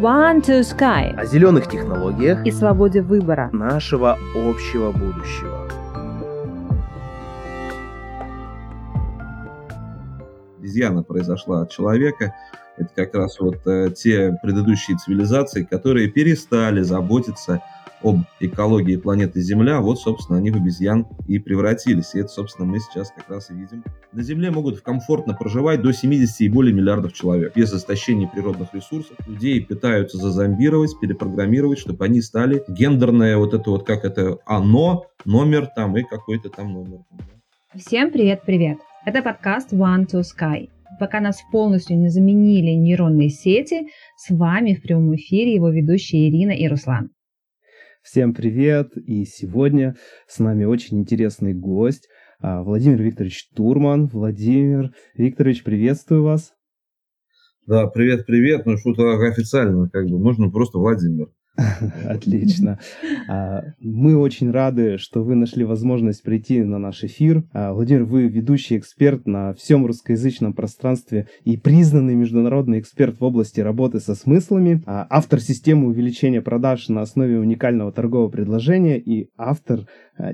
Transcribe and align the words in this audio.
One 0.00 0.40
to 0.42 0.60
Sky 0.60 1.12
о 1.16 1.26
зеленых 1.26 1.68
технологиях 1.68 2.46
и 2.46 2.52
свободе 2.52 3.02
выбора. 3.02 3.50
нашего 3.52 4.16
общего 4.32 4.92
будущего. 4.92 5.68
Обезьяна 10.56 11.02
произошла 11.02 11.62
от 11.62 11.70
человека. 11.72 12.32
Это 12.76 12.90
как 12.94 13.12
раз 13.16 13.40
вот 13.40 13.66
э, 13.66 13.90
те 13.90 14.38
предыдущие 14.40 14.96
цивилизации, 14.98 15.64
которые 15.64 16.06
перестали 16.08 16.82
заботиться 16.82 17.60
об 18.02 18.20
экологии 18.40 18.96
планеты 18.96 19.40
Земля, 19.40 19.80
вот, 19.80 20.00
собственно, 20.00 20.38
они 20.38 20.50
в 20.50 20.56
обезьян 20.56 21.06
и 21.26 21.38
превратились. 21.38 22.14
И 22.14 22.20
это, 22.20 22.28
собственно, 22.28 22.66
мы 22.66 22.78
сейчас 22.80 23.10
как 23.10 23.28
раз 23.28 23.50
и 23.50 23.54
видим. 23.54 23.84
На 24.12 24.22
Земле 24.22 24.50
могут 24.50 24.80
комфортно 24.80 25.34
проживать 25.34 25.82
до 25.82 25.92
70 25.92 26.40
и 26.40 26.48
более 26.48 26.74
миллиардов 26.74 27.12
человек. 27.12 27.54
Без 27.54 27.72
истощения 27.72 28.28
природных 28.28 28.72
ресурсов 28.74 29.16
людей 29.26 29.64
пытаются 29.64 30.18
зазомбировать, 30.18 30.98
перепрограммировать, 31.00 31.78
чтобы 31.78 32.04
они 32.04 32.20
стали 32.20 32.62
гендерное 32.68 33.36
вот 33.36 33.54
это 33.54 33.70
вот, 33.70 33.86
как 33.86 34.04
это, 34.04 34.38
оно, 34.46 35.06
номер 35.24 35.66
там 35.74 35.96
и 35.96 36.02
какой-то 36.02 36.50
там 36.50 36.72
номер. 36.72 37.00
Всем 37.74 38.10
привет-привет! 38.10 38.78
Это 39.04 39.22
подкаст 39.22 39.72
One 39.72 40.06
to 40.06 40.22
Sky. 40.22 40.68
Пока 40.98 41.20
нас 41.20 41.42
полностью 41.52 41.98
не 41.98 42.08
заменили 42.08 42.70
нейронные 42.70 43.28
сети, 43.28 43.88
с 44.16 44.30
вами 44.30 44.74
в 44.74 44.82
прямом 44.82 45.14
эфире 45.16 45.54
его 45.54 45.70
ведущие 45.70 46.28
Ирина 46.28 46.50
и 46.52 46.66
Руслан. 46.66 47.10
Всем 48.02 48.32
привет! 48.32 48.96
И 48.96 49.24
сегодня 49.24 49.96
с 50.26 50.38
нами 50.38 50.64
очень 50.64 50.98
интересный 51.00 51.52
гость 51.52 52.08
а, 52.40 52.62
Владимир 52.62 53.02
Викторович 53.02 53.50
Турман. 53.54 54.06
Владимир 54.06 54.92
Викторович, 55.14 55.64
приветствую 55.64 56.22
вас. 56.22 56.52
Да, 57.66 57.86
привет-привет. 57.88 58.64
Ну, 58.64 58.78
что-то 58.78 59.18
официально, 59.26 59.90
как 59.90 60.06
бы, 60.06 60.18
можно 60.18 60.50
просто 60.50 60.78
Владимир. 60.78 61.26
Отлично. 62.04 62.78
А, 63.28 63.62
мы 63.80 64.16
очень 64.16 64.50
рады, 64.50 64.96
что 64.98 65.22
вы 65.24 65.34
нашли 65.34 65.64
возможность 65.64 66.22
прийти 66.22 66.62
на 66.62 66.78
наш 66.78 67.02
эфир. 67.02 67.44
А, 67.52 67.72
Владимир, 67.72 68.04
вы 68.04 68.28
ведущий 68.28 68.78
эксперт 68.78 69.26
на 69.26 69.54
всем 69.54 69.84
русскоязычном 69.84 70.52
пространстве 70.52 71.26
и 71.44 71.56
признанный 71.56 72.14
международный 72.14 72.78
эксперт 72.78 73.18
в 73.18 73.24
области 73.24 73.60
работы 73.60 73.98
со 73.98 74.14
смыслами, 74.14 74.82
а, 74.86 75.06
автор 75.10 75.40
системы 75.40 75.88
увеличения 75.88 76.40
продаж 76.40 76.88
на 76.88 77.02
основе 77.02 77.38
уникального 77.38 77.92
торгового 77.92 78.28
предложения 78.28 78.98
и 78.98 79.30
автор 79.36 79.86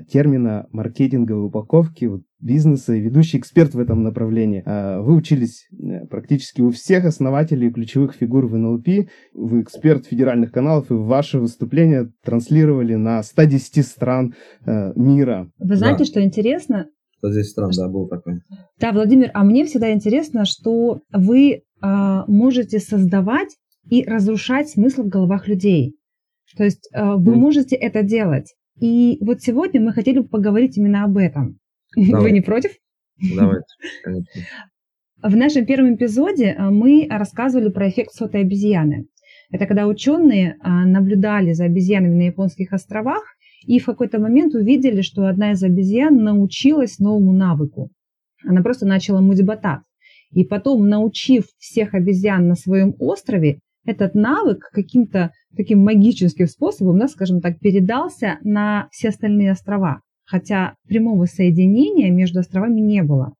термина 0.09 0.67
маркетинговой 0.71 1.47
упаковки 1.47 2.09
бизнеса 2.39 2.93
и 2.93 2.99
ведущий 2.99 3.37
эксперт 3.37 3.73
в 3.73 3.79
этом 3.79 4.03
направлении. 4.03 4.63
А, 4.65 5.01
вы 5.01 5.15
учились 5.15 5.67
э, 5.71 6.05
практически 6.07 6.61
у 6.61 6.71
всех 6.71 7.05
основателей 7.05 7.71
ключевых 7.71 8.13
фигур 8.13 8.47
в 8.47 8.57
НЛП. 8.57 8.87
Вы 9.33 9.61
эксперт 9.61 10.05
федеральных 10.05 10.51
каналов, 10.51 10.91
и 10.91 10.93
ваши 10.93 11.39
выступления 11.39 12.11
транслировали 12.23 12.95
на 12.95 13.23
110 13.23 13.85
стран 13.85 14.33
э, 14.65 14.93
мира. 14.95 15.49
Вы 15.59 15.75
знаете, 15.75 15.99
да. 15.99 16.05
что 16.05 16.23
интересно? 16.23 16.87
110 17.19 17.49
стран, 17.49 17.71
да, 17.75 17.87
был 17.87 18.07
такой. 18.07 18.41
Да, 18.79 18.91
Владимир, 18.91 19.31
а 19.33 19.43
мне 19.43 19.65
всегда 19.65 19.91
интересно, 19.91 20.45
что 20.45 20.99
вы 21.11 21.63
а, 21.81 22.25
можете 22.27 22.79
создавать 22.79 23.49
и 23.89 24.03
разрушать 24.03 24.69
смысл 24.69 25.03
в 25.03 25.07
головах 25.07 25.47
людей. 25.47 25.95
То 26.57 26.63
есть 26.63 26.89
а, 26.93 27.15
вы 27.15 27.33
mm. 27.33 27.37
можете 27.37 27.75
это 27.75 28.03
делать. 28.03 28.53
И 28.79 29.17
вот 29.21 29.41
сегодня 29.41 29.81
мы 29.81 29.93
хотели 29.93 30.19
бы 30.19 30.27
поговорить 30.27 30.77
именно 30.77 31.03
об 31.03 31.17
этом. 31.17 31.59
Давай. 31.95 32.23
Вы 32.23 32.31
не 32.31 32.41
против? 32.41 32.71
Давайте, 33.35 33.65
конечно. 34.03 34.41
В 35.21 35.35
нашем 35.35 35.65
первом 35.65 35.95
эпизоде 35.95 36.55
а, 36.57 36.69
мы 36.69 37.07
рассказывали 37.09 37.69
про 37.69 37.89
эффект 37.89 38.11
сотой 38.11 38.41
обезьяны. 38.41 39.07
Это 39.49 39.65
когда 39.65 39.87
ученые 39.87 40.57
а, 40.59 40.85
наблюдали 40.85 41.53
за 41.53 41.65
обезьянами 41.65 42.15
на 42.15 42.25
японских 42.27 42.73
островах 42.73 43.23
и 43.65 43.79
в 43.79 43.85
какой-то 43.85 44.19
момент 44.19 44.53
увидели, 44.53 45.01
что 45.01 45.27
одна 45.27 45.53
из 45.53 45.63
обезьян 45.63 46.23
научилась 46.23 46.99
новому 46.99 47.31
навыку. 47.31 47.89
Она 48.45 48.61
просто 48.61 48.85
начала 48.85 49.21
мудибатат. 49.21 49.81
И 50.31 50.43
потом, 50.43 50.89
научив 50.89 51.45
всех 51.57 51.93
обезьян 51.93 52.47
на 52.47 52.55
своем 52.55 52.93
острове, 52.99 53.59
этот 53.85 54.15
навык 54.15 54.69
каким-то 54.71 55.31
таким 55.55 55.79
магическим 55.79 56.47
способом, 56.47 56.99
да, 56.99 57.07
скажем 57.07 57.39
так, 57.39 57.59
передался 57.59 58.37
на 58.43 58.89
все 58.91 59.09
остальные 59.09 59.51
острова 59.51 60.01
хотя 60.25 60.75
прямого 60.87 61.25
соединения 61.25 62.11
между 62.11 62.39
островами 62.39 62.81
не 62.81 63.03
было. 63.03 63.33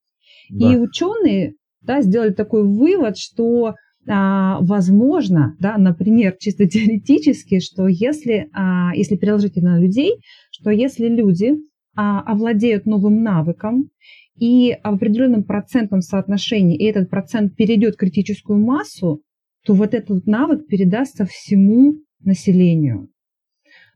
Да. 0.49 0.73
И 0.73 0.77
ученые 0.77 1.53
да, 1.81 2.01
сделали 2.01 2.31
такой 2.31 2.63
вывод, 2.63 3.17
что 3.17 3.75
а, 4.07 4.59
возможно, 4.61 5.55
да, 5.59 5.77
например, 5.77 6.35
чисто 6.39 6.65
теоретически, 6.69 7.59
что 7.59 7.87
если, 7.87 8.49
а, 8.53 8.91
если 8.95 9.15
переложить 9.15 9.55
на 9.55 9.79
людей, 9.79 10.15
что 10.51 10.69
если 10.69 11.07
люди 11.07 11.53
а, 11.95 12.21
овладеют 12.21 12.85
новым 12.85 13.23
навыком 13.23 13.89
и 14.37 14.77
в 14.83 14.87
определенном 14.87 15.43
процентном 15.43 16.01
соотношении, 16.01 16.77
и 16.77 16.85
этот 16.85 17.09
процент 17.09 17.55
перейдет 17.55 17.95
критическую 17.95 18.59
массу, 18.59 19.21
то 19.65 19.73
вот 19.73 19.93
этот 19.93 20.27
навык 20.27 20.67
передастся 20.67 21.25
всему 21.25 21.95
населению. 22.21 23.09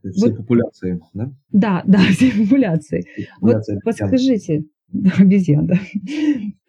Все 0.03 0.27
вот, 0.27 0.37
популяции, 0.37 0.99
да? 1.13 1.31
Да, 1.51 1.83
да, 1.87 1.99
все 2.11 2.31
популяции. 2.31 3.03
Популяция 3.39 3.75
вот 3.75 3.83
подскажите, 3.83 4.63
обезьян, 5.17 5.67
да. 5.67 5.79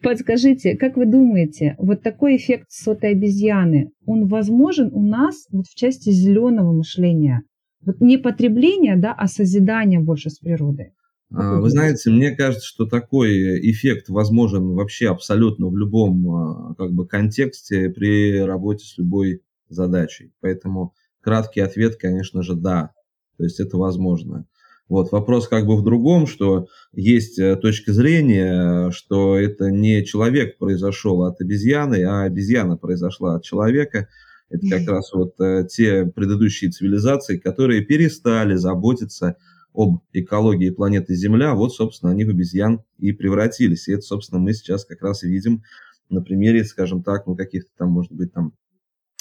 Подскажите, 0.02 0.76
как 0.76 0.96
вы 0.96 1.06
думаете, 1.06 1.76
вот 1.78 2.02
такой 2.02 2.36
эффект 2.36 2.66
сотой 2.70 3.12
обезьяны, 3.12 3.91
он 4.06 4.26
возможен 4.26 4.91
у 4.92 5.02
нас 5.02 5.46
вот 5.50 5.66
в 5.66 5.74
части 5.74 6.10
зеленого 6.10 6.72
мышления? 6.72 7.42
Вот 7.82 8.00
не 8.00 8.18
потребление, 8.18 8.96
да, 8.96 9.12
а 9.12 9.26
созидание 9.26 10.00
больше 10.00 10.30
с 10.30 10.38
природой. 10.38 10.92
А, 11.32 11.60
вы 11.60 11.70
знаете, 11.70 12.10
мне 12.10 12.32
кажется, 12.32 12.66
что 12.66 12.86
такой 12.86 13.30
эффект 13.70 14.08
возможен 14.08 14.74
вообще 14.74 15.08
абсолютно 15.08 15.68
в 15.68 15.76
любом 15.76 16.28
а, 16.30 16.74
как 16.74 16.92
бы, 16.92 17.06
контексте 17.06 17.88
при 17.88 18.41
работе 18.41 18.84
с 18.84 18.98
любой 18.98 19.42
задачей. 19.68 20.32
Поэтому 20.41 20.92
краткий 21.20 21.60
ответ, 21.60 21.97
конечно 21.97 22.42
же, 22.42 22.54
да. 22.54 22.91
То 23.40 23.44
есть 23.44 23.58
это 23.58 23.78
возможно. 23.78 24.44
Вот, 24.86 25.12
вопрос 25.12 25.48
как 25.48 25.64
бы 25.64 25.78
в 25.78 25.82
другом, 25.82 26.26
что 26.26 26.66
есть 26.92 27.38
э, 27.38 27.56
точка 27.56 27.94
зрения, 27.94 28.90
что 28.90 29.38
это 29.38 29.70
не 29.70 30.04
человек 30.04 30.58
произошел 30.58 31.22
от 31.22 31.40
обезьяны, 31.40 32.04
а 32.04 32.24
обезьяна 32.24 32.76
произошла 32.76 33.36
от 33.36 33.42
человека. 33.42 34.08
Это 34.50 34.68
как 34.68 34.86
раз 34.88 35.10
вот 35.14 35.40
э, 35.40 35.66
те 35.70 36.04
предыдущие 36.04 36.70
цивилизации, 36.70 37.38
которые 37.38 37.82
перестали 37.82 38.56
заботиться 38.56 39.36
об 39.72 40.00
экологии 40.12 40.68
планеты 40.68 41.14
Земля, 41.14 41.54
вот, 41.54 41.72
собственно, 41.72 42.12
они 42.12 42.26
в 42.26 42.28
обезьян 42.28 42.82
и 42.98 43.12
превратились. 43.12 43.88
И 43.88 43.92
это, 43.92 44.02
собственно, 44.02 44.38
мы 44.38 44.52
сейчас 44.52 44.84
как 44.84 45.00
раз 45.00 45.22
и 45.22 45.30
видим 45.30 45.62
на 46.10 46.20
примере, 46.20 46.62
скажем 46.62 47.02
так, 47.02 47.26
ну, 47.26 47.36
каких-то 47.36 47.70
там, 47.78 47.88
может 47.88 48.12
быть, 48.12 48.34
там 48.34 48.52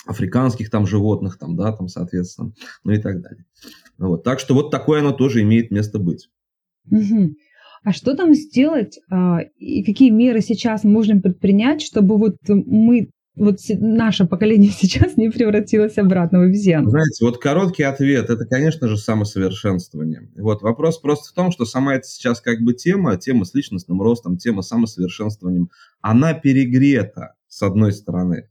африканских 0.06 0.70
там 0.70 0.88
животных, 0.88 1.38
там, 1.38 1.56
да, 1.56 1.72
там, 1.72 1.88
соответственно, 1.88 2.54
ну 2.84 2.92
и 2.92 2.98
так 2.98 3.22
далее. 3.22 3.46
Вот. 3.98 4.24
Так 4.24 4.40
что 4.40 4.54
вот 4.54 4.72
такое 4.72 5.00
оно 5.00 5.12
тоже 5.12 5.42
имеет 5.42 5.72
место 5.72 6.00
быть. 6.00 6.30
Угу. 6.90 7.36
А 7.84 7.94
что 7.94 8.16
там 8.16 8.34
сделать 8.34 9.00
а, 9.10 9.40
и 9.58 9.84
какие 9.84 10.10
меры 10.10 10.42
сейчас 10.42 10.84
можно 10.84 11.20
предпринять, 11.20 11.82
чтобы 11.82 12.18
вот 12.18 12.38
мы 12.48 13.10
вот 13.36 13.58
наше 13.70 14.26
поколение 14.26 14.72
сейчас 14.78 15.16
не 15.18 15.30
превратилось 15.30 15.98
обратно 15.98 16.40
в 16.40 16.44
обезьян? 16.44 16.90
Знаете, 16.90 17.26
вот 17.26 17.38
короткий 17.38 17.84
ответ– 17.84 18.30
это, 18.30 18.46
конечно 18.46 18.88
же, 18.88 18.98
самосовершенствование. 18.98 20.30
Вот 20.36 20.62
вопрос 20.62 21.00
просто 21.00 21.30
в 21.30 21.34
том, 21.34 21.52
что 21.52 21.66
сама 21.66 21.96
эта 21.96 22.08
сейчас 22.08 22.42
как 22.42 22.62
бы 22.62 22.74
тема, 22.74 23.18
тема 23.18 23.46
с 23.46 23.54
личностным 23.54 24.02
ростом, 24.02 24.38
тема 24.38 24.62
самосовершенствованием, 24.62 25.70
она 26.02 26.34
перегрета, 26.34 27.36
с 27.48 27.64
одной 27.64 27.94
стороны 27.94 28.50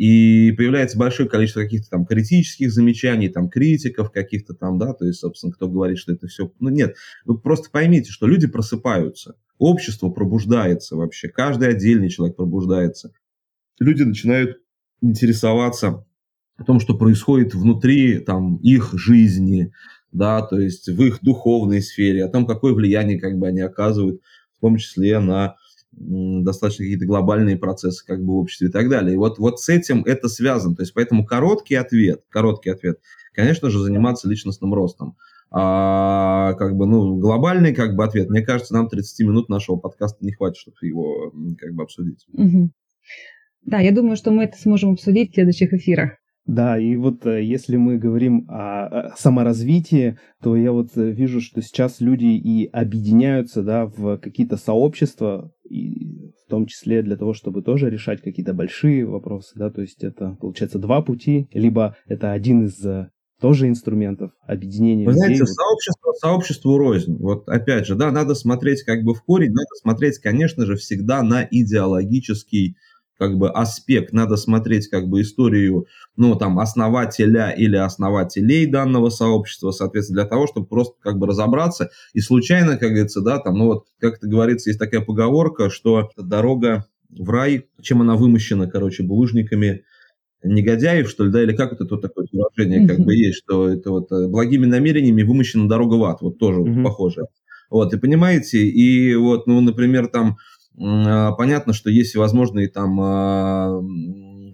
и 0.00 0.52
появляется 0.52 0.96
большое 0.96 1.28
количество 1.28 1.60
каких-то 1.60 1.90
там 1.90 2.06
критических 2.06 2.72
замечаний, 2.72 3.28
там 3.28 3.50
критиков 3.50 4.10
каких-то 4.10 4.54
там, 4.54 4.78
да, 4.78 4.94
то 4.94 5.04
есть, 5.04 5.20
собственно, 5.20 5.52
кто 5.52 5.68
говорит, 5.68 5.98
что 5.98 6.14
это 6.14 6.26
все... 6.26 6.50
Ну, 6.58 6.70
нет, 6.70 6.96
вы 7.26 7.38
просто 7.38 7.68
поймите, 7.70 8.10
что 8.10 8.26
люди 8.26 8.46
просыпаются, 8.46 9.34
общество 9.58 10.08
пробуждается 10.08 10.96
вообще, 10.96 11.28
каждый 11.28 11.68
отдельный 11.68 12.08
человек 12.08 12.34
пробуждается. 12.36 13.12
Люди 13.78 14.02
начинают 14.04 14.62
интересоваться 15.02 16.06
о 16.56 16.64
том, 16.64 16.80
что 16.80 16.96
происходит 16.96 17.52
внутри 17.52 18.20
там 18.20 18.56
их 18.56 18.94
жизни, 18.94 19.70
да, 20.12 20.40
то 20.40 20.58
есть 20.58 20.88
в 20.88 21.02
их 21.02 21.18
духовной 21.20 21.82
сфере, 21.82 22.24
о 22.24 22.30
том, 22.30 22.46
какое 22.46 22.72
влияние 22.72 23.20
как 23.20 23.36
бы 23.38 23.48
они 23.48 23.60
оказывают, 23.60 24.22
в 24.56 24.62
том 24.62 24.78
числе 24.78 25.20
на 25.20 25.56
достаточно 25.92 26.84
какие-то 26.84 27.06
глобальные 27.06 27.56
процессы 27.56 28.04
как 28.06 28.24
бы 28.24 28.34
в 28.34 28.36
обществе 28.36 28.68
и 28.68 28.70
так 28.70 28.88
далее. 28.88 29.14
И 29.14 29.16
вот, 29.16 29.38
вот 29.38 29.60
с 29.60 29.68
этим 29.68 30.02
это 30.04 30.28
связано. 30.28 30.76
То 30.76 30.82
есть 30.82 30.94
поэтому 30.94 31.24
короткий 31.24 31.74
ответ, 31.74 32.22
короткий 32.28 32.70
ответ, 32.70 33.00
конечно 33.32 33.70
же, 33.70 33.80
заниматься 33.80 34.28
личностным 34.28 34.72
ростом. 34.74 35.16
А, 35.52 36.54
как 36.54 36.76
бы, 36.76 36.86
ну, 36.86 37.16
глобальный 37.16 37.74
как 37.74 37.96
бы 37.96 38.04
ответ, 38.04 38.30
мне 38.30 38.42
кажется, 38.42 38.72
нам 38.72 38.88
30 38.88 39.26
минут 39.26 39.48
нашего 39.48 39.76
подкаста 39.76 40.24
не 40.24 40.32
хватит, 40.32 40.58
чтобы 40.58 40.76
его 40.82 41.32
как 41.58 41.74
бы 41.74 41.82
обсудить. 41.82 42.24
Угу. 42.32 42.70
Да, 43.62 43.80
я 43.80 43.92
думаю, 43.92 44.16
что 44.16 44.30
мы 44.30 44.44
это 44.44 44.56
сможем 44.56 44.92
обсудить 44.92 45.32
в 45.32 45.34
следующих 45.34 45.72
эфирах. 45.72 46.12
Да, 46.46 46.78
и 46.78 46.96
вот 46.96 47.26
э, 47.26 47.44
если 47.44 47.76
мы 47.76 47.98
говорим 47.98 48.46
о 48.48 49.14
саморазвитии, 49.16 50.18
то 50.42 50.56
я 50.56 50.72
вот 50.72 50.96
э, 50.96 51.10
вижу, 51.10 51.40
что 51.40 51.62
сейчас 51.62 52.00
люди 52.00 52.26
и 52.26 52.66
объединяются, 52.66 53.62
да, 53.62 53.86
в 53.86 54.18
какие-то 54.18 54.56
сообщества, 54.56 55.52
и 55.68 56.32
в 56.46 56.50
том 56.50 56.66
числе 56.66 57.02
для 57.02 57.16
того, 57.16 57.34
чтобы 57.34 57.62
тоже 57.62 57.90
решать 57.90 58.22
какие-то 58.22 58.54
большие 58.54 59.06
вопросы, 59.06 59.52
да, 59.56 59.70
то 59.70 59.82
есть 59.82 60.02
это, 60.02 60.36
получается, 60.40 60.78
два 60.78 61.02
пути, 61.02 61.48
либо 61.52 61.96
это 62.06 62.32
один 62.32 62.64
из 62.64 62.84
э, 62.84 63.10
тоже 63.40 63.68
инструментов 63.68 64.32
объединения 64.46 65.06
Вы 65.06 65.12
людей. 65.12 65.36
знаете, 65.36 65.46
сообщество, 65.46 66.12
сообществу 66.20 66.78
рознь. 66.78 67.16
Вот 67.18 67.48
опять 67.48 67.86
же, 67.86 67.94
да, 67.94 68.10
надо 68.10 68.34
смотреть 68.34 68.82
как 68.82 69.02
бы 69.02 69.14
в 69.14 69.22
корень, 69.22 69.50
надо 69.50 69.74
смотреть, 69.80 70.18
конечно 70.18 70.66
же, 70.66 70.76
всегда 70.76 71.22
на 71.22 71.46
идеологический 71.48 72.76
как 73.20 73.36
бы 73.36 73.50
аспект, 73.50 74.14
надо 74.14 74.36
смотреть 74.36 74.88
как 74.88 75.06
бы 75.06 75.20
историю, 75.20 75.86
ну, 76.16 76.36
там, 76.36 76.58
основателя 76.58 77.50
или 77.50 77.76
основателей 77.76 78.64
данного 78.64 79.10
сообщества, 79.10 79.72
соответственно, 79.72 80.22
для 80.22 80.28
того, 80.30 80.46
чтобы 80.46 80.66
просто 80.66 80.94
как 81.00 81.18
бы 81.18 81.26
разобраться. 81.26 81.90
И 82.14 82.20
случайно, 82.20 82.78
как 82.78 82.92
говорится, 82.92 83.20
да, 83.20 83.38
там, 83.38 83.58
ну, 83.58 83.66
вот, 83.66 83.84
как 83.98 84.16
это 84.16 84.26
говорится, 84.26 84.70
есть 84.70 84.80
такая 84.80 85.02
поговорка, 85.02 85.68
что 85.68 86.08
дорога 86.16 86.86
в 87.10 87.28
рай, 87.28 87.66
чем 87.82 88.00
она 88.00 88.16
вымощена, 88.16 88.70
короче, 88.70 89.02
булыжниками, 89.02 89.84
негодяев, 90.42 91.10
что 91.10 91.26
ли, 91.26 91.30
да, 91.30 91.42
или 91.42 91.52
как 91.52 91.74
это 91.74 91.84
тут 91.84 92.00
такое 92.00 92.26
выражение 92.32 92.88
как 92.88 93.00
бы 93.00 93.14
есть, 93.14 93.36
что 93.36 93.68
это 93.68 93.90
вот 93.90 94.10
э, 94.12 94.28
благими 94.28 94.64
намерениями 94.64 95.24
вымощена 95.24 95.68
дорога 95.68 95.96
в 95.96 96.04
ад, 96.04 96.22
вот 96.22 96.38
тоже 96.38 96.64
похоже. 96.82 97.26
Вот, 97.68 97.92
и 97.92 97.98
понимаете, 97.98 98.66
и 98.66 99.14
вот, 99.14 99.46
ну, 99.46 99.60
например, 99.60 100.06
там, 100.06 100.38
понятно, 100.80 101.74
что 101.74 101.90
есть 101.90 102.10
всевозможные 102.10 102.68
там, 102.68 102.98
а, 103.00 103.80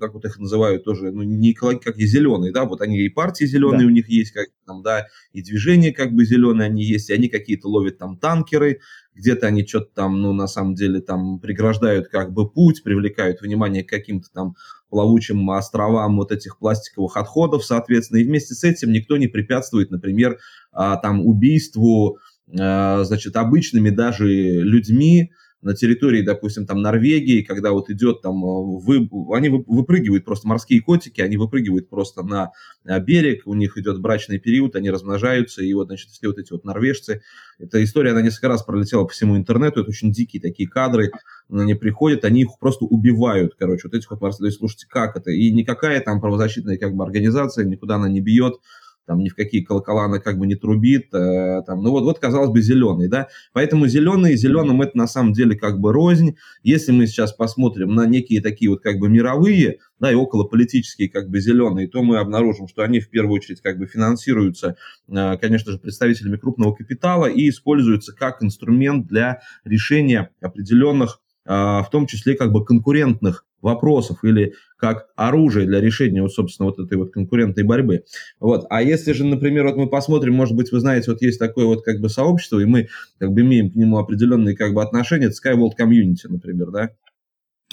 как 0.00 0.14
вот 0.14 0.24
их 0.24 0.38
называют 0.38 0.84
тоже, 0.84 1.12
ну, 1.12 1.22
не 1.22 1.52
экологи, 1.52 1.78
как 1.78 1.98
и 1.98 2.06
зеленые, 2.06 2.52
да, 2.52 2.64
вот 2.64 2.80
они 2.80 2.98
и 2.98 3.08
партии 3.08 3.44
зеленые 3.44 3.82
да. 3.82 3.86
у 3.86 3.90
них 3.90 4.08
есть, 4.08 4.32
как 4.32 4.48
там, 4.66 4.82
да, 4.82 5.06
и 5.32 5.42
движения 5.42 5.92
как 5.92 6.12
бы 6.12 6.24
зеленые 6.24 6.66
они 6.66 6.82
есть, 6.82 7.10
и 7.10 7.12
они 7.12 7.28
какие-то 7.28 7.68
ловят 7.68 7.98
там 7.98 8.18
танкеры, 8.18 8.80
где-то 9.14 9.46
они 9.46 9.64
что-то 9.66 9.90
там, 9.94 10.20
ну, 10.20 10.32
на 10.32 10.48
самом 10.48 10.74
деле, 10.74 11.00
там 11.00 11.38
преграждают 11.38 12.08
как 12.08 12.32
бы 12.32 12.50
путь, 12.50 12.82
привлекают 12.82 13.40
внимание 13.40 13.84
к 13.84 13.88
каким-то 13.88 14.28
там 14.32 14.56
плавучим 14.90 15.48
островам 15.50 16.16
вот 16.16 16.32
этих 16.32 16.58
пластиковых 16.58 17.16
отходов, 17.16 17.64
соответственно, 17.64 18.18
и 18.18 18.24
вместе 18.24 18.54
с 18.54 18.64
этим 18.64 18.90
никто 18.92 19.16
не 19.16 19.28
препятствует, 19.28 19.90
например, 19.90 20.38
а, 20.72 20.96
там 20.96 21.24
убийству, 21.24 22.18
значит, 22.48 23.34
обычными 23.34 23.90
даже 23.90 24.28
людьми, 24.28 25.32
на 25.66 25.74
территории, 25.74 26.22
допустим, 26.22 26.64
там 26.64 26.80
Норвегии, 26.80 27.42
когда 27.42 27.72
вот 27.72 27.90
идет 27.90 28.22
там, 28.22 28.36
э, 28.36 28.78
вы, 28.80 29.08
они 29.34 29.48
выпрыгивают 29.48 30.24
просто, 30.24 30.46
морские 30.46 30.80
котики, 30.80 31.20
они 31.20 31.36
выпрыгивают 31.36 31.88
просто 31.88 32.22
на 32.22 32.52
э, 32.84 33.00
берег, 33.00 33.42
у 33.46 33.54
них 33.54 33.76
идет 33.76 34.00
брачный 34.00 34.38
период, 34.38 34.76
они 34.76 34.90
размножаются, 34.90 35.64
и 35.64 35.74
вот, 35.74 35.88
значит, 35.88 36.10
все 36.10 36.28
вот 36.28 36.38
эти 36.38 36.52
вот 36.52 36.64
норвежцы, 36.64 37.20
эта 37.58 37.82
история, 37.82 38.12
она 38.12 38.22
несколько 38.22 38.46
раз 38.46 38.62
пролетела 38.62 39.02
по 39.02 39.12
всему 39.12 39.36
интернету, 39.36 39.80
это 39.80 39.90
очень 39.90 40.12
дикие 40.12 40.40
такие 40.40 40.68
кадры, 40.68 41.10
они 41.50 41.74
приходят, 41.74 42.24
они 42.24 42.42
их 42.42 42.50
просто 42.60 42.84
убивают, 42.84 43.56
короче, 43.58 43.88
вот 43.88 43.94
этих 43.94 44.08
вот 44.12 44.20
морских, 44.20 44.38
то 44.38 44.46
есть, 44.46 44.58
слушайте, 44.58 44.86
как 44.88 45.16
это, 45.16 45.32
и 45.32 45.50
никакая 45.50 46.00
там 46.00 46.20
правозащитная 46.20 46.78
как 46.78 46.94
бы 46.94 47.02
организация 47.02 47.64
никуда 47.64 47.96
она 47.96 48.08
не 48.08 48.20
бьет, 48.20 48.54
там 49.06 49.20
ни 49.20 49.28
в 49.28 49.34
какие 49.34 49.62
колокола 49.62 50.04
она 50.04 50.18
как 50.18 50.38
бы 50.38 50.46
не 50.46 50.56
трубит, 50.56 51.14
э, 51.14 51.62
там, 51.66 51.82
ну 51.82 51.90
вот, 51.90 52.04
вот, 52.04 52.18
казалось 52.18 52.50
бы, 52.50 52.60
зеленый, 52.60 53.08
да, 53.08 53.28
поэтому 53.52 53.86
зеленый, 53.86 54.36
зеленым 54.36 54.82
это 54.82 54.96
на 54.98 55.06
самом 55.06 55.32
деле 55.32 55.56
как 55.56 55.78
бы 55.80 55.92
рознь, 55.92 56.36
если 56.62 56.92
мы 56.92 57.06
сейчас 57.06 57.32
посмотрим 57.32 57.94
на 57.94 58.06
некие 58.06 58.40
такие 58.40 58.70
вот 58.70 58.82
как 58.82 58.98
бы 58.98 59.08
мировые, 59.08 59.78
да, 59.98 60.10
и 60.10 60.14
околополитические 60.14 61.08
как 61.08 61.30
бы 61.30 61.40
зеленые, 61.40 61.88
то 61.88 62.02
мы 62.02 62.18
обнаружим, 62.18 62.68
что 62.68 62.82
они 62.82 63.00
в 63.00 63.08
первую 63.08 63.36
очередь 63.36 63.60
как 63.60 63.78
бы 63.78 63.86
финансируются, 63.86 64.76
э, 65.08 65.36
конечно 65.38 65.72
же, 65.72 65.78
представителями 65.78 66.36
крупного 66.36 66.74
капитала 66.74 67.26
и 67.26 67.48
используются 67.48 68.14
как 68.14 68.42
инструмент 68.42 69.06
для 69.06 69.40
решения 69.64 70.30
определенных, 70.40 71.20
в 71.46 71.88
том 71.90 72.06
числе 72.06 72.34
как 72.34 72.52
бы 72.52 72.64
конкурентных 72.64 73.44
вопросов 73.62 74.22
или 74.22 74.54
как 74.76 75.08
оружие 75.16 75.66
для 75.66 75.80
решения, 75.80 76.22
вот, 76.22 76.32
собственно, 76.32 76.68
вот 76.68 76.78
этой 76.78 76.98
вот 76.98 77.10
конкурентной 77.12 77.64
борьбы. 77.64 78.04
Вот. 78.38 78.66
А 78.70 78.82
если 78.82 79.12
же, 79.12 79.24
например, 79.24 79.66
вот 79.66 79.76
мы 79.76 79.88
посмотрим, 79.88 80.34
может 80.34 80.54
быть, 80.54 80.70
вы 80.72 80.80
знаете, 80.80 81.10
вот 81.10 81.22
есть 81.22 81.38
такое 81.38 81.66
вот 81.66 81.82
как 81.82 82.00
бы 82.00 82.08
сообщество, 82.08 82.58
и 82.58 82.64
мы 82.64 82.88
как 83.18 83.32
бы 83.32 83.40
имеем 83.40 83.70
к 83.70 83.74
нему 83.74 83.98
определенные 83.98 84.56
как 84.56 84.74
бы 84.74 84.82
отношения, 84.82 85.26
это 85.26 85.34
Skyworld 85.34 85.72
Community, 85.78 86.28
например, 86.28 86.70
да, 86.70 86.90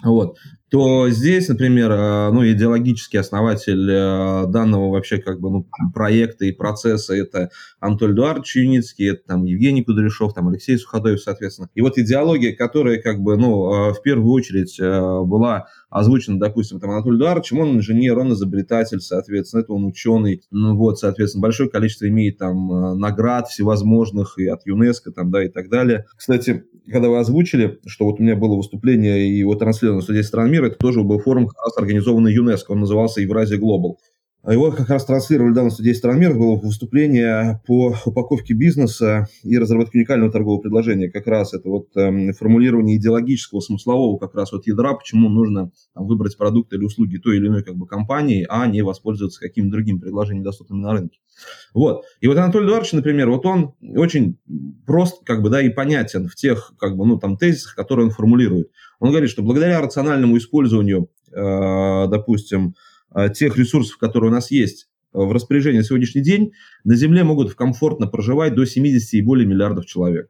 вот, 0.03 0.37
то 0.73 1.07
здесь, 1.09 1.49
например, 1.49 1.91
э, 1.91 2.31
ну, 2.31 2.43
идеологический 2.47 3.19
основатель 3.19 3.87
э, 3.91 4.47
данного 4.47 4.89
вообще 4.89 5.19
как 5.19 5.39
бы 5.39 5.51
ну, 5.51 5.67
проекта 5.93 6.45
и 6.45 6.51
процесса 6.51 7.13
это 7.13 7.51
Анатолий 7.79 8.13
Эдуардович 8.13 8.55
Юницкий, 8.55 9.11
это 9.11 9.21
там 9.27 9.43
Евгений 9.43 9.83
Кудряшов, 9.83 10.33
там 10.33 10.47
Алексей 10.47 10.75
Суходоев, 10.79 11.21
соответственно. 11.21 11.69
И 11.75 11.81
вот 11.81 11.99
идеология, 11.99 12.55
которая 12.55 12.99
как 12.99 13.19
бы, 13.19 13.37
ну, 13.37 13.91
э, 13.91 13.93
в 13.93 14.01
первую 14.01 14.31
очередь 14.31 14.79
была 14.79 15.67
озвучена, 15.91 16.39
допустим, 16.39 16.79
там 16.79 16.89
Анатолий 16.89 17.17
Эдуардовичем, 17.17 17.59
он 17.59 17.77
инженер, 17.77 18.17
он 18.17 18.33
изобретатель, 18.33 18.99
соответственно, 18.99 19.61
это 19.61 19.73
он 19.73 19.85
ученый, 19.85 20.41
ну 20.49 20.75
вот, 20.75 20.97
соответственно, 20.97 21.43
большое 21.43 21.69
количество 21.69 22.07
имеет 22.07 22.39
там 22.39 22.97
наград 22.97 23.47
всевозможных 23.47 24.39
и 24.39 24.47
от 24.47 24.65
ЮНЕСКО 24.65 25.11
там, 25.11 25.29
да, 25.29 25.43
и 25.43 25.49
так 25.49 25.69
далее. 25.69 26.05
Кстати, 26.17 26.63
когда 26.91 27.09
вы 27.09 27.19
озвучили, 27.19 27.79
что 27.85 28.05
вот 28.05 28.19
у 28.19 28.23
меня 28.23 28.35
было 28.35 28.55
выступление 28.55 29.27
и 29.27 29.37
его 29.37 29.55
транслировано 29.55 30.01
в 30.01 30.05
суде 30.05 30.23
стран 30.23 30.51
мира, 30.51 30.62
это 30.65 30.77
тоже 30.77 31.03
был 31.03 31.19
форум, 31.19 31.47
как 31.47 31.65
раз 31.65 31.77
организованный 31.77 32.33
ЮНЕСКО, 32.33 32.71
он 32.71 32.81
назывался 32.81 33.21
Евразия 33.21 33.57
Глобал. 33.57 33.99
А 34.43 34.51
его 34.51 34.71
как 34.71 34.89
раз 34.89 35.05
транслировали 35.05 35.53
давно 35.53 35.69
в 35.69 35.73
суде 35.73 35.93
стран 35.93 36.19
мира, 36.19 36.33
было 36.33 36.57
выступление 36.57 37.61
по 37.65 37.95
упаковке 38.05 38.53
бизнеса 38.53 39.27
и 39.41 39.57
разработке 39.57 39.97
уникального 39.97 40.33
торгового 40.33 40.59
предложения. 40.59 41.09
Как 41.09 41.27
раз 41.27 41.53
это 41.53 41.69
вот 41.69 41.95
э, 41.95 42.33
формулирование 42.33 42.97
идеологического, 42.97 43.61
смыслового 43.61 44.17
как 44.17 44.35
раз 44.35 44.51
вот 44.51 44.67
ядра, 44.67 44.95
почему 44.95 45.29
нужно 45.29 45.71
там, 45.93 46.07
выбрать 46.07 46.37
продукты 46.37 46.75
или 46.75 46.83
услуги 46.83 47.17
той 47.17 47.37
или 47.37 47.47
иной 47.47 47.63
как 47.63 47.75
бы 47.75 47.87
компании, 47.87 48.45
а 48.49 48.67
не 48.67 48.81
воспользоваться 48.81 49.39
каким-то 49.39 49.71
другим 49.71 50.01
предложением, 50.01 50.43
доступным 50.43 50.81
на 50.81 50.91
рынке. 50.91 51.19
Вот. 51.73 52.03
И 52.19 52.27
вот 52.27 52.37
Анатолий 52.37 52.65
Эдуардович, 52.65 52.91
например, 52.91 53.29
вот 53.29 53.45
он 53.45 53.75
очень 53.95 54.37
прост, 54.85 55.23
как 55.23 55.41
бы, 55.41 55.49
да, 55.49 55.61
и 55.61 55.69
понятен 55.69 56.27
в 56.27 56.35
тех, 56.35 56.73
как 56.77 56.97
бы, 56.97 57.05
ну, 57.05 57.17
там, 57.17 57.37
тезисах, 57.37 57.75
которые 57.75 58.07
он 58.07 58.11
формулирует. 58.11 58.69
Он 58.99 59.11
говорит, 59.11 59.29
что 59.29 59.41
благодаря 59.41 59.79
рациональному 59.79 60.37
использованию, 60.37 61.09
э, 61.31 62.07
допустим, 62.09 62.75
тех 63.35 63.57
ресурсов, 63.57 63.97
которые 63.97 64.31
у 64.31 64.33
нас 64.33 64.51
есть 64.51 64.87
в 65.13 65.31
распоряжении 65.31 65.77
на 65.77 65.83
сегодняшний 65.83 66.21
день, 66.21 66.53
на 66.83 66.95
Земле 66.95 67.23
могут 67.23 67.53
комфортно 67.53 68.07
проживать 68.07 68.55
до 68.55 68.65
70 68.65 69.13
и 69.13 69.21
более 69.21 69.47
миллиардов 69.47 69.85
человек. 69.85 70.29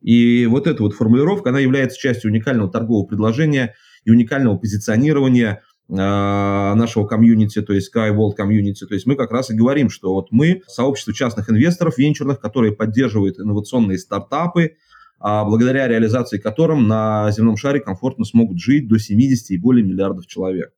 И 0.00 0.46
вот 0.46 0.66
эта 0.66 0.82
вот 0.82 0.94
формулировка, 0.94 1.50
она 1.50 1.60
является 1.60 1.98
частью 1.98 2.30
уникального 2.30 2.70
торгового 2.70 3.06
предложения 3.06 3.74
и 4.04 4.10
уникального 4.10 4.58
позиционирования 4.58 5.62
э, 5.88 5.94
нашего 5.94 7.06
комьюнити, 7.06 7.62
то 7.62 7.72
есть 7.72 7.94
Sky 7.94 8.14
World 8.14 8.34
комьюнити. 8.36 8.86
То 8.86 8.94
есть 8.94 9.06
мы 9.06 9.16
как 9.16 9.32
раз 9.32 9.50
и 9.50 9.56
говорим, 9.56 9.88
что 9.88 10.12
вот 10.12 10.30
мы 10.30 10.62
сообщество 10.66 11.14
частных 11.14 11.48
инвесторов 11.48 11.96
венчурных, 11.96 12.38
которые 12.38 12.72
поддерживают 12.72 13.38
инновационные 13.38 13.98
стартапы, 13.98 14.76
а 15.18 15.44
благодаря 15.44 15.88
реализации 15.88 16.36
которым 16.36 16.86
на 16.86 17.30
земном 17.30 17.56
шаре 17.56 17.80
комфортно 17.80 18.26
смогут 18.26 18.58
жить 18.58 18.86
до 18.88 18.98
70 18.98 19.52
и 19.52 19.58
более 19.58 19.86
миллиардов 19.86 20.26
человек. 20.26 20.74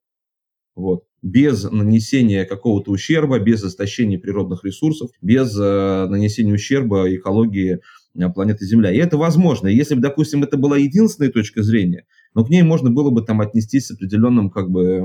Вот. 0.77 1.03
Без 1.27 1.65
нанесения 1.65 2.45
какого-то 2.45 2.93
ущерба, 2.93 3.41
без 3.41 3.65
истощения 3.65 4.19
природных 4.19 4.65
ресурсов, 4.65 5.11
без 5.21 5.59
э, 5.59 6.07
нанесения 6.09 6.55
ущерба 6.55 7.13
экологии 7.13 7.81
э, 8.15 8.29
планеты 8.31 8.65
Земля. 8.65 8.93
И 8.93 8.99
это 8.99 9.17
возможно. 9.17 9.67
Если 9.67 9.97
бы, 9.97 10.01
допустим, 10.01 10.45
это 10.45 10.57
была 10.57 10.77
единственная 10.79 11.33
точка 11.33 11.63
зрения, 11.63 12.05
но 12.35 12.45
к 12.45 12.51
ней 12.51 12.63
можно 12.63 12.91
было 12.91 13.11
бы 13.11 13.23
там 13.23 13.41
отнестись 13.41 13.87
с 13.87 13.91
определенным 13.91 14.51
как 14.51 14.71
бы, 14.71 15.03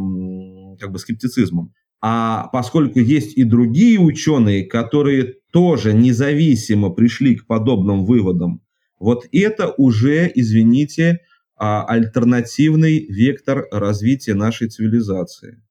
как 0.79 0.91
бы 0.91 0.99
скептицизмом. 0.99 1.73
А 2.01 2.49
поскольку 2.51 2.99
есть 2.99 3.37
и 3.37 3.43
другие 3.43 3.99
ученые, 3.99 4.65
которые 4.65 5.35
тоже 5.51 5.93
независимо 5.93 6.89
пришли 6.89 7.35
к 7.35 7.47
подобным 7.47 8.05
выводам, 8.05 8.61
вот 8.99 9.25
это 9.31 9.73
уже, 9.77 10.31
извините, 10.33 11.19
а, 11.55 11.85
альтернативный 11.85 13.05
вектор 13.07 13.67
развития 13.71 14.33
нашей 14.33 14.67
цивилизации. 14.69 15.61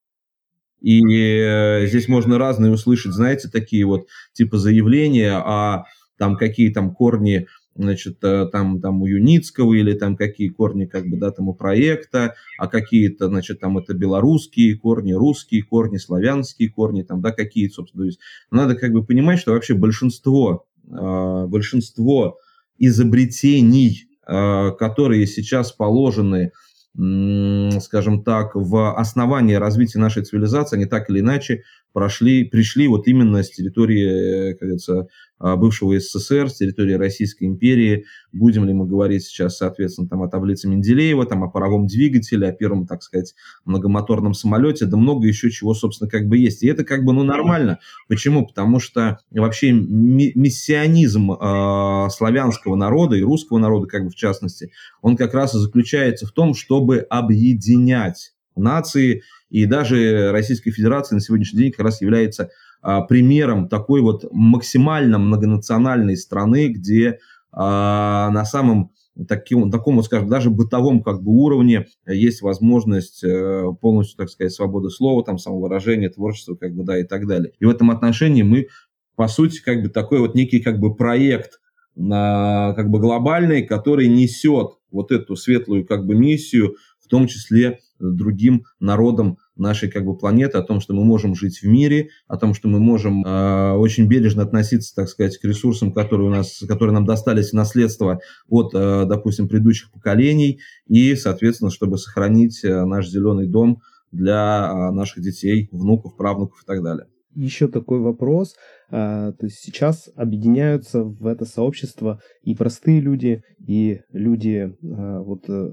И 0.81 1.03
э, 1.05 1.87
здесь 1.87 2.09
можно 2.09 2.39
разные 2.39 2.73
услышать, 2.73 3.13
знаете, 3.13 3.49
такие 3.49 3.85
вот 3.85 4.07
типа 4.33 4.59
заявления, 4.59 5.33
а 5.35 5.85
там 6.17 6.37
какие 6.37 6.71
там 6.71 6.95
корни 6.95 7.47
значит, 7.75 8.23
э, 8.23 8.47
там, 8.51 8.81
там 8.81 9.03
у 9.03 9.07
Юницкого 9.07 9.75
или 9.75 9.95
там 9.95 10.17
какие 10.17 10.49
корни 10.49 10.87
как 10.87 11.07
бы, 11.07 11.17
да, 11.17 11.31
там 11.31 11.49
у 11.49 11.55
проекта, 11.55 12.35
а 12.59 12.69
какие-то, 12.69 13.29
значит, 13.29 13.61
там 13.61 13.79
это 13.79 13.95
белорусские 13.95 14.77
корни, 14.77 15.13
русские 15.13 15.63
корни, 15.63 15.97
славянские 15.97 16.71
корни, 16.71 17.03
там, 17.03 17.21
да, 17.21 17.33
какие, 17.33 17.69
собственно, 17.69 18.05
есть 18.05 18.21
надо 18.51 18.75
как 18.75 18.93
бы 18.93 19.05
понимать, 19.05 19.39
что 19.39 19.53
вообще 19.53 19.75
большинство, 19.75 20.67
э, 20.89 21.47
большинство 21.47 22.39
изобретений, 22.79 24.07
э, 24.27 24.71
которые 24.79 25.27
сейчас 25.27 25.73
положены 25.73 26.53
скажем 26.95 28.25
так, 28.25 28.55
в 28.55 28.95
основании 28.99 29.55
развития 29.55 29.99
нашей 29.99 30.25
цивилизации, 30.25 30.77
они 30.77 30.87
так 30.87 31.09
или 31.09 31.21
иначе 31.21 31.63
прошли, 31.93 32.45
пришли 32.45 32.89
вот 32.89 33.07
именно 33.07 33.43
с 33.43 33.51
территории, 33.51 34.53
как 34.53 34.61
говорится, 34.61 35.09
а, 35.41 35.57
бывшего 35.57 35.99
СССР, 35.99 36.51
с 36.51 36.57
территории 36.57 36.93
Российской 36.93 37.45
империи. 37.45 38.05
Будем 38.31 38.67
ли 38.67 38.75
мы 38.75 38.87
говорить 38.87 39.25
сейчас, 39.25 39.57
соответственно, 39.57 40.07
там, 40.07 40.23
о 40.23 40.29
таблице 40.29 40.69
Менделеева, 40.69 41.25
там, 41.25 41.43
о 41.43 41.49
паровом 41.49 41.87
двигателе, 41.87 42.49
о 42.49 42.53
первом, 42.53 42.87
так 42.87 43.03
сказать, 43.03 43.35
многомоторном 43.65 44.35
самолете, 44.35 44.85
да 44.85 44.99
много 44.99 45.27
еще 45.27 45.51
чего, 45.51 45.73
собственно, 45.73 46.11
как 46.11 46.29
бы 46.29 46.37
есть. 46.37 46.63
И 46.63 46.69
это 46.69 46.85
как 46.85 47.05
бы, 47.05 47.15
ну, 47.15 47.23
нормально. 47.23 47.79
Почему? 48.07 48.47
Потому 48.47 48.81
что 48.81 49.19
вообще 49.31 49.73
миссионизм 49.73 51.33
э, 51.33 52.11
славянского 52.11 52.77
народа 52.77 53.17
и 53.17 53.23
русского 53.23 53.57
народа, 53.57 53.87
как 53.87 54.05
бы 54.05 54.11
в 54.11 54.17
частности, 54.17 54.73
он 55.01 55.17
как 55.17 55.33
раз 55.33 55.55
и 55.55 55.59
заключается 55.59 56.27
в 56.27 56.33
том, 56.33 56.53
чтобы 56.55 56.99
объединять 56.99 58.35
нации, 58.57 59.23
и 59.51 59.67
даже 59.67 60.31
Российская 60.33 60.71
Федерация 60.71 61.17
на 61.17 61.21
сегодняшний 61.21 61.65
день 61.65 61.73
как 61.73 61.85
раз 61.85 62.01
является 62.01 62.51
а, 62.83 63.03
примером 63.03 63.69
такой 63.69 64.01
вот 64.01 64.25
максимально 64.31 65.19
многонациональной 65.19 66.17
страны, 66.17 66.69
где 66.69 67.19
а, 67.53 68.31
на 68.31 68.45
самом 68.45 68.93
таким, 69.29 69.71
такому, 69.71 70.03
скажем, 70.03 70.29
даже 70.29 70.51
бытовом 70.51 71.03
как 71.03 71.23
бы 71.23 71.33
уровне 71.33 71.87
есть 72.07 72.41
возможность 72.41 73.23
э, 73.25 73.65
полностью, 73.81 74.17
так 74.17 74.31
сказать, 74.31 74.53
свободы 74.53 74.89
слова, 74.89 75.23
там, 75.25 75.37
самовыражения, 75.37 76.09
творчества, 76.09 76.55
как 76.55 76.75
бы, 76.75 76.85
да, 76.85 76.99
и 76.99 77.03
так 77.03 77.27
далее. 77.27 77.53
И 77.59 77.67
в 77.67 77.69
этом 77.69 77.91
отношении 77.91 78.43
мы, 78.43 78.69
по 79.17 79.29
сути, 79.29 79.61
как 79.61 79.83
бы 79.83 79.89
такой 79.89 80.21
вот 80.21 80.35
некий 80.35 80.61
как 80.61 80.79
бы 80.79 80.95
проект 80.95 81.61
как 81.97 82.89
бы 82.89 82.99
глобальный, 82.99 83.63
который 83.63 84.09
несет 84.09 84.79
вот 84.91 85.13
эту 85.13 85.37
светлую 85.37 85.85
как 85.85 86.07
бы 86.07 86.15
миссию, 86.15 86.77
в 87.05 87.09
том 87.09 87.27
числе 87.27 87.81
другим 88.01 88.65
народам 88.81 89.39
нашей 89.57 89.91
как 89.91 90.05
бы 90.05 90.17
планеты, 90.17 90.59
о 90.59 90.63
том, 90.63 90.81
что 90.81 90.95
мы 90.95 91.05
можем 91.05 91.35
жить 91.35 91.61
в 91.63 91.67
мире, 91.67 92.09
о 92.27 92.37
том, 92.37 92.55
что 92.55 92.69
мы 92.69 92.81
можем 92.81 93.25
э, 93.25 93.73
очень 93.73 94.07
бережно 94.07 94.43
относиться, 94.43 94.95
так 94.95 95.09
сказать, 95.09 95.39
к 95.39 95.45
ресурсам, 95.45 95.93
которые 95.93 96.29
у 96.29 96.31
нас, 96.31 96.63
которые 96.67 96.95
нам 96.95 97.07
достались 97.07 97.51
в 97.51 97.55
наследство 97.55 98.21
от, 98.49 98.75
э, 98.75 99.05
допустим, 99.07 99.49
предыдущих 99.49 99.93
поколений, 99.93 100.61
и, 100.89 101.15
соответственно, 101.15 101.71
чтобы 101.71 101.99
сохранить 101.99 102.65
э, 102.65 102.85
наш 102.85 103.09
зеленый 103.09 103.47
дом 103.47 103.83
для 104.11 104.71
э, 104.71 104.91
наших 104.93 105.23
детей, 105.23 105.69
внуков, 105.71 106.17
правнуков 106.17 106.63
и 106.63 106.67
так 106.67 106.83
далее. 106.83 107.07
Еще 107.35 107.69
такой 107.69 108.01
вопрос. 108.01 108.57
А, 108.91 109.33
то 109.33 109.47
есть 109.47 109.61
сейчас 109.61 110.11
объединяются 110.17 111.05
в 111.05 111.27
это 111.27 111.45
сообщество 111.45 112.21
и 112.43 112.57
простые 112.57 113.01
люди, 113.01 113.45
и 113.65 114.01
люди 114.13 114.77
а, 114.83 115.21
вот 115.21 115.49
э, 115.49 115.73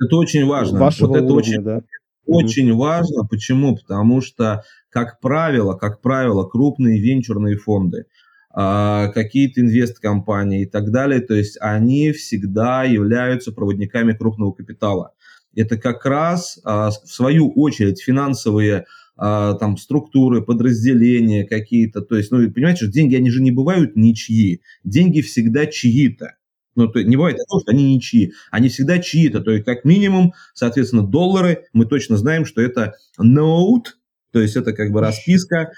это 0.00 0.16
очень 0.16 0.46
важно. 0.46 0.78
Вашего 0.78 1.08
вот 1.08 1.16
это 1.16 1.26
уровня, 1.26 1.38
очень, 1.38 1.62
да? 1.62 1.80
очень 2.26 2.70
угу. 2.70 2.80
важно. 2.80 3.24
Почему? 3.24 3.76
Потому 3.76 4.20
что, 4.20 4.62
как 4.90 5.20
правило, 5.20 5.74
как 5.74 6.00
правило, 6.00 6.44
крупные 6.44 7.00
венчурные 7.00 7.56
фонды, 7.56 8.06
а, 8.50 9.08
какие-то 9.08 9.60
инвесткомпании 9.60 10.62
и 10.62 10.66
так 10.66 10.90
далее, 10.90 11.20
то 11.20 11.34
есть 11.34 11.58
они 11.60 12.12
всегда 12.12 12.84
являются 12.84 13.52
проводниками 13.52 14.12
крупного 14.12 14.52
капитала. 14.52 15.12
Это 15.56 15.76
как 15.76 16.04
раз, 16.06 16.60
а, 16.64 16.90
в 16.90 17.08
свою 17.08 17.50
очередь, 17.52 18.00
финансовые 18.00 18.86
а, 19.16 19.54
там 19.54 19.76
структуры, 19.76 20.42
подразделения 20.42 21.44
какие-то. 21.44 22.00
То 22.00 22.16
есть, 22.16 22.32
ну, 22.32 22.50
понимаете, 22.50 22.84
что 22.84 22.92
деньги, 22.92 23.14
они 23.14 23.30
же 23.30 23.42
не 23.42 23.52
бывают 23.52 23.96
ничьи. 23.96 24.60
Деньги 24.82 25.20
всегда 25.20 25.66
чьи-то. 25.66 26.34
Ну, 26.76 26.88
то 26.88 27.02
не 27.02 27.16
бывает 27.16 27.38
такого, 27.38 27.60
что 27.60 27.72
они 27.72 27.94
ничьи. 27.94 28.32
Они 28.50 28.68
всегда 28.68 28.98
чьи-то. 28.98 29.40
То 29.40 29.52
есть, 29.52 29.64
как 29.64 29.84
минимум, 29.84 30.34
соответственно, 30.54 31.06
доллары, 31.06 31.66
мы 31.72 31.86
точно 31.86 32.16
знаем, 32.16 32.44
что 32.44 32.60
это 32.60 32.94
note, 33.20 33.94
то 34.32 34.40
есть 34.40 34.56
это 34.56 34.72
как 34.72 34.90
бы 34.90 35.00
расписка, 35.00 35.70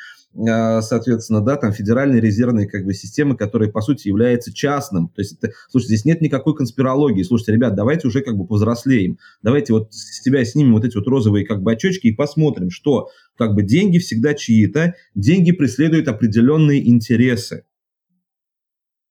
а, 0.48 0.82
соответственно, 0.82 1.40
да, 1.40 1.56
там 1.56 1.72
федеральной 1.72 2.20
резервной 2.20 2.66
как 2.66 2.84
бы 2.84 2.92
системы, 2.92 3.36
которая, 3.36 3.70
по 3.70 3.80
сути, 3.80 4.08
является 4.08 4.52
частным. 4.52 5.08
То 5.08 5.22
есть, 5.22 5.38
это, 5.38 5.52
слушайте, 5.70 5.94
здесь 5.94 6.04
нет 6.04 6.20
никакой 6.20 6.54
конспирологии. 6.54 7.22
Слушайте, 7.22 7.52
ребят, 7.52 7.74
давайте 7.74 8.08
уже 8.08 8.20
как 8.20 8.36
бы 8.36 8.46
повзрослеем. 8.46 9.18
Давайте 9.42 9.72
вот 9.72 9.92
с 9.94 10.22
себя 10.22 10.44
снимем 10.44 10.74
вот 10.74 10.84
эти 10.84 10.96
вот 10.96 11.06
розовые 11.06 11.46
как 11.46 11.62
бы 11.62 11.72
очечки 11.72 12.08
и 12.08 12.12
посмотрим, 12.12 12.70
что 12.70 13.08
как 13.36 13.54
бы 13.54 13.62
деньги 13.62 13.98
всегда 13.98 14.34
чьи-то, 14.34 14.94
деньги 15.14 15.52
преследуют 15.52 16.08
определенные 16.08 16.86
интересы. 16.88 17.64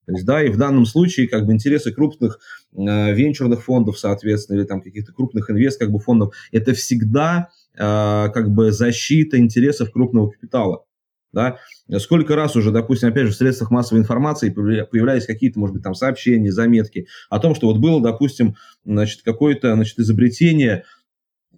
То 0.06 0.12
есть, 0.12 0.24
да, 0.24 0.42
и 0.42 0.48
в 0.48 0.56
данном 0.56 0.86
случае 0.86 1.28
как 1.28 1.46
бы 1.46 1.52
интересы 1.52 1.92
крупных 1.92 2.38
э, 2.72 3.12
венчурных 3.12 3.64
фондов, 3.64 3.98
соответственно, 3.98 4.58
или 4.58 4.64
там 4.64 4.80
каких-то 4.80 5.12
крупных 5.12 5.50
инвест 5.50 5.78
как 5.78 5.90
бы 5.90 5.98
фондов, 5.98 6.34
это 6.52 6.74
всегда 6.74 7.48
э, 7.74 7.78
как 7.78 8.50
бы 8.50 8.70
защита 8.70 9.38
интересов 9.38 9.90
крупного 9.90 10.30
капитала. 10.30 10.84
Да? 11.32 11.58
Сколько 11.98 12.34
раз 12.34 12.56
уже, 12.56 12.70
допустим, 12.70 13.10
опять 13.10 13.26
же, 13.26 13.32
в 13.32 13.36
средствах 13.36 13.70
массовой 13.70 14.00
информации 14.00 14.48
появлялись 14.48 15.26
какие-то, 15.26 15.58
может 15.58 15.74
быть, 15.74 15.82
там 15.82 15.94
сообщения, 15.94 16.50
заметки 16.50 17.08
о 17.28 17.38
том, 17.38 17.54
что 17.54 17.66
вот 17.66 17.78
было, 17.78 18.00
допустим, 18.00 18.54
значит, 18.84 19.22
какое-то 19.22 19.74
значит, 19.74 19.98
изобретение 19.98 20.84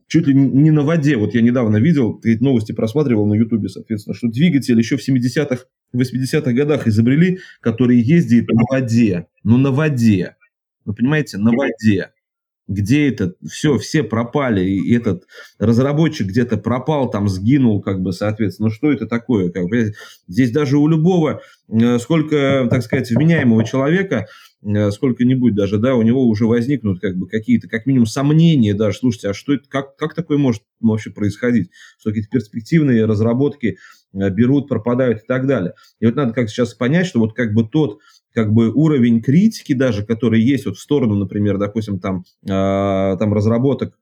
чуть 0.09 0.27
ли 0.27 0.35
не 0.35 0.71
на 0.71 0.83
воде. 0.83 1.17
Вот 1.17 1.35
я 1.35 1.43
недавно 1.43 1.77
видел, 1.77 2.21
новости 2.41 2.73
просматривал 2.73 3.27
на 3.27 3.35
Ютубе, 3.35 3.69
соответственно, 3.69 4.15
что 4.15 4.29
двигатель 4.29 4.79
еще 4.79 4.97
в 4.97 5.09
70-х, 5.09 5.65
80-х 5.95 6.53
годах 6.53 6.89
изобрели, 6.89 7.39
который 7.61 7.99
ездит 8.01 8.49
на 8.49 8.63
воде. 8.69 9.27
Ну, 9.45 9.59
на 9.59 9.71
воде. 9.71 10.37
Вы 10.85 10.95
понимаете, 10.95 11.39
на 11.39 11.53
воде. 11.53 12.11
Где 12.69 13.09
это? 13.09 13.35
Все, 13.51 13.79
все 13.79 14.03
пропали. 14.03 14.63
И 14.63 14.95
этот 14.95 15.25
разработчик 15.59 16.29
где-то 16.29 16.59
пропал, 16.59 17.11
там 17.11 17.29
сгинул, 17.29 17.81
как 17.81 18.01
бы, 18.01 18.13
соответственно. 18.13 18.69
Ну, 18.69 18.75
что 18.75 18.93
это 18.93 19.07
такое? 19.07 19.51
Как 19.51 19.65
бы, 19.65 19.95
здесь 20.29 20.53
даже 20.53 20.79
у 20.79 20.87
любого, 20.87 21.41
э, 21.69 21.99
сколько, 21.99 22.69
так 22.71 22.83
сказать, 22.83 23.11
вменяемого 23.11 23.65
человека 23.65 24.29
Э, 24.63 24.91
сколько-нибудь 24.91 25.55
даже, 25.55 25.79
да, 25.79 25.95
у 25.95 26.03
него 26.03 26.27
уже 26.27 26.47
возникнут 26.47 27.01
как 27.01 27.17
бы 27.17 27.29
какие-то, 27.29 27.69
как 27.69 27.87
минимум, 27.87 28.07
сомнения 28.07 28.75
даже, 28.75 28.99
слушайте, 28.99 29.31
а 29.31 29.35
что 29.35 29.55
это, 29.55 29.69
как, 29.69 29.97
как 29.97 30.15
такое 30.15 30.37
может 30.37 30.63
вообще 30.81 31.11
происходить, 31.11 31.71
что 31.99 32.11
какие-то 32.11 32.31
перспективные 32.31 33.05
разработки 33.05 33.79
э, 34.13 34.31
берут, 34.31 34.69
пропадают 34.69 35.21
и 35.21 35.27
так 35.27 35.47
далее. 35.47 35.75
И 36.01 36.07
вот 36.07 36.17
надо 36.17 36.33
как 36.33 36.49
сейчас 36.51 36.75
понять, 36.75 37.07
что 37.07 37.21
вот 37.21 37.35
как 37.35 37.55
бы 37.55 37.69
тот 37.69 38.01
как 38.33 38.53
бы 38.53 38.71
уровень 38.73 39.21
критики 39.23 39.73
даже, 39.73 40.05
который 40.05 40.41
есть 40.41 40.67
вот 40.67 40.77
в 40.77 40.81
сторону, 40.81 41.15
например, 41.15 41.59
допустим, 41.59 41.99
там, 41.99 42.25
э, 42.45 42.49
там 42.49 43.33
разработок 43.33 43.99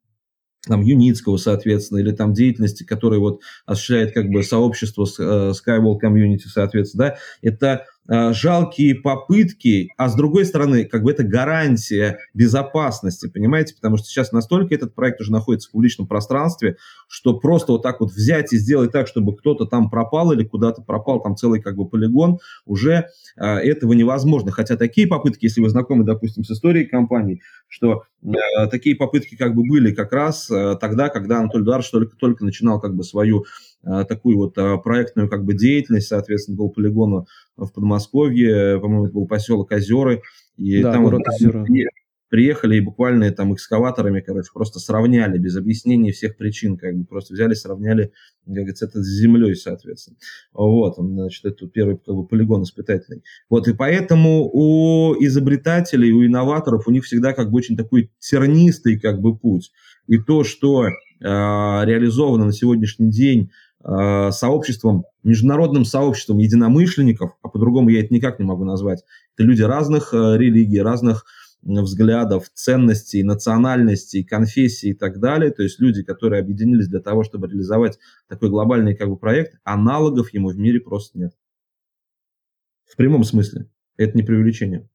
там, 0.66 0.82
Юницкого, 0.82 1.36
соответственно, 1.36 1.98
или 1.98 2.10
там 2.10 2.32
деятельности, 2.32 2.84
которые 2.84 3.20
вот 3.20 3.40
осуществляет 3.66 4.12
как 4.12 4.28
бы 4.28 4.42
сообщество 4.42 5.06
э, 5.18 5.52
Skywall 5.52 5.96
Community, 6.02 6.46
соответственно, 6.46 7.10
да, 7.10 7.16
это 7.42 7.86
жалкие 8.08 8.94
попытки, 8.94 9.90
а 9.96 10.08
с 10.08 10.14
другой 10.14 10.44
стороны, 10.44 10.84
как 10.84 11.02
бы 11.02 11.10
это 11.10 11.24
гарантия 11.24 12.18
безопасности, 12.34 13.28
понимаете, 13.28 13.74
потому 13.74 13.96
что 13.96 14.06
сейчас 14.06 14.32
настолько 14.32 14.74
этот 14.74 14.94
проект 14.94 15.20
уже 15.20 15.32
находится 15.32 15.68
в 15.68 15.72
публичном 15.72 16.06
пространстве, 16.06 16.76
что 17.08 17.38
просто 17.38 17.72
вот 17.72 17.82
так 17.82 18.00
вот 18.00 18.10
взять 18.12 18.52
и 18.52 18.58
сделать 18.58 18.92
так, 18.92 19.08
чтобы 19.08 19.36
кто-то 19.36 19.66
там 19.66 19.90
пропал 19.90 20.32
или 20.32 20.44
куда-то 20.44 20.82
пропал, 20.82 21.22
там 21.22 21.36
целый 21.36 21.60
как 21.60 21.76
бы 21.76 21.88
полигон, 21.88 22.38
уже 22.64 23.06
э, 23.36 23.44
этого 23.44 23.92
невозможно. 23.92 24.50
Хотя 24.50 24.76
такие 24.76 25.06
попытки, 25.06 25.46
если 25.46 25.60
вы 25.60 25.68
знакомы, 25.68 26.04
допустим, 26.04 26.44
с 26.44 26.50
историей 26.50 26.86
компании, 26.86 27.42
что 27.68 28.04
э, 28.22 28.66
такие 28.70 28.96
попытки 28.96 29.36
как 29.36 29.54
бы 29.54 29.62
были 29.62 29.94
как 29.94 30.12
раз 30.12 30.50
э, 30.50 30.76
тогда, 30.80 31.08
когда 31.08 31.38
Анатолий 31.38 31.64
Эдуардович 31.64 31.90
только-только 31.90 32.44
начинал 32.44 32.80
как 32.80 32.94
бы 32.94 33.04
свою 33.04 33.42
э, 33.42 33.44
такую 33.86 34.36
вот 34.36 34.58
э, 34.58 34.78
проектную 34.78 35.28
как 35.28 35.44
бы 35.44 35.54
деятельность, 35.54 36.08
соответственно, 36.08 36.56
был 36.56 36.70
полигону 36.70 37.26
в 37.56 37.70
Подмосковье, 37.72 38.80
по-моему, 38.80 39.06
это 39.06 39.14
был 39.14 39.26
поселок 39.26 39.70
Озеры, 39.70 40.22
и 40.56 40.82
да, 40.82 40.92
там 40.92 41.04
вот 41.04 41.14
Озера. 41.14 41.64
приехали 42.28 42.78
и 42.78 42.80
буквально 42.80 43.30
там 43.30 43.54
экскаваторами, 43.54 44.20
короче, 44.20 44.50
просто 44.52 44.80
сравняли 44.80 45.38
без 45.38 45.56
объяснений 45.56 46.10
всех 46.10 46.36
причин, 46.36 46.76
как 46.76 46.96
бы 46.96 47.04
просто 47.04 47.34
взяли, 47.34 47.54
сравняли, 47.54 48.12
как 48.44 48.54
говорится, 48.54 48.86
это 48.86 49.00
с 49.00 49.06
землей, 49.06 49.54
соответственно. 49.54 50.16
Вот, 50.52 50.96
значит, 50.96 51.44
это 51.44 51.68
первый 51.68 51.96
как 51.96 52.14
бы 52.14 52.26
полигон 52.26 52.64
испытательный. 52.64 53.22
Вот, 53.48 53.68
и 53.68 53.72
поэтому 53.72 54.50
у 54.52 55.14
изобретателей, 55.20 56.10
у 56.10 56.26
инноваторов, 56.26 56.88
у 56.88 56.90
них 56.90 57.04
всегда 57.04 57.32
как 57.32 57.52
бы 57.52 57.58
очень 57.58 57.76
такой 57.76 58.10
тернистый 58.18 58.98
как 58.98 59.20
бы 59.20 59.36
путь. 59.36 59.70
И 60.08 60.18
то, 60.18 60.42
что 60.44 60.86
э, 60.86 60.90
реализовано 61.20 62.46
на 62.46 62.52
сегодняшний 62.52 63.10
день 63.10 63.50
Э, 63.50 63.65
сообществом, 64.32 65.04
международным 65.22 65.84
сообществом 65.84 66.38
единомышленников, 66.38 67.36
а 67.42 67.48
по-другому 67.48 67.88
я 67.90 68.00
это 68.00 68.12
никак 68.12 68.38
не 68.38 68.44
могу 68.44 68.64
назвать. 68.64 69.04
Это 69.36 69.46
люди 69.46 69.62
разных 69.62 70.12
э, 70.12 70.36
религий, 70.36 70.80
разных 70.80 71.24
взглядов, 71.62 72.48
ценностей, 72.54 73.22
национальностей, 73.22 74.24
конфессий 74.24 74.90
и 74.90 74.94
так 74.94 75.18
далее. 75.18 75.50
То 75.50 75.62
есть 75.62 75.80
люди, 75.80 76.02
которые 76.02 76.40
объединились 76.40 76.88
для 76.88 77.00
того, 77.00 77.24
чтобы 77.24 77.48
реализовать 77.48 77.98
такой 78.28 78.50
глобальный 78.50 78.94
как 78.94 79.08
бы, 79.08 79.16
проект, 79.16 79.58
аналогов 79.64 80.32
ему 80.32 80.50
в 80.50 80.56
мире 80.56 80.80
просто 80.80 81.18
нет. 81.18 81.32
В 82.84 82.96
прямом 82.96 83.24
смысле. 83.24 83.68
Это 83.96 84.16
не 84.16 84.22
преувеличение. 84.22 84.88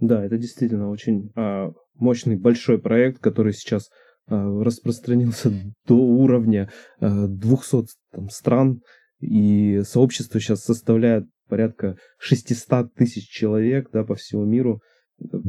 Да, 0.00 0.24
это 0.24 0.38
действительно 0.38 0.90
очень 0.90 1.30
а, 1.36 1.72
мощный 1.94 2.36
большой 2.36 2.78
проект, 2.78 3.20
который 3.20 3.52
сейчас 3.52 3.88
э, 3.88 3.90
распространился 4.28 5.52
до 5.86 5.94
уровня 5.94 6.70
э, 7.00 7.26
200 7.28 7.86
там, 8.12 8.30
стран, 8.30 8.80
и 9.20 9.82
сообщество 9.84 10.40
сейчас 10.40 10.64
составляет 10.64 11.24
порядка 11.48 11.96
600 12.18 12.94
тысяч 12.94 13.28
человек 13.28 13.88
да, 13.92 14.04
по 14.04 14.14
всему 14.14 14.44
миру. 14.44 14.80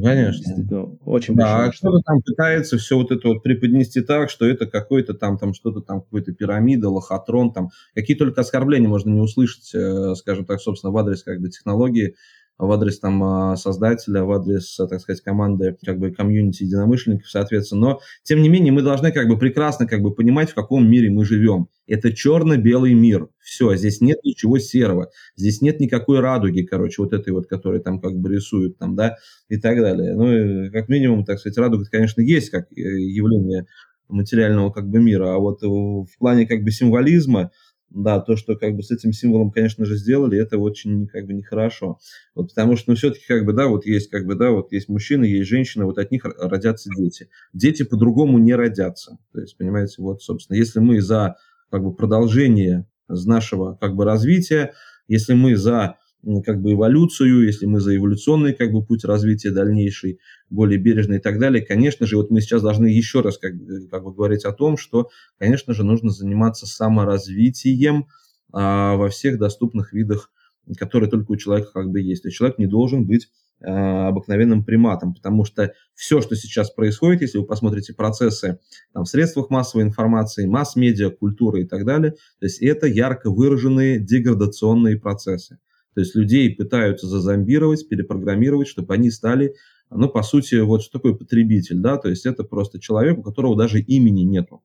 Конечно. 0.00 0.84
очень 1.04 1.34
да, 1.34 1.64
а 1.64 1.70
кто-то 1.72 1.98
там 2.06 2.20
пытается 2.24 2.78
все 2.78 2.96
вот 2.96 3.10
это 3.10 3.28
вот 3.28 3.42
преподнести 3.42 4.00
так, 4.00 4.30
что 4.30 4.46
это 4.46 4.66
какой-то 4.66 5.14
там, 5.14 5.38
там 5.38 5.54
что-то 5.54 5.80
там, 5.80 6.02
какой-то 6.02 6.32
пирамида, 6.32 6.88
лохотрон, 6.88 7.52
там, 7.52 7.70
какие 7.92 8.16
только 8.16 8.42
оскорбления 8.42 8.88
можно 8.88 9.10
не 9.10 9.20
услышать, 9.20 9.74
э, 9.74 10.14
скажем 10.14 10.46
так, 10.46 10.60
собственно, 10.60 10.92
в 10.92 10.96
адрес 10.96 11.24
как 11.24 11.40
бы 11.40 11.48
технологии, 11.48 12.14
в 12.58 12.70
адрес 12.70 12.98
там 12.98 13.22
а, 13.22 13.56
создателя, 13.56 14.22
в 14.22 14.32
адрес, 14.32 14.76
так 14.76 15.00
сказать, 15.00 15.22
команды, 15.22 15.76
как 15.84 15.98
бы 15.98 16.10
комьюнити 16.10 16.62
единомышленников, 16.62 17.28
соответственно. 17.28 17.80
Но, 17.80 18.00
тем 18.22 18.40
не 18.40 18.48
менее, 18.48 18.72
мы 18.72 18.82
должны 18.82 19.12
как 19.12 19.28
бы 19.28 19.38
прекрасно 19.38 19.86
как 19.86 20.00
бы 20.00 20.14
понимать, 20.14 20.50
в 20.50 20.54
каком 20.54 20.88
мире 20.88 21.10
мы 21.10 21.24
живем. 21.24 21.68
Это 21.86 22.12
черно-белый 22.12 22.94
мир. 22.94 23.28
Все, 23.40 23.74
здесь 23.76 24.00
нет 24.00 24.18
ничего 24.24 24.58
серого. 24.58 25.10
Здесь 25.36 25.60
нет 25.60 25.80
никакой 25.80 26.20
радуги, 26.20 26.62
короче, 26.62 27.02
вот 27.02 27.12
этой 27.12 27.32
вот, 27.32 27.46
которой 27.46 27.80
там 27.80 28.00
как 28.00 28.14
бы 28.16 28.32
рисуют 28.32 28.78
там, 28.78 28.96
да, 28.96 29.16
и 29.48 29.58
так 29.58 29.76
далее. 29.78 30.14
Ну, 30.14 30.70
как 30.72 30.88
минимум, 30.88 31.24
так 31.24 31.38
сказать, 31.38 31.58
радуга, 31.58 31.84
конечно, 31.90 32.22
есть 32.22 32.50
как 32.50 32.72
э, 32.72 32.80
явление 32.80 33.66
материального 34.08 34.70
как 34.70 34.88
бы 34.88 35.00
мира, 35.00 35.34
а 35.34 35.38
вот 35.38 35.62
в 35.62 36.18
плане 36.18 36.46
как 36.46 36.62
бы 36.62 36.70
символизма, 36.70 37.50
да, 37.90 38.20
то, 38.20 38.36
что 38.36 38.56
как 38.56 38.74
бы 38.74 38.82
с 38.82 38.90
этим 38.90 39.12
символом, 39.12 39.50
конечно 39.50 39.84
же, 39.84 39.96
сделали, 39.96 40.38
это 40.38 40.58
очень 40.58 41.06
как 41.06 41.26
бы 41.26 41.32
нехорошо. 41.32 41.98
Вот 42.34 42.48
потому 42.48 42.76
что, 42.76 42.90
ну, 42.90 42.96
все-таки 42.96 43.24
как 43.26 43.44
бы, 43.44 43.52
да, 43.52 43.68
вот 43.68 43.86
есть 43.86 44.10
как 44.10 44.26
бы, 44.26 44.34
да, 44.34 44.50
вот 44.50 44.72
есть 44.72 44.88
мужчины, 44.88 45.24
есть 45.24 45.48
женщины, 45.48 45.84
вот 45.84 45.98
от 45.98 46.10
них 46.10 46.24
родятся 46.24 46.90
дети. 46.96 47.28
Дети 47.52 47.84
по-другому 47.84 48.38
не 48.38 48.54
родятся. 48.54 49.18
То 49.32 49.40
есть, 49.40 49.56
понимаете, 49.56 49.94
вот, 49.98 50.22
собственно, 50.22 50.56
если 50.56 50.80
мы 50.80 51.00
за 51.00 51.36
как 51.70 51.82
бы 51.82 51.94
продолжение 51.94 52.86
нашего 53.08 53.76
как 53.76 53.94
бы 53.94 54.04
развития, 54.04 54.72
если 55.08 55.34
мы 55.34 55.56
за 55.56 55.96
как 56.44 56.60
бы 56.60 56.72
эволюцию, 56.72 57.44
если 57.44 57.66
мы 57.66 57.80
за 57.80 57.96
эволюционный 57.96 58.52
как 58.52 58.72
бы 58.72 58.84
путь 58.84 59.04
развития 59.04 59.50
дальнейший, 59.50 60.18
более 60.50 60.78
бережный 60.78 61.18
и 61.18 61.20
так 61.20 61.38
далее, 61.38 61.64
конечно 61.64 62.06
же, 62.06 62.16
вот 62.16 62.30
мы 62.30 62.40
сейчас 62.40 62.62
должны 62.62 62.86
еще 62.86 63.20
раз 63.20 63.38
как, 63.38 63.52
как 63.90 64.04
бы 64.04 64.12
говорить 64.12 64.44
о 64.44 64.52
том, 64.52 64.76
что, 64.76 65.08
конечно 65.38 65.72
же, 65.74 65.84
нужно 65.84 66.10
заниматься 66.10 66.66
саморазвитием 66.66 68.06
а, 68.52 68.96
во 68.96 69.08
всех 69.08 69.38
доступных 69.38 69.92
видах, 69.92 70.30
которые 70.78 71.08
только 71.08 71.30
у 71.30 71.36
человека 71.36 71.70
как 71.72 71.90
бы 71.90 72.00
есть. 72.00 72.22
То 72.22 72.28
есть 72.28 72.38
человек 72.38 72.58
не 72.58 72.66
должен 72.66 73.06
быть 73.06 73.28
а, 73.62 74.08
обыкновенным 74.08 74.64
приматом, 74.64 75.14
потому 75.14 75.44
что 75.44 75.72
все, 75.94 76.20
что 76.20 76.34
сейчас 76.34 76.70
происходит, 76.70 77.22
если 77.22 77.38
вы 77.38 77.46
посмотрите 77.46 77.94
процессы 77.94 78.58
там, 78.92 79.04
в 79.04 79.08
средствах 79.08 79.48
массовой 79.48 79.84
информации, 79.84 80.46
масс-медиа, 80.46 81.10
культуры 81.10 81.62
и 81.62 81.66
так 81.66 81.84
далее, 81.84 82.12
то 82.12 82.46
есть 82.46 82.60
это 82.60 82.86
ярко 82.86 83.30
выраженные 83.30 83.98
деградационные 84.00 84.98
процессы. 84.98 85.58
То 85.96 86.00
есть 86.00 86.14
людей 86.14 86.54
пытаются 86.54 87.06
зазомбировать, 87.06 87.88
перепрограммировать, 87.88 88.68
чтобы 88.68 88.92
они 88.92 89.10
стали, 89.10 89.54
ну, 89.90 90.10
по 90.10 90.22
сути, 90.22 90.56
вот 90.56 90.82
что 90.82 90.98
такое 90.98 91.14
потребитель, 91.14 91.78
да, 91.78 91.96
то 91.96 92.10
есть 92.10 92.26
это 92.26 92.44
просто 92.44 92.78
человек, 92.78 93.16
у 93.16 93.22
которого 93.22 93.56
даже 93.56 93.80
имени 93.80 94.20
нету. 94.20 94.62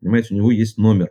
Понимаете, 0.00 0.34
у 0.34 0.36
него 0.36 0.50
есть 0.50 0.76
номер. 0.76 1.10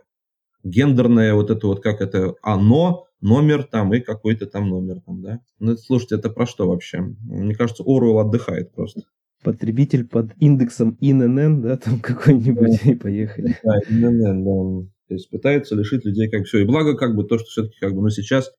Гендерное 0.64 1.32
вот 1.32 1.50
это 1.50 1.66
вот, 1.66 1.82
как 1.82 2.02
это, 2.02 2.34
оно, 2.42 3.06
номер 3.22 3.62
там 3.62 3.94
и 3.94 4.00
какой-то 4.00 4.44
там 4.44 4.68
номер 4.68 5.00
там, 5.00 5.22
да. 5.22 5.40
Ну, 5.60 5.78
слушайте, 5.78 6.16
это 6.16 6.28
про 6.28 6.44
что 6.44 6.68
вообще? 6.68 7.00
Мне 7.00 7.54
кажется, 7.54 7.84
Оруэлл 7.86 8.18
отдыхает 8.18 8.70
просто. 8.74 9.00
Потребитель 9.42 10.06
под 10.06 10.32
индексом 10.40 10.98
ИНН, 11.00 11.62
да, 11.62 11.78
там 11.78 12.00
какой-нибудь, 12.00 12.84
и 12.84 12.94
поехали. 12.96 13.56
Да, 13.64 13.78
ИНН, 13.88 14.44
да. 14.44 14.90
То 15.08 15.14
есть 15.14 15.30
пытаются 15.30 15.74
лишить 15.74 16.04
людей 16.04 16.28
как 16.28 16.44
все. 16.44 16.58
И 16.58 16.64
благо 16.64 16.98
как 16.98 17.16
бы 17.16 17.24
то, 17.24 17.38
что 17.38 17.46
все-таки 17.46 17.76
как 17.80 17.94
бы, 17.94 18.02
ну, 18.02 18.10
сейчас 18.10 18.52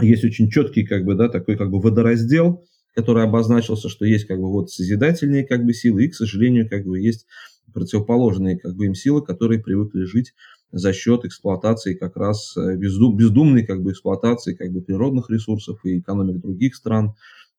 есть 0.00 0.24
очень 0.24 0.50
четкий, 0.50 0.84
как 0.84 1.04
бы, 1.04 1.14
да, 1.14 1.28
такой 1.28 1.56
как 1.56 1.70
бы 1.70 1.80
водораздел, 1.80 2.64
который 2.94 3.24
обозначился, 3.24 3.88
что 3.88 4.04
есть 4.04 4.26
как 4.26 4.38
бы 4.38 4.50
вот 4.50 4.70
созидательные 4.70 5.46
как 5.46 5.64
бы 5.64 5.72
силы, 5.72 6.04
и, 6.04 6.08
к 6.08 6.14
сожалению, 6.14 6.68
как 6.68 6.84
бы 6.84 7.00
есть 7.00 7.26
противоположные 7.72 8.58
как 8.58 8.74
бы 8.74 8.86
им 8.86 8.94
силы, 8.94 9.24
которые 9.24 9.60
привыкли 9.60 10.04
жить 10.04 10.34
за 10.72 10.92
счет 10.92 11.24
эксплуатации 11.24 11.94
как 11.94 12.16
раз 12.16 12.56
э, 12.56 12.76
бездум, 12.76 13.16
бездумной 13.16 13.64
как 13.64 13.82
бы 13.82 13.92
эксплуатации 13.92 14.54
как 14.54 14.72
бы 14.72 14.82
природных 14.82 15.30
ресурсов 15.30 15.84
и 15.84 15.98
экономик 15.98 16.40
других 16.40 16.74
стран, 16.74 17.14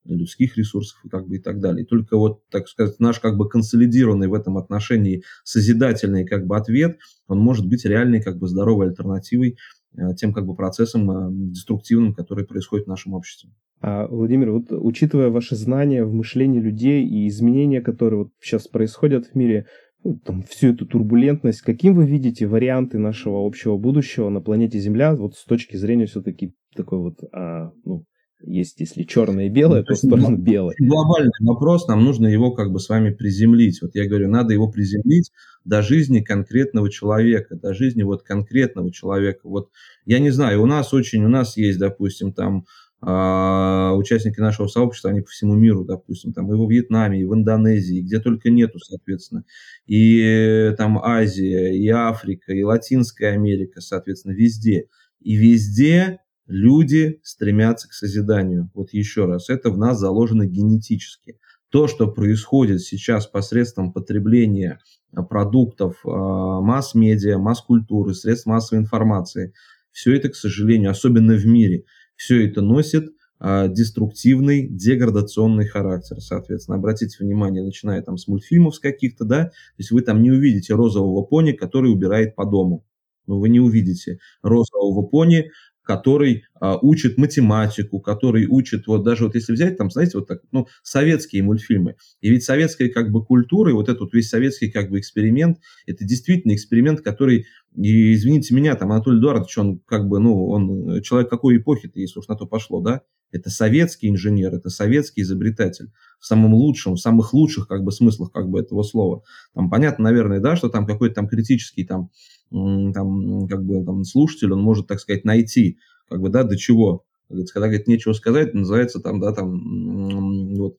людских 0.06 0.58
ресурсов 0.58 1.00
и 1.04 1.10
как 1.10 1.28
бы 1.28 1.38
и 1.38 1.40
так 1.40 1.60
далее. 1.60 1.86
Только 1.86 2.18
вот, 2.18 2.42
так 2.50 2.68
сказать, 2.68 3.00
наш 3.00 3.20
как 3.20 3.38
бы 3.38 3.48
консолидированный 3.48 4.28
в 4.28 4.34
этом 4.34 4.58
отношении 4.58 5.24
созидательный 5.44 6.26
как 6.26 6.48
бы 6.48 6.58
ответ, 6.58 6.98
он 7.28 7.40
может 7.40 7.68
быть 7.68 7.86
реальной 7.86 8.22
как 8.22 8.38
бы 8.38 8.48
здоровой 8.48 8.88
альтернативой 8.88 9.58
Э, 9.58 9.79
тем 10.18 10.34
как 10.34 10.46
бы 10.46 10.56
процессам 10.56 11.10
э, 11.12 11.30
деструктивным, 11.52 12.14
которые 12.14 12.46
происходят 12.46 12.86
в 12.86 12.90
нашем 12.90 13.14
обществе. 13.14 13.52
А, 13.82 14.08
Владимир, 14.08 14.52
вот 14.52 14.66
учитывая 14.72 15.30
ваши 15.30 15.56
знания 15.56 16.04
в 16.04 16.14
мышлении 16.14 16.60
людей 16.60 17.06
и 17.06 17.28
изменения, 17.28 17.82
которые 17.82 18.24
вот 18.24 18.30
сейчас 18.42 18.68
происходят 18.68 19.28
в 19.28 19.36
мире, 19.36 19.66
ну, 20.04 20.20
там, 20.20 20.44
всю 20.44 20.70
эту 20.74 20.86
турбулентность, 20.86 21.62
каким 21.62 21.96
вы 21.96 22.06
видите 22.06 22.48
варианты 22.48 22.98
нашего 22.98 23.46
общего 23.46 23.78
будущего 23.78 24.30
на 24.30 24.42
планете 24.42 24.80
Земля, 24.80 25.16
вот 25.16 25.36
с 25.36 25.46
точки 25.46 25.76
зрения 25.76 26.06
все-таки 26.06 26.54
такой 26.76 27.00
вот, 27.00 27.20
а, 27.34 27.72
ну, 27.86 28.06
есть, 28.42 28.80
если 28.80 29.04
черное 29.04 29.48
и 29.48 29.50
белое, 29.50 29.80
ну, 29.80 29.86
то, 29.86 29.94
то 29.94 29.96
сторону 29.96 30.38
белое. 30.38 30.76
Глобальный 30.80 31.32
вопрос, 31.42 31.88
нам 31.88 32.04
нужно 32.04 32.28
его 32.28 32.52
как 32.52 32.72
бы 32.72 32.80
с 32.80 32.90
вами 32.90 33.12
приземлить. 33.12 33.82
Вот 33.82 33.96
я 33.96 34.08
говорю, 34.08 34.30
надо 34.30 34.54
его 34.54 34.70
приземлить 34.70 35.32
до 35.66 35.82
жизни 35.82 36.22
конкретного 36.22 36.90
человека, 36.90 37.56
до 37.56 37.74
жизни 37.74 38.04
вот 38.04 38.24
конкретного 38.24 38.92
человека. 38.92 39.42
Вот 39.44 39.70
я 40.06 40.20
не 40.20 40.30
знаю, 40.30 40.62
у 40.62 40.66
нас 40.66 40.94
очень, 40.94 41.24
у 41.26 41.30
нас 41.30 41.58
есть, 41.58 41.80
допустим, 41.80 42.34
там 42.34 42.66
э, 43.02 43.92
участники 43.96 44.40
нашего 44.40 44.68
сообщества, 44.68 45.10
они 45.10 45.22
по 45.22 45.30
всему 45.30 45.56
миру, 45.56 45.84
допустим, 45.84 46.32
там 46.32 46.52
и 46.52 46.56
во 46.56 46.70
Вьетнаме, 46.70 47.22
и 47.22 47.26
в 47.26 47.34
Индонезии, 47.34 48.02
где 48.02 48.20
только 48.20 48.50
нету, 48.50 48.80
соответственно, 48.80 49.44
и 49.86 50.74
там 50.78 50.98
Азия, 51.00 51.76
и 51.76 51.88
Африка, 51.90 52.54
и 52.54 52.64
Латинская 52.64 53.34
Америка, 53.34 53.82
соответственно, 53.82 54.34
везде. 54.34 54.86
И 55.20 55.36
везде 55.36 56.20
Люди 56.50 57.20
стремятся 57.22 57.88
к 57.88 57.94
созиданию. 57.94 58.72
Вот 58.74 58.92
еще 58.92 59.26
раз, 59.26 59.50
это 59.50 59.70
в 59.70 59.78
нас 59.78 60.00
заложено 60.00 60.48
генетически. 60.48 61.38
То, 61.70 61.88
что 61.88 62.08
происходит 62.08 62.82
сейчас 62.82 63.28
посредством 63.28 63.94
потребления 63.94 64.80
а, 65.14 65.22
продуктов 65.22 66.02
а, 66.04 66.60
масс-медиа, 66.60 67.38
масс-культуры, 67.38 68.16
средств 68.16 68.48
массовой 68.48 68.82
информации, 68.82 69.54
все 69.92 70.16
это, 70.16 70.30
к 70.30 70.36
сожалению, 70.36 70.90
особенно 70.90 71.36
в 71.36 71.46
мире, 71.46 71.84
все 72.16 72.48
это 72.48 72.62
носит 72.62 73.12
а, 73.38 73.68
деструктивный, 73.68 74.68
деградационный 74.68 75.68
характер. 75.68 76.20
Соответственно, 76.20 76.78
обратите 76.78 77.24
внимание, 77.24 77.64
начиная 77.64 78.02
там 78.02 78.18
с 78.18 78.28
мультфильмов 78.28 78.74
с 78.74 78.80
каких-то, 78.80 79.24
да, 79.24 79.46
то 79.46 79.52
есть 79.78 79.92
вы 79.92 80.02
там 80.02 80.24
не 80.24 80.32
увидите 80.32 80.74
розового 80.74 81.22
пони, 81.22 81.52
который 81.52 81.92
убирает 81.92 82.36
по 82.36 82.46
дому. 82.46 82.88
Но 83.28 83.40
вы 83.40 83.50
не 83.50 83.60
увидите 83.60 84.18
розового 84.42 85.04
пони, 85.04 85.52
который 85.90 86.44
а, 86.60 86.78
учит 86.78 87.18
математику, 87.18 88.00
который 88.00 88.46
учит, 88.46 88.86
вот 88.86 89.04
даже 89.04 89.24
вот 89.24 89.34
если 89.34 89.54
взять, 89.54 89.76
там, 89.76 89.90
знаете, 89.90 90.20
вот 90.20 90.28
так, 90.28 90.42
ну, 90.52 90.68
советские 90.84 91.42
мультфильмы. 91.42 91.96
И 92.22 92.30
ведь 92.30 92.44
советская 92.44 92.90
как 92.90 93.10
бы 93.12 93.26
культура, 93.26 93.72
и 93.72 93.74
вот 93.74 93.90
этот 93.90 94.14
весь 94.14 94.30
советский 94.30 94.70
как 94.70 94.92
бы 94.92 95.00
эксперимент, 95.00 95.58
это 95.88 96.06
действительно 96.06 96.54
эксперимент, 96.54 97.02
который, 97.02 97.48
и, 97.76 98.14
извините 98.14 98.54
меня, 98.54 98.76
там, 98.76 98.92
Анатолий 98.92 99.18
Эдуардович, 99.18 99.58
он 99.58 99.80
как 99.88 100.08
бы, 100.08 100.20
ну, 100.20 100.46
он 100.50 101.02
человек 101.02 101.28
какой 101.28 101.58
эпохи-то, 101.58 102.00
если 102.00 102.20
уж 102.20 102.28
на 102.28 102.36
то 102.36 102.46
пошло, 102.46 102.82
да? 102.82 103.02
Это 103.32 103.50
советский 103.50 104.10
инженер, 104.10 104.54
это 104.54 104.70
советский 104.70 105.22
изобретатель 105.22 105.92
в 106.20 106.26
самом 106.26 106.54
лучшем, 106.54 106.96
в 106.96 107.00
самых 107.00 107.34
лучших 107.34 107.68
как 107.68 107.84
бы 107.84 107.92
смыслах 107.92 108.32
как 108.32 108.50
бы 108.50 108.60
этого 108.60 108.84
слова. 108.84 109.24
Там 109.54 109.70
понятно, 109.70 110.06
наверное, 110.06 110.40
да, 110.40 110.56
что 110.56 110.70
там 110.70 110.86
какой-то 110.86 111.16
там 111.16 111.28
критический 111.28 111.86
там 111.86 112.10
там, 112.52 113.48
как 113.48 113.64
бы, 113.64 113.84
там, 113.86 114.04
слушатель, 114.04 114.52
он 114.52 114.62
может, 114.62 114.88
так 114.88 115.00
сказать, 115.00 115.24
найти, 115.24 115.78
как 116.10 116.22
бы, 116.22 116.30
да, 116.30 116.44
до 116.44 116.58
чего. 116.58 117.06
Когда, 117.30 117.68
говорит, 117.68 117.88
нечего 117.88 118.14
сказать, 118.14 118.56
называется 118.56 119.00
там, 119.00 119.20
да, 119.20 119.32
там, 119.34 120.56
вот, 120.56 120.78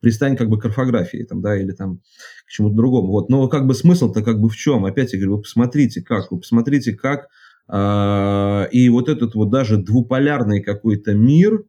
пристань 0.00 0.36
как 0.36 0.48
бы 0.48 0.58
к 0.60 0.64
орфографии, 0.64 1.24
там, 1.24 1.42
да, 1.42 1.60
или 1.60 1.72
там 1.72 1.98
к 2.46 2.50
чему-то 2.50 2.76
другому. 2.76 3.08
Вот, 3.08 3.28
но 3.30 3.48
как 3.48 3.66
бы 3.66 3.74
смысл-то 3.74 4.22
как 4.22 4.40
бы 4.40 4.48
в 4.48 4.56
чем? 4.56 4.84
Опять 4.84 5.12
я 5.12 5.18
говорю, 5.18 5.36
вы 5.36 5.42
посмотрите, 5.42 6.02
как, 6.02 6.30
вы 6.30 6.38
посмотрите, 6.38 6.92
как, 6.92 7.26
э, 7.68 8.68
и 8.70 8.88
вот 8.90 9.08
этот 9.08 9.34
вот 9.34 9.50
даже 9.50 9.76
двуполярный 9.76 10.62
какой-то 10.62 11.14
мир, 11.14 11.64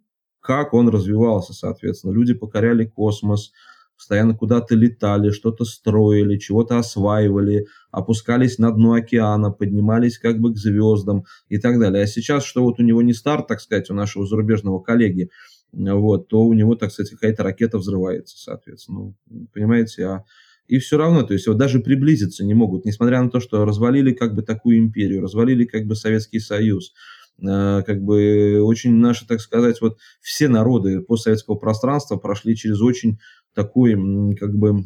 как 0.49 0.73
он 0.73 0.89
развивался, 0.89 1.53
соответственно. 1.53 2.11
Люди 2.11 2.33
покоряли 2.33 2.83
космос, 2.83 3.51
постоянно 3.95 4.35
куда-то 4.35 4.73
летали, 4.73 5.29
что-то 5.29 5.63
строили, 5.63 6.39
чего-то 6.39 6.79
осваивали, 6.79 7.67
опускались 7.91 8.57
на 8.57 8.71
дно 8.71 8.93
океана, 8.93 9.51
поднимались 9.51 10.17
как 10.17 10.39
бы 10.39 10.51
к 10.51 10.57
звездам 10.57 11.25
и 11.49 11.59
так 11.59 11.79
далее. 11.79 12.01
А 12.01 12.07
сейчас, 12.07 12.45
что 12.45 12.63
вот 12.63 12.79
у 12.79 12.83
него 12.83 13.03
не 13.03 13.13
старт, 13.13 13.45
так 13.45 13.61
сказать, 13.61 13.91
у 13.91 13.93
нашего 13.93 14.25
зарубежного 14.25 14.79
коллеги, 14.79 15.29
вот, 15.71 16.29
то 16.29 16.43
у 16.43 16.53
него, 16.53 16.73
так 16.73 16.91
сказать, 16.91 17.11
какая-то 17.11 17.43
ракета 17.43 17.77
взрывается, 17.77 18.35
соответственно. 18.35 19.13
Ну, 19.27 19.47
понимаете, 19.53 20.03
а 20.07 20.23
и 20.67 20.79
все 20.79 20.97
равно, 20.97 21.21
то 21.21 21.33
есть 21.33 21.45
вот 21.45 21.57
даже 21.57 21.79
приблизиться 21.79 22.43
не 22.43 22.55
могут, 22.55 22.85
несмотря 22.85 23.21
на 23.21 23.29
то, 23.29 23.39
что 23.39 23.65
развалили 23.65 24.13
как 24.13 24.33
бы 24.33 24.41
такую 24.41 24.79
империю, 24.79 25.21
развалили 25.21 25.65
как 25.65 25.85
бы 25.85 25.95
Советский 25.95 26.39
Союз, 26.39 26.93
как 27.41 28.01
бы 28.01 28.61
очень 28.61 28.95
наши, 28.95 29.27
так 29.27 29.41
сказать, 29.41 29.81
вот 29.81 29.97
все 30.21 30.47
народы 30.47 31.01
постсоветского 31.01 31.55
пространства 31.55 32.17
прошли 32.17 32.55
через 32.55 32.81
очень 32.81 33.19
такой 33.53 33.93
как 34.35 34.55
бы, 34.55 34.83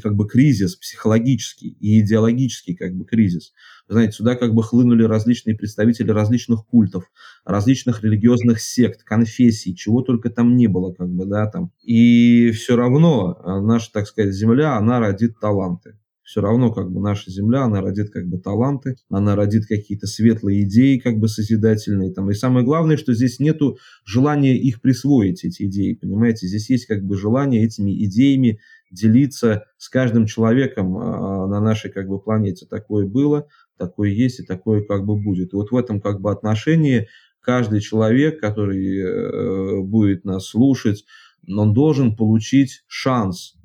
как 0.00 0.14
бы 0.14 0.28
кризис 0.28 0.76
психологический 0.76 1.76
и 1.80 2.00
идеологический 2.00 2.74
как 2.74 2.94
бы 2.94 3.04
кризис. 3.04 3.52
знаете, 3.88 4.12
сюда 4.12 4.36
как 4.36 4.54
бы 4.54 4.62
хлынули 4.62 5.04
различные 5.04 5.56
представители 5.56 6.10
различных 6.10 6.66
культов, 6.66 7.10
различных 7.44 8.02
религиозных 8.02 8.60
сект, 8.60 9.02
конфессий, 9.02 9.74
чего 9.74 10.02
только 10.02 10.30
там 10.30 10.56
не 10.56 10.66
было, 10.66 10.92
как 10.92 11.08
бы, 11.08 11.26
да, 11.26 11.46
там. 11.50 11.72
И 11.82 12.50
все 12.52 12.76
равно 12.76 13.38
а, 13.42 13.60
наша, 13.60 13.90
так 13.92 14.06
сказать, 14.06 14.34
земля, 14.34 14.76
она 14.76 15.00
родит 15.00 15.38
таланты 15.40 15.96
все 16.32 16.40
равно 16.40 16.72
как 16.72 16.90
бы 16.90 16.98
наша 17.02 17.30
земля, 17.30 17.64
она 17.64 17.82
родит 17.82 18.08
как 18.08 18.26
бы 18.26 18.38
таланты, 18.38 18.96
она 19.10 19.36
родит 19.36 19.66
какие-то 19.66 20.06
светлые 20.06 20.62
идеи 20.62 20.96
как 20.96 21.18
бы 21.18 21.28
созидательные. 21.28 22.10
Там. 22.10 22.30
И 22.30 22.32
самое 22.32 22.64
главное, 22.64 22.96
что 22.96 23.12
здесь 23.12 23.38
нету 23.38 23.76
желания 24.06 24.56
их 24.56 24.80
присвоить, 24.80 25.44
эти 25.44 25.64
идеи, 25.64 25.92
понимаете? 25.92 26.46
Здесь 26.46 26.70
есть 26.70 26.86
как 26.86 27.04
бы 27.04 27.18
желание 27.18 27.62
этими 27.62 28.02
идеями 28.06 28.60
делиться 28.90 29.64
с 29.76 29.90
каждым 29.90 30.24
человеком 30.24 30.96
а, 30.96 31.46
на 31.48 31.60
нашей 31.60 31.90
как 31.90 32.08
бы 32.08 32.18
планете. 32.18 32.64
Такое 32.64 33.06
было, 33.06 33.46
такое 33.76 34.08
есть 34.08 34.40
и 34.40 34.42
такое 34.42 34.82
как 34.82 35.04
бы 35.04 35.22
будет. 35.22 35.52
И 35.52 35.56
вот 35.56 35.70
в 35.70 35.76
этом 35.76 36.00
как 36.00 36.22
бы 36.22 36.32
отношении 36.32 37.08
каждый 37.42 37.80
человек, 37.80 38.40
который 38.40 39.00
э, 39.00 39.82
будет 39.82 40.24
нас 40.24 40.46
слушать, 40.46 41.04
он 41.46 41.74
должен 41.74 42.16
получить 42.16 42.84
шанс 42.86 43.54
а, 43.54 43.61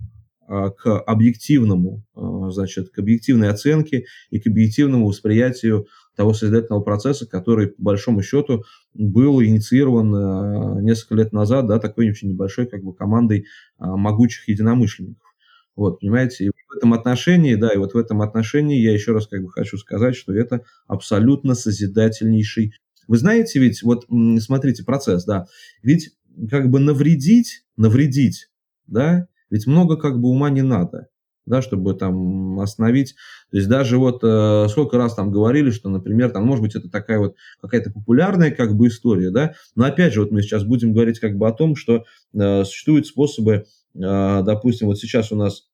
к 0.48 1.00
объективному, 1.00 2.04
а, 2.16 2.50
значит, 2.52 2.90
к 2.90 3.00
объективной 3.00 3.50
оценке 3.50 4.06
и 4.30 4.40
к 4.40 4.48
объективному 4.48 5.08
восприятию 5.08 5.88
того 6.16 6.34
созидательного 6.34 6.82
процесса, 6.82 7.28
который, 7.28 7.68
по 7.68 7.84
большому 7.84 8.22
счету, 8.24 8.64
был 8.94 9.44
инициирован 9.44 10.16
а, 10.16 10.82
несколько 10.82 11.16
лет 11.16 11.34
назад, 11.34 11.68
да, 11.68 11.80
такой 11.80 12.10
очень 12.10 12.30
небольшой, 12.30 12.66
как 12.66 12.84
бы, 12.84 12.94
командой 12.94 13.46
могучих 13.78 14.48
единомышленников. 14.48 15.28
Вот, 15.76 16.00
понимаете, 16.00 16.46
и 16.46 16.50
в 16.50 16.76
этом 16.76 16.94
отношении, 16.94 17.54
да, 17.56 17.72
и 17.72 17.78
вот 17.78 17.94
в 17.94 17.98
этом 17.98 18.22
отношении 18.22 18.80
я 18.80 18.92
еще 18.94 19.12
раз 19.12 19.28
как 19.28 19.44
бы 19.44 19.52
хочу 19.52 19.78
сказать, 19.78 20.16
что 20.16 20.34
это 20.34 20.64
абсолютно 20.88 21.54
созидательнейший. 21.54 22.74
Вы 23.08 23.18
знаете 23.18 23.60
ведь, 23.60 23.84
вот 23.84 24.06
смотрите, 24.40 24.84
процесс, 24.84 25.24
да, 25.26 25.46
ведь 25.84 26.12
как 26.50 26.70
бы 26.70 26.80
навредить, 26.80 27.64
навредить, 27.78 28.50
да, 28.88 29.28
ведь 29.50 29.68
много 29.68 29.98
как 29.98 30.20
бы 30.20 30.30
ума 30.30 30.50
не 30.50 30.62
надо, 30.62 31.08
да, 31.46 31.62
чтобы 31.62 31.94
там 31.94 32.60
остановить. 32.60 33.16
То 33.52 33.58
есть 33.58 33.70
даже 33.70 33.98
вот 33.98 34.20
э, 34.24 34.68
сколько 34.70 34.98
раз 34.98 35.16
там 35.16 35.32
говорили, 35.32 35.72
что, 35.72 35.90
например, 35.90 36.30
там, 36.32 36.46
может 36.46 36.62
быть, 36.64 36.76
это 36.76 36.90
такая 36.90 37.20
вот 37.20 37.36
какая-то 37.62 37.92
популярная 37.92 38.52
как 38.52 38.76
бы 38.76 38.88
история, 38.88 39.32
да, 39.32 39.54
но 39.76 39.86
опять 39.86 40.14
же, 40.14 40.22
вот 40.22 40.32
мы 40.32 40.42
сейчас 40.42 40.64
будем 40.64 40.94
говорить 40.94 41.20
как 41.20 41.38
бы 41.38 41.48
о 41.48 41.54
том, 41.54 41.76
что 41.76 42.04
э, 42.34 42.64
существуют 42.66 43.08
способы, 43.08 43.66
э, 43.96 44.42
допустим, 44.44 44.88
вот 44.88 45.00
сейчас 45.00 45.32
у 45.32 45.36
нас 45.36 45.68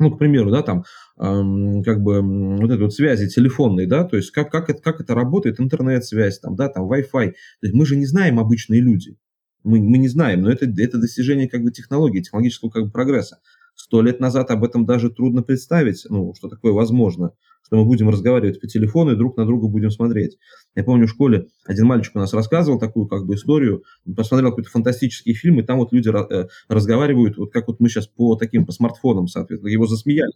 ну, 0.00 0.10
к 0.10 0.18
примеру, 0.18 0.50
да, 0.50 0.62
там, 0.62 0.84
эм, 1.18 1.82
как 1.82 2.02
бы 2.02 2.22
вот 2.22 2.70
этой 2.70 2.84
вот 2.84 2.94
связи 2.94 3.28
телефонной, 3.28 3.84
да, 3.84 4.04
то 4.04 4.16
есть 4.16 4.30
как, 4.30 4.50
как, 4.50 4.70
это, 4.70 4.80
как 4.80 5.00
это 5.02 5.14
работает, 5.14 5.60
интернет-связь, 5.60 6.40
там, 6.40 6.56
да, 6.56 6.70
там, 6.70 6.90
Wi-Fi. 6.90 7.30
То 7.32 7.32
есть 7.60 7.74
мы 7.74 7.84
же 7.84 7.96
не 7.96 8.06
знаем 8.06 8.40
обычные 8.40 8.80
люди 8.80 9.18
мы, 9.62 9.80
мы 9.80 9.98
не 9.98 10.08
знаем, 10.08 10.42
но 10.42 10.50
это, 10.50 10.66
это 10.66 10.98
достижение 10.98 11.48
как 11.48 11.62
бы 11.62 11.70
технологии, 11.70 12.20
технологического 12.20 12.70
как 12.70 12.84
бы 12.84 12.90
прогресса. 12.90 13.40
Сто 13.74 14.02
лет 14.02 14.20
назад 14.20 14.50
об 14.50 14.64
этом 14.64 14.84
даже 14.84 15.10
трудно 15.10 15.42
представить, 15.42 16.04
ну, 16.08 16.34
что 16.34 16.48
такое 16.48 16.72
возможно, 16.72 17.32
что 17.64 17.76
мы 17.76 17.84
будем 17.84 18.10
разговаривать 18.10 18.60
по 18.60 18.66
телефону 18.66 19.12
и 19.12 19.16
друг 19.16 19.36
на 19.36 19.46
друга 19.46 19.68
будем 19.68 19.90
смотреть. 19.90 20.38
Я 20.74 20.84
помню, 20.84 21.06
в 21.06 21.10
школе 21.10 21.46
один 21.64 21.86
мальчик 21.86 22.16
у 22.16 22.18
нас 22.18 22.32
рассказывал 22.32 22.78
такую 22.78 23.06
как 23.06 23.24
бы 23.24 23.34
историю, 23.34 23.84
посмотрел 24.16 24.50
какой-то 24.50 24.70
фантастический 24.70 25.34
фильм, 25.34 25.60
и 25.60 25.62
там 25.62 25.78
вот 25.78 25.92
люди 25.92 26.10
э, 26.10 26.48
разговаривают, 26.68 27.38
вот 27.38 27.52
как 27.52 27.68
вот 27.68 27.80
мы 27.80 27.88
сейчас 27.88 28.06
по 28.06 28.36
таким, 28.36 28.66
по 28.66 28.72
смартфонам, 28.72 29.28
соответственно, 29.28 29.70
его 29.70 29.86
засмеяли, 29.86 30.32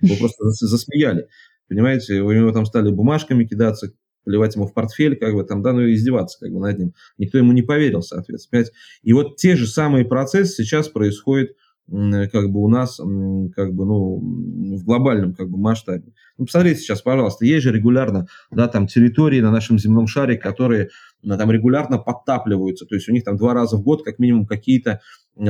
его 0.00 0.16
просто 0.16 0.50
засмеяли. 0.50 1.28
Понимаете, 1.68 2.22
у 2.22 2.32
него 2.32 2.50
там 2.50 2.66
стали 2.66 2.90
бумажками 2.90 3.44
кидаться, 3.44 3.92
плевать 4.24 4.54
ему 4.54 4.66
в 4.66 4.74
портфель, 4.74 5.16
как 5.16 5.34
бы 5.34 5.44
там, 5.44 5.62
да, 5.62 5.72
ну 5.72 5.80
и 5.80 5.94
издеваться 5.94 6.38
как 6.40 6.52
бы 6.52 6.60
над 6.60 6.78
ним. 6.78 6.94
Никто 7.18 7.38
ему 7.38 7.52
не 7.52 7.62
поверил, 7.62 8.02
соответственно. 8.02 8.64
И 9.02 9.12
вот 9.12 9.36
те 9.36 9.56
же 9.56 9.66
самые 9.66 10.04
процессы 10.04 10.62
сейчас 10.62 10.88
происходят 10.88 11.50
как 11.88 12.50
бы 12.52 12.62
у 12.62 12.68
нас 12.68 12.98
как 12.98 13.74
бы, 13.74 13.84
ну, 13.84 14.76
в 14.76 14.84
глобальном 14.84 15.34
как 15.34 15.50
бы 15.50 15.58
масштабе. 15.58 16.12
Ну, 16.38 16.44
посмотрите 16.44 16.80
сейчас, 16.80 17.02
пожалуйста, 17.02 17.44
есть 17.44 17.64
же 17.64 17.72
регулярно, 17.72 18.28
да, 18.52 18.68
там 18.68 18.86
территории 18.86 19.40
на 19.40 19.50
нашем 19.50 19.76
земном 19.76 20.06
шаре, 20.06 20.36
которые 20.36 20.90
там 21.26 21.50
регулярно 21.50 21.98
подтапливаются, 21.98 22.86
то 22.86 22.94
есть 22.94 23.08
у 23.08 23.12
них 23.12 23.24
там 23.24 23.36
два 23.36 23.54
раза 23.54 23.76
в 23.76 23.82
год 23.82 24.04
как 24.04 24.20
минимум 24.20 24.46
какие-то 24.46 25.00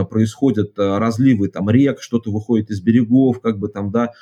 происходят 0.08 0.78
э, 0.78 0.98
разливы 0.98 1.48
там 1.48 1.68
рек, 1.70 2.00
что-то 2.00 2.30
выходит 2.30 2.70
из 2.70 2.80
берегов, 2.80 3.40
как 3.40 3.58
бы 3.58 3.68
там, 3.68 3.90
да, 3.90 4.12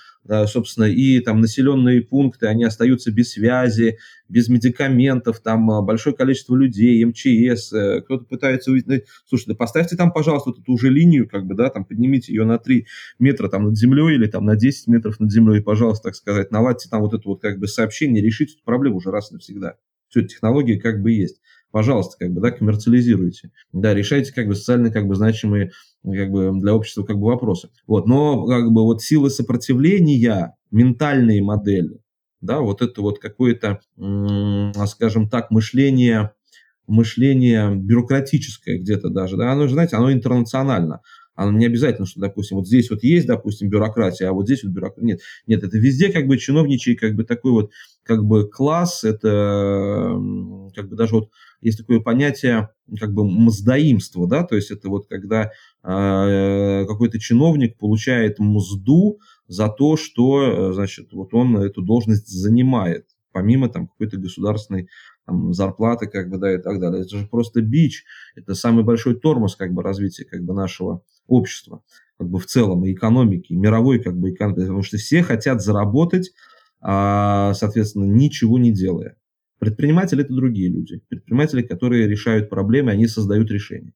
собственно, 0.47 0.85
и 0.85 1.21
там 1.21 1.41
населенные 1.41 2.03
пункты, 2.03 2.47
они 2.47 2.65
остаются 2.65 3.11
без 3.11 3.31
связи, 3.31 3.99
без 4.29 4.49
медикаментов, 4.49 5.41
там 5.41 5.71
э, 5.71 5.83
большое 5.83 6.15
количество 6.15 6.55
людей, 6.55 7.05
МЧС, 7.05 7.73
э, 7.73 8.03
кто-то 8.03 8.25
пытается 8.25 8.71
увидеть, 8.71 8.89
ну, 8.89 9.01
слушай, 9.27 9.47
да 9.49 9.55
поставьте 9.55 9.97
там, 9.97 10.13
пожалуйста, 10.13 10.51
вот 10.51 10.61
эту 10.61 10.73
уже 10.73 10.91
линию, 10.91 11.29
как 11.29 11.47
бы, 11.47 11.55
да, 11.55 11.71
там 11.71 11.85
поднимите 11.85 12.33
ее 12.33 12.45
на 12.45 12.59
3 12.59 12.87
метра 13.19 13.49
там 13.49 13.65
над 13.65 13.77
землей 13.79 14.17
или 14.17 14.27
там 14.27 14.45
на 14.45 14.57
10 14.57 14.87
метров 14.89 15.19
над 15.19 15.33
землей, 15.33 15.63
пожалуйста, 15.63 16.05
так 16.09 16.15
сказать, 16.15 16.51
наладьте 16.51 16.89
там 16.91 17.01
вот 17.01 17.15
это 17.15 17.27
вот 17.27 17.41
как 17.41 17.59
бы 17.59 17.67
сообщение, 17.67 18.23
решите 18.23 18.55
эту 18.55 18.65
проблему 18.65 18.97
уже 18.97 19.11
раз 19.11 19.31
и 19.31 19.35
навсегда. 19.35 19.77
Все, 20.09 20.23
технологии 20.23 20.79
как 20.79 21.03
бы 21.03 21.13
есть 21.13 21.41
пожалуйста, 21.71 22.17
как 22.19 22.33
бы, 22.33 22.41
да, 22.41 22.51
коммерциализируйте. 22.51 23.51
Да, 23.73 23.95
решайте, 23.95 24.33
как 24.33 24.47
бы, 24.49 24.55
социально, 24.55 24.91
как 24.91 25.07
бы, 25.07 25.15
значимые, 25.15 25.73
как 26.05 26.31
бы, 26.31 26.53
для 26.61 26.75
общества, 26.75 27.03
как 27.05 27.17
бы, 27.19 27.27
вопросы. 27.27 27.69
Вот, 27.87 28.07
но, 28.07 28.47
как 28.47 28.71
бы, 28.73 28.83
вот 28.83 29.03
силы 29.03 29.31
сопротивления, 29.31 30.55
ментальные 30.71 31.43
модели, 31.43 32.01
да, 32.41 32.61
вот 32.61 32.83
это 32.83 33.01
вот 33.03 33.19
какое-то, 33.19 33.81
скажем 34.87 35.29
так, 35.29 35.51
мышление, 35.51 36.33
мышление 36.87 37.75
бюрократическое 37.75 38.79
где-то 38.79 39.11
даже, 39.11 39.37
да, 39.37 39.53
оно 39.53 39.69
знаете, 39.69 39.97
оно 39.97 40.13
интернационально. 40.13 41.01
Оно 41.35 41.57
не 41.57 41.67
обязательно, 41.67 42.05
что, 42.05 42.19
допустим, 42.19 42.57
вот 42.57 42.67
здесь 42.67 42.91
вот 42.91 43.05
есть, 43.05 43.29
допустим, 43.29 43.69
бюрократия, 43.69 44.27
а 44.27 44.33
вот 44.33 44.47
здесь 44.47 44.65
вот 44.65 44.73
бюрократия. 44.73 45.07
Нет, 45.07 45.21
нет, 45.47 45.63
это 45.63 45.79
везде 45.79 46.11
как 46.11 46.27
бы 46.27 46.37
чиновничий, 46.37 46.97
как 46.97 47.15
бы 47.15 47.23
такой 47.23 47.53
вот, 47.53 47.71
как 48.03 48.25
бы 48.25 48.49
класс, 48.49 49.05
это 49.05 50.17
как 50.75 50.89
бы 50.89 50.97
даже 50.97 51.15
вот 51.15 51.31
есть 51.61 51.79
такое 51.79 52.01
понятие 52.01 52.71
как 52.99 53.13
бы 53.13 53.25
мздоимство, 53.25 54.27
да, 54.27 54.45
то 54.45 54.57
есть 54.57 54.71
это 54.71 54.89
вот 54.89 55.09
когда 55.09 55.51
э, 55.83 56.85
какой-то 56.87 57.19
чиновник 57.19 57.77
получает 57.77 58.39
мзду 58.39 59.21
за 59.47 59.69
то, 59.69 59.97
что, 59.97 60.73
значит, 60.73 61.13
вот 61.13 61.35
он 61.35 61.57
эту 61.59 61.83
должность 61.83 62.29
занимает, 62.29 63.07
помимо 63.33 63.69
там 63.69 63.89
какой-то 63.89 64.19
государственной 64.19 64.89
там, 65.29 65.53
зарплаты, 65.53 66.07
как 66.07 66.31
бы, 66.31 66.39
да, 66.39 66.55
и 66.55 66.59
так 66.59 66.81
далее. 66.81 67.03
Это 67.03 67.19
же 67.19 67.27
просто 67.27 67.61
бич, 67.61 68.05
это 68.35 68.55
самый 68.55 68.83
большой 68.83 69.15
тормоз, 69.15 69.57
как 69.57 69.73
бы, 69.73 69.83
развития, 69.83 70.25
как 70.25 70.43
бы, 70.43 70.55
нашего 70.55 71.03
общества, 71.27 71.83
как 72.17 72.29
бы, 72.29 72.39
в 72.39 72.47
целом, 72.47 72.85
и 72.85 72.93
экономики, 72.93 73.53
и 73.53 73.57
мировой, 73.57 74.03
как 74.03 74.17
бы, 74.19 74.31
экономики, 74.31 74.61
потому 74.61 74.83
что 74.83 74.97
все 74.97 75.23
хотят 75.23 75.63
заработать, 75.63 76.33
а, 76.81 77.53
соответственно, 77.55 78.05
ничего 78.05 78.59
не 78.59 78.73
делая. 78.73 79.17
Предприниматели– 79.59 80.23
это 80.25 80.35
другие 80.35 80.71
люди. 80.71 81.01
Предприниматели, 81.09 81.63
которые 81.63 82.09
решают 82.09 82.49
проблемы, 82.49 82.93
они 82.93 83.07
создают 83.07 83.51
решения. 83.51 83.93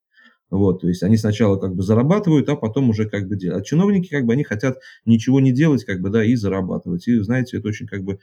Вот, 0.51 0.83
то 0.83 0.89
есть 0.89 1.03
они 1.03 1.17
сначала 1.17 1.57
как 1.57 1.75
бы 1.75 1.83
зарабатывают, 1.83 2.47
а 2.51 2.57
потом 2.57 2.91
уже 2.91 3.09
как 3.09 3.27
бы 3.27 3.37
делают. 3.37 3.63
А 3.63 3.65
чиновники 3.65 4.11
как 4.11 4.27
бы 4.27 4.35
они 4.35 4.45
хотят 4.45 4.77
ничего 5.07 5.41
не 5.41 5.51
делать, 5.51 5.83
как 5.85 6.03
бы, 6.03 6.11
да, 6.11 6.23
и 6.23 6.35
зарабатывать. 6.35 7.09
И 7.09 7.19
знаете, 7.21 7.57
это 7.57 7.69
очень 7.69 7.87
как 7.87 8.05
бы 8.05 8.19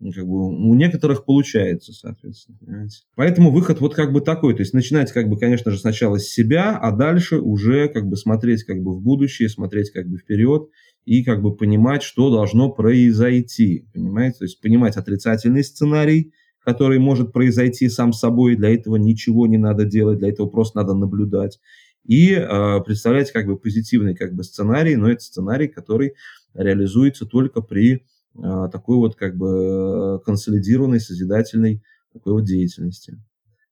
как 0.00 0.26
бы 0.26 0.48
у 0.48 0.74
некоторых 0.74 1.26
получается, 1.26 1.92
соответственно. 1.92 2.56
Понимаете? 2.58 2.96
Поэтому 3.14 3.50
выход 3.50 3.80
вот 3.80 3.94
как 3.94 4.12
бы 4.12 4.22
такой, 4.22 4.54
то 4.54 4.60
есть 4.60 4.72
начинать 4.72 5.12
как 5.12 5.28
бы, 5.28 5.38
конечно 5.38 5.70
же, 5.70 5.78
сначала 5.78 6.18
с 6.18 6.24
себя, 6.24 6.76
а 6.76 6.90
дальше 6.90 7.38
уже 7.38 7.88
как 7.88 8.06
бы 8.06 8.16
смотреть 8.16 8.64
как 8.64 8.82
бы 8.82 8.94
в 8.94 9.02
будущее, 9.02 9.50
смотреть 9.50 9.90
как 9.90 10.08
бы 10.08 10.16
вперед 10.16 10.68
и 11.04 11.22
как 11.22 11.42
бы 11.42 11.54
понимать, 11.54 12.02
что 12.02 12.30
должно 12.30 12.70
произойти, 12.70 13.86
понимаете, 13.92 14.38
то 14.38 14.44
есть 14.44 14.60
понимать 14.60 14.96
отрицательный 14.96 15.62
сценарий, 15.62 16.32
который 16.64 16.98
может 16.98 17.32
произойти 17.32 17.88
сам 17.88 18.12
собой, 18.12 18.56
для 18.56 18.74
этого 18.74 18.96
ничего 18.96 19.46
не 19.46 19.58
надо 19.58 19.84
делать, 19.84 20.18
для 20.18 20.30
этого 20.30 20.48
просто 20.48 20.78
надо 20.78 20.94
наблюдать. 20.94 21.60
И 22.04 22.32
э, 22.32 22.80
представлять 22.84 23.32
как 23.32 23.46
бы 23.46 23.56
позитивный 23.56 24.14
как 24.14 24.34
бы 24.34 24.44
сценарий, 24.44 24.96
но 24.96 25.10
это 25.10 25.22
сценарий, 25.22 25.68
который 25.68 26.14
реализуется 26.54 27.26
только 27.26 27.62
при 27.62 27.94
э, 28.36 28.68
такой 28.72 28.96
вот 28.96 29.16
как 29.16 29.36
бы 29.36 30.20
консолидированной, 30.24 31.00
созидательной 31.00 31.82
такой 32.12 32.34
вот 32.34 32.44
деятельности. 32.44 33.18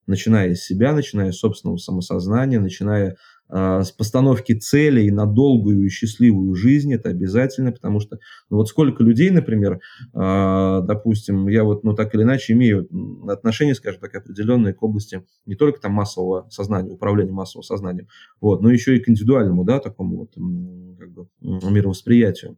начиная 0.06 0.54
с 0.54 0.64
себя, 0.64 0.92
начиная 0.92 1.32
с 1.32 1.38
собственного 1.38 1.76
самосознания, 1.76 2.58
начиная 2.58 3.10
э, 3.10 3.14
с 3.50 3.90
постановки 3.92 4.54
целей 4.54 5.10
на 5.10 5.26
долгую 5.26 5.84
и 5.86 5.88
счастливую 5.88 6.54
жизнь, 6.54 6.92
это 6.94 7.10
обязательно, 7.10 7.72
потому 7.72 8.00
что, 8.00 8.18
ну 8.50 8.56
вот 8.58 8.68
сколько 8.68 9.02
людей, 9.02 9.30
например, 9.30 9.80
э, 10.14 10.80
допустим, 10.86 11.48
я 11.48 11.64
вот, 11.64 11.84
ну 11.84 11.94
так 11.94 12.14
или 12.14 12.22
иначе 12.22 12.54
имею 12.54 12.88
отношение, 13.28 13.74
скажем 13.74 14.00
так, 14.00 14.14
определенное 14.14 14.72
к 14.72 14.82
области 14.82 15.24
не 15.46 15.54
только 15.54 15.80
там 15.80 15.92
массового 15.92 16.48
сознания, 16.50 16.90
управления 16.90 17.32
массовым 17.32 17.62
сознанием, 17.62 18.08
вот, 18.40 18.62
но 18.62 18.70
еще 18.70 18.96
и 18.96 19.00
к 19.00 19.08
индивидуальному, 19.08 19.64
да, 19.64 19.80
такому 19.80 20.16
вот 20.16 20.34
как 20.98 21.10
бы 21.12 21.26
мировосприятию. 21.40 22.56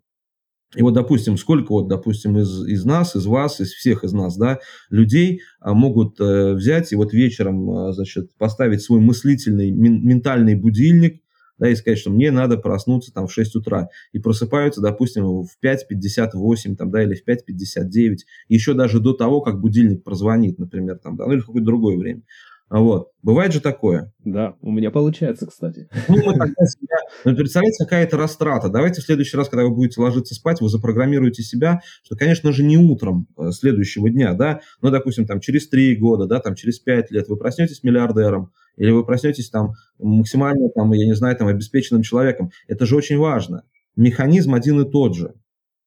И 0.75 0.83
вот, 0.83 0.95
допустим, 0.95 1.37
сколько 1.37 1.73
вот, 1.73 1.89
допустим, 1.89 2.39
из, 2.39 2.67
из 2.67 2.85
нас, 2.85 3.17
из 3.17 3.27
вас, 3.27 3.61
из 3.61 3.73
всех 3.73 4.05
из 4.05 4.13
нас, 4.13 4.37
да, 4.37 4.59
людей 4.91 5.41
а, 5.61 5.75
могут 5.75 6.21
э, 6.21 6.55
взять 6.55 6.93
и 6.93 6.97
вот 6.97 7.13
вечером, 7.13 7.71
а, 7.71 7.93
значит, 7.93 8.35
поставить 8.37 8.83
свой 8.83 9.01
мыслительный, 9.01 9.71
мен, 9.71 10.05
ментальный 10.07 10.55
будильник, 10.55 11.21
да, 11.59 11.69
и 11.69 11.77
сказать, 11.77 11.99
что 11.99 12.11
мне 12.11 12.31
надо 12.31 12.57
проснуться 12.57 13.13
там 13.13 13.27
в 13.27 13.33
6 13.33 13.57
утра. 13.57 13.89
И 14.13 14.19
просыпаются, 14.19 14.81
допустим, 14.81 15.25
в 15.25 15.51
5.58 15.63 16.77
там, 16.77 16.91
да, 16.91 17.03
или 17.03 17.15
в 17.15 17.27
5.59, 17.27 18.17
еще 18.49 18.75
даже 18.75 19.01
до 19.01 19.13
того, 19.13 19.41
как 19.41 19.61
будильник 19.61 20.03
прозвонит, 20.03 20.59
например, 20.59 20.99
там, 20.99 21.17
да, 21.17 21.27
ну 21.27 21.33
или 21.33 21.41
в 21.41 21.47
какое-то 21.47 21.67
другое 21.67 21.97
время. 21.97 22.23
Вот. 22.71 23.09
Бывает 23.23 23.53
же 23.53 23.61
такое. 23.61 24.13
Да, 24.25 24.57
у 24.61 24.71
меня 24.73 24.91
получается, 24.91 25.47
кстати. 25.47 25.89
Ну, 26.09 26.17
мы 26.17 26.33
тогда 26.33 26.67
себя... 26.67 26.97
Ну, 27.25 27.37
представляете, 27.37 27.85
какая-то 27.85 28.17
растрата. 28.17 28.69
Давайте 28.69 29.01
в 29.01 29.05
следующий 29.05 29.37
раз, 29.37 29.49
когда 29.49 29.65
вы 29.65 29.75
будете 29.75 30.01
ложиться 30.01 30.35
спать, 30.35 30.61
вы 30.61 30.69
запрограммируете 30.69 31.43
себя, 31.43 31.81
что, 32.03 32.17
конечно 32.17 32.53
же, 32.53 32.65
не 32.65 32.79
утром 32.79 33.29
э, 33.37 33.51
следующего 33.53 34.11
дня, 34.11 34.35
да, 34.35 34.61
но, 34.81 34.91
допустим, 34.91 35.27
там, 35.27 35.41
через 35.41 35.69
три 35.69 35.95
года, 35.97 36.27
да, 36.27 36.41
там, 36.41 36.55
через 36.55 36.79
пять 36.79 37.11
лет 37.11 37.29
вы 37.29 37.37
проснетесь 37.37 37.83
миллиардером, 37.83 38.51
или 38.77 38.91
вы 38.91 39.05
проснетесь 39.05 39.51
там 39.51 39.73
максимально, 39.99 40.69
там, 40.71 40.93
я 40.93 41.07
не 41.07 41.15
знаю, 41.15 41.37
там, 41.37 41.49
обеспеченным 41.49 42.03
человеком. 42.03 42.51
Это 42.67 42.87
же 42.87 42.97
очень 42.97 43.19
важно. 43.19 43.63
Механизм 43.95 44.55
один 44.55 44.81
и 44.81 44.91
тот 44.91 45.15
же. 45.15 45.35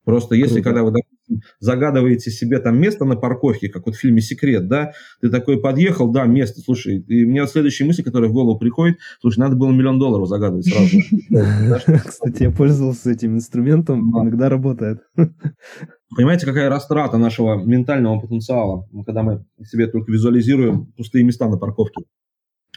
Просто 0.06 0.36
если, 0.36 0.62
Круто. 0.62 0.64
когда 0.64 0.84
вы, 0.84 0.94
загадываете 1.60 2.32
себе 2.32 2.60
там 2.60 2.80
место 2.80 3.06
на 3.06 3.16
парковке, 3.16 3.70
как 3.70 3.86
вот 3.86 3.96
в 3.96 4.00
фильме 4.00 4.22
«Секрет», 4.22 4.68
да, 4.68 4.92
ты 5.22 5.30
такой 5.30 5.60
подъехал, 5.60 6.12
да, 6.12 6.26
место, 6.26 6.62
слушай, 6.62 7.00
и 7.00 7.26
у 7.26 7.30
меня 7.30 7.48
следующая 7.48 7.86
мысль, 7.86 8.04
которая 8.04 8.30
в 8.30 8.34
голову 8.34 8.58
приходит, 8.58 8.98
слушай, 9.22 9.40
надо 9.40 9.56
было 9.56 9.72
миллион 9.72 10.00
долларов 10.00 10.28
загадывать 10.28 10.68
сразу. 10.68 10.98
Кстати, 12.08 12.44
я 12.44 12.52
пользовался 12.52 13.12
этим 13.12 13.36
инструментом, 13.36 14.12
иногда 14.12 14.50
работает. 14.50 15.00
Понимаете, 16.16 16.46
какая 16.46 16.70
растрата 16.70 17.18
нашего 17.18 17.64
ментального 17.64 18.20
потенциала, 18.20 18.88
когда 19.06 19.24
мы 19.24 19.46
себе 19.66 19.88
только 19.88 20.12
визуализируем 20.12 20.86
пустые 20.98 21.24
места 21.24 21.50
на 21.50 21.58
парковке. 21.58 22.04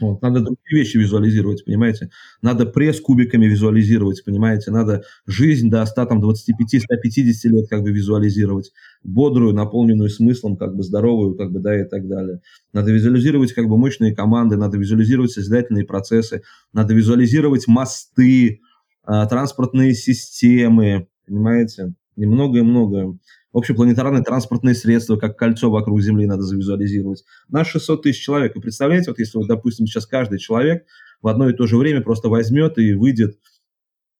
Вот, 0.01 0.23
надо 0.23 0.41
другие 0.41 0.81
вещи 0.83 0.97
визуализировать, 0.97 1.65
понимаете? 1.65 2.11
Надо 2.41 2.65
пресс 2.65 3.01
кубиками 3.01 3.47
визуализировать, 3.47 4.25
понимаете? 4.25 4.71
Надо 4.71 5.03
жизнь 5.27 5.69
до 5.69 5.85
100, 5.85 6.07
там, 6.07 6.21
25-150 6.21 7.49
лет 7.49 7.69
как 7.69 7.83
бы 7.83 7.91
визуализировать. 7.91 8.73
Бодрую, 9.05 9.55
наполненную 9.55 10.09
смыслом, 10.09 10.57
как 10.57 10.75
бы 10.75 10.83
здоровую, 10.83 11.35
как 11.35 11.53
бы, 11.53 11.61
да, 11.61 11.79
и 11.79 11.85
так 11.85 12.09
далее. 12.09 12.41
Надо 12.73 12.93
визуализировать 12.93 13.53
как 13.53 13.67
бы 13.69 13.77
мощные 13.77 14.15
команды, 14.15 14.57
надо 14.57 14.79
визуализировать 14.79 15.33
созидательные 15.33 15.85
процессы, 15.85 16.43
надо 16.73 16.95
визуализировать 16.95 17.67
мосты, 17.69 18.61
э, 19.07 19.27
транспортные 19.29 19.95
системы, 19.95 21.09
понимаете? 21.27 21.93
И 22.17 22.27
многое-многое 22.27 23.19
общепланетарные 23.53 24.23
транспортные 24.23 24.75
средства, 24.75 25.17
как 25.17 25.37
кольцо 25.37 25.71
вокруг 25.71 26.01
Земли 26.01 26.27
надо 26.27 26.43
завизуализировать. 26.43 27.25
Нас 27.49 27.67
600 27.69 28.03
тысяч 28.03 28.23
человек. 28.23 28.55
Вы 28.55 28.61
представляете, 28.61 29.11
вот 29.11 29.19
если, 29.19 29.39
вот, 29.39 29.49
допустим, 29.49 29.87
сейчас 29.87 30.07
каждый 30.07 30.39
человек 30.39 30.85
в 31.21 31.29
одно 31.29 31.49
и 31.49 31.53
то 31.53 31.67
же 31.67 31.77
время 31.77 32.01
просто 32.01 32.29
возьмет 32.29 32.79
и 32.79 32.95
выйдет 32.95 33.39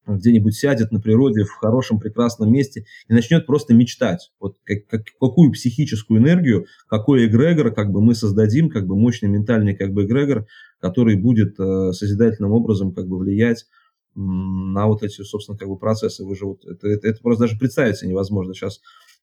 где-нибудь 0.07 0.55
сядет 0.55 0.93
на 0.93 1.01
природе 1.01 1.45
в 1.45 1.53
хорошем, 1.53 2.01
прекрасном 2.01 2.53
месте 2.53 2.85
и 3.09 3.13
начнет 3.13 3.47
просто 3.47 3.75
мечтать. 3.75 4.33
Вот 4.41 4.57
как, 4.65 4.87
как, 4.87 5.03
какую 5.21 5.53
психическую 5.53 6.21
энергию, 6.21 6.67
какой 6.89 7.27
эгрегор 7.27 7.73
как 7.73 7.91
бы 7.91 8.01
мы 8.01 8.15
создадим, 8.15 8.71
как 8.71 8.87
бы 8.87 8.97
мощный 8.97 9.29
ментальный 9.29 9.77
как 9.77 9.93
бы 9.93 10.05
эгрегор, 10.05 10.47
который 10.81 11.17
будет 11.17 11.61
э, 11.61 11.93
созидательным 11.93 12.53
образом 12.53 12.93
как 12.93 13.07
бы 13.07 13.19
влиять 13.19 13.67
на 14.17 14.87
вот 14.87 15.03
эти, 15.03 15.23
собственно, 15.23 15.57
как 15.57 15.69
бы 15.69 15.79
процессы. 15.79 16.25
Вы 16.25 16.35
же 16.35 16.47
вот, 16.47 16.65
это, 16.65 16.89
это, 16.89 17.07
это 17.07 17.21
просто 17.23 17.45
даже 17.45 17.59
представить 17.59 17.97
себе 17.97 18.11
невозможно. 18.11 18.55
Сейчас 18.55 18.81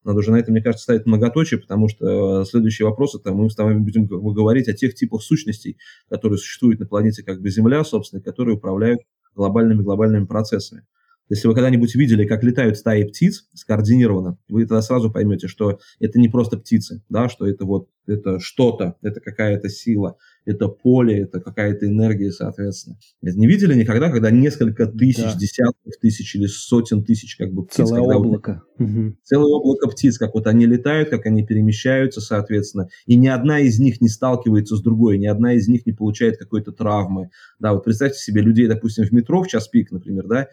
надо 0.08 0.20
уже 0.20 0.32
на 0.32 0.38
этом, 0.38 0.54
мне 0.54 0.64
кажется, 0.64 0.84
ставить 0.84 1.06
многоточие, 1.06 1.60
потому 1.60 1.90
что 1.90 2.42
э, 2.42 2.46
следующий 2.46 2.84
вопрос 2.84 3.16
это 3.16 3.34
мы 3.34 3.50
с 3.50 3.58
вами 3.58 3.80
будем 3.80 4.08
говорить 4.08 4.70
о 4.70 4.74
тех 4.74 4.96
типах 4.96 5.22
сущностей, 5.22 5.78
которые 6.10 6.38
существуют 6.40 6.80
на 6.80 6.88
планете 6.88 7.24
как 7.24 7.42
бы 7.42 7.50
Земля, 7.50 7.84
собственно, 7.84 8.22
которые 8.22 8.56
управляют 8.56 9.02
глобальными 9.36 9.84
глобальными 9.84 10.26
процессами. 10.26 10.84
Если 11.30 11.48
вы 11.50 11.56
когда-нибудь 11.56 11.94
видели, 11.96 12.26
как 12.26 12.42
летают 12.44 12.78
стаи 12.78 13.04
птиц 13.04 13.50
скоординированно, 13.54 14.38
вы 14.48 14.62
тогда 14.62 14.82
сразу 14.82 15.12
поймете, 15.12 15.48
что 15.48 15.80
это 16.00 16.20
не 16.20 16.30
просто 16.30 16.58
птицы, 16.58 17.04
да, 17.10 17.28
что 17.28 17.46
это 17.46 17.66
вот 17.66 17.90
это 18.08 18.40
что-то, 18.40 18.96
это 19.02 19.20
какая-то 19.20 19.68
сила, 19.68 20.16
это 20.48 20.70
поле, 20.70 21.20
это 21.24 21.42
какая-то 21.42 21.86
энергия, 21.86 22.32
соответственно. 22.32 22.98
Это 23.22 23.38
не 23.38 23.48
видели 23.48 23.74
никогда, 23.74 24.10
когда 24.10 24.32
несколько 24.32 24.88
тысяч, 24.88 25.24
да. 25.24 25.38
десятков 25.38 25.94
тысяч 26.02 26.36
или 26.36 26.46
сотен 26.46 27.04
тысяч 27.04 27.36
как 27.36 27.52
бы 27.52 27.66
птиц. 27.66 27.90
Целое 27.90 28.16
облако. 28.16 28.64
Вот, 28.78 28.90
угу. 28.90 29.16
Целое 29.24 29.54
облако 29.54 29.90
птиц, 29.90 30.18
как 30.18 30.34
вот 30.36 30.48
они 30.48 30.66
летают, 30.66 31.10
как 31.10 31.26
они 31.26 31.46
перемещаются, 31.46 32.22
соответственно. 32.22 32.88
И 33.06 33.18
ни 33.18 33.28
одна 33.28 33.60
из 33.60 33.78
них 33.80 34.00
не 34.00 34.08
сталкивается 34.08 34.78
с 34.78 34.82
другой, 34.82 35.18
ни 35.18 35.28
одна 35.28 35.54
из 35.54 35.68
них 35.68 35.86
не 35.86 35.92
получает 35.92 36.38
какой-то 36.38 36.72
травмы. 36.72 37.30
Да, 37.60 37.74
вот 37.74 37.84
представьте 37.84 38.20
себе 38.20 38.42
людей, 38.42 38.68
допустим, 38.68 39.04
в 39.04 39.12
метро 39.12 39.44
в 39.44 39.48
час 39.48 39.68
пик, 39.68 39.92
например, 39.92 40.28
да, 40.28 40.48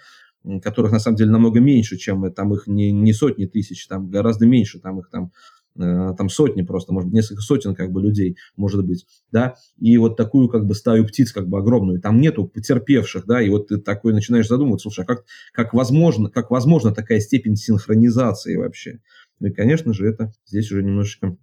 которых 0.61 0.91
на 0.91 0.99
самом 0.99 1.17
деле 1.17 1.31
намного 1.31 1.61
меньше, 1.61 1.97
чем 1.97 2.31
там 2.33 2.53
их 2.53 2.67
не, 2.67 2.91
не 2.91 3.13
сотни 3.13 3.47
тысяч, 3.47 3.87
там 3.87 4.11
гораздо 4.11 4.45
меньше, 4.45 4.81
там 4.81 4.99
их 4.99 5.09
там 5.09 5.31
Э, 5.31 5.54
там 5.77 6.29
сотни 6.29 6.63
просто, 6.63 6.93
может 6.93 7.09
быть, 7.09 7.15
несколько 7.15 7.43
сотен 7.43 7.75
как 7.75 7.91
бы 7.91 8.01
людей, 8.01 8.37
может 8.57 8.85
быть, 8.85 9.07
да, 9.33 9.57
и 9.79 9.97
вот 9.97 10.17
такую 10.17 10.49
как 10.49 10.67
бы 10.67 10.75
стаю 10.75 11.07
птиц 11.07 11.33
как 11.33 11.49
бы 11.49 11.59
огромную, 11.59 12.01
там 12.01 12.21
нету 12.21 12.47
потерпевших, 12.47 13.27
да, 13.27 13.43
и 13.43 13.49
вот 13.49 13.69
ты 13.69 13.79
такой 13.79 14.13
начинаешь 14.13 14.49
задумываться, 14.49 14.85
слушай, 14.85 15.05
а 15.05 15.07
как, 15.07 15.25
как 15.53 15.75
возможно, 15.75 16.31
как 16.31 16.51
возможно 16.51 16.95
такая 16.95 17.21
степень 17.21 17.57
синхронизации 17.57 18.57
вообще? 18.57 19.01
Ну 19.41 19.49
и, 19.49 19.51
конечно 19.51 19.93
же, 19.93 20.07
это 20.09 20.33
здесь 20.47 20.71
уже 20.71 20.83
немножечко 20.83 21.37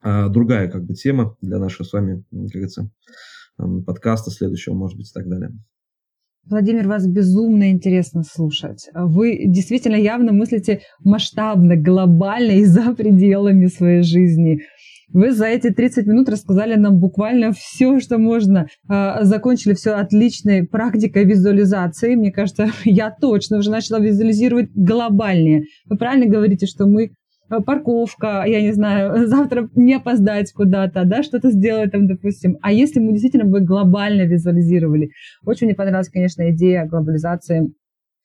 а, 0.00 0.28
другая 0.28 0.70
как 0.70 0.84
бы 0.84 0.94
тема 0.94 1.36
для 1.40 1.58
нашего 1.58 1.84
с 1.84 1.92
вами, 1.92 2.24
как 2.30 2.40
говорится, 2.40 2.90
подкаста 3.56 4.30
следующего, 4.30 4.74
может 4.74 4.96
быть, 4.96 5.10
и 5.10 5.12
так 5.12 5.28
далее. 5.28 5.52
Владимир, 6.50 6.88
вас 6.88 7.06
безумно 7.06 7.70
интересно 7.70 8.22
слушать. 8.22 8.88
Вы 8.94 9.42
действительно 9.46 9.96
явно 9.96 10.32
мыслите 10.32 10.80
масштабно, 11.04 11.76
глобально 11.76 12.52
и 12.52 12.64
за 12.64 12.94
пределами 12.94 13.66
своей 13.66 14.02
жизни. 14.02 14.60
Вы 15.12 15.32
за 15.32 15.46
эти 15.46 15.70
30 15.70 16.06
минут 16.06 16.28
рассказали 16.28 16.74
нам 16.74 16.98
буквально 16.98 17.52
все, 17.52 17.98
что 17.98 18.18
можно. 18.18 18.66
А, 18.88 19.24
закончили 19.24 19.74
все 19.74 19.92
отличной 19.92 20.66
практикой 20.66 21.24
визуализации. 21.24 22.14
Мне 22.14 22.30
кажется, 22.30 22.70
я 22.84 23.10
точно 23.10 23.58
уже 23.58 23.70
начала 23.70 24.00
визуализировать 24.00 24.70
глобальнее. 24.74 25.64
Вы 25.86 25.96
правильно 25.96 26.26
говорите, 26.26 26.66
что 26.66 26.86
мы 26.86 27.10
парковка, 27.48 28.44
я 28.46 28.60
не 28.60 28.72
знаю, 28.72 29.26
завтра 29.28 29.68
не 29.74 29.94
опоздать 29.94 30.52
куда-то, 30.52 31.04
да, 31.04 31.22
что-то 31.22 31.50
сделать 31.50 31.92
там, 31.92 32.06
допустим. 32.06 32.58
А 32.62 32.72
если 32.72 33.00
мы 33.00 33.12
действительно 33.12 33.44
бы 33.44 33.60
глобально 33.60 34.22
визуализировали? 34.22 35.10
Очень 35.44 35.66
мне 35.66 35.74
понравилась, 35.74 36.10
конечно, 36.10 36.50
идея 36.50 36.86
глобализации 36.86 37.72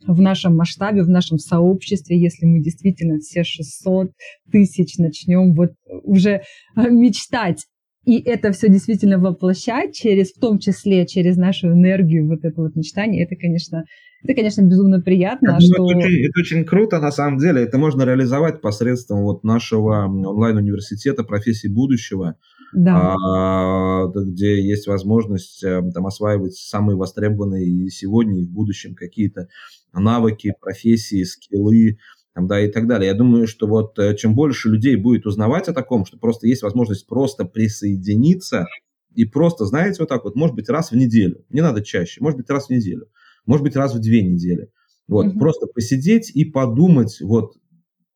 в 0.05 0.19
нашем 0.21 0.57
масштабе, 0.57 1.03
в 1.03 1.09
нашем 1.09 1.37
сообществе, 1.37 2.19
если 2.19 2.45
мы 2.45 2.61
действительно 2.61 3.19
все 3.19 3.43
600 3.43 4.11
тысяч 4.51 4.97
начнем 4.97 5.53
вот 5.53 5.71
уже 6.03 6.41
э, 6.75 6.89
мечтать 6.89 7.65
и 8.05 8.19
это 8.21 8.51
все 8.51 8.67
действительно 8.67 9.17
воплощать 9.17 9.95
через, 9.95 10.33
в 10.33 10.39
том 10.39 10.59
числе 10.59 11.05
через 11.07 11.37
нашу 11.37 11.71
энергию, 11.71 12.27
вот 12.27 12.43
это 12.43 12.61
вот 12.61 12.75
мечтание, 12.75 13.23
это, 13.23 13.35
конечно, 13.35 13.85
это, 14.23 14.35
конечно, 14.35 14.61
безумно 14.61 15.01
приятно. 15.01 15.51
Я 15.51 15.59
что... 15.59 15.73
это, 15.73 15.83
очень, 15.83 16.25
это 16.25 16.39
очень 16.39 16.65
круто, 16.65 16.99
на 16.99 17.11
самом 17.11 17.39
деле. 17.39 17.61
Это 17.61 17.77
можно 17.77 18.03
реализовать 18.03 18.61
посредством 18.61 19.23
вот 19.23 19.43
нашего 19.43 20.05
онлайн-университета 20.05 21.23
профессий 21.23 21.67
будущего, 21.67 22.37
да. 22.73 23.15
а, 23.15 24.07
где 24.07 24.61
есть 24.65 24.87
возможность 24.87 25.63
э, 25.63 25.81
там, 25.93 26.07
осваивать 26.07 26.55
самые 26.55 26.95
востребованные 26.95 27.65
и 27.65 27.89
сегодня, 27.89 28.41
и 28.41 28.45
в 28.45 28.51
будущем 28.51 28.95
какие-то 28.95 29.49
навыки, 29.93 30.53
профессии, 30.61 31.23
скиллы, 31.23 31.97
там, 32.33 32.47
да, 32.47 32.61
и 32.61 32.71
так 32.71 32.87
далее. 32.87 33.09
Я 33.09 33.15
думаю, 33.15 33.45
что 33.45 33.67
вот 33.67 33.99
э, 33.99 34.15
чем 34.15 34.35
больше 34.35 34.69
людей 34.69 34.95
будет 34.95 35.25
узнавать 35.25 35.67
о 35.67 35.73
таком, 35.73 36.05
что 36.05 36.17
просто 36.17 36.47
есть 36.47 36.63
возможность 36.63 37.07
просто 37.07 37.43
присоединиться 37.43 38.67
и 39.13 39.25
просто, 39.25 39.65
знаете, 39.65 39.97
вот 39.99 40.09
так 40.09 40.23
вот, 40.23 40.35
может 40.35 40.55
быть, 40.55 40.69
раз 40.69 40.91
в 40.91 40.95
неделю, 40.95 41.43
не 41.49 41.61
надо 41.61 41.83
чаще, 41.83 42.21
может 42.21 42.37
быть, 42.37 42.49
раз 42.49 42.67
в 42.67 42.69
неделю, 42.69 43.07
может 43.45 43.63
быть, 43.63 43.75
раз 43.75 43.93
в 43.93 43.99
две 43.99 44.23
недели. 44.23 44.69
Вот, 45.07 45.27
mm-hmm. 45.27 45.39
просто 45.39 45.67
посидеть 45.67 46.31
и 46.33 46.45
подумать 46.45 47.19
вот 47.21 47.53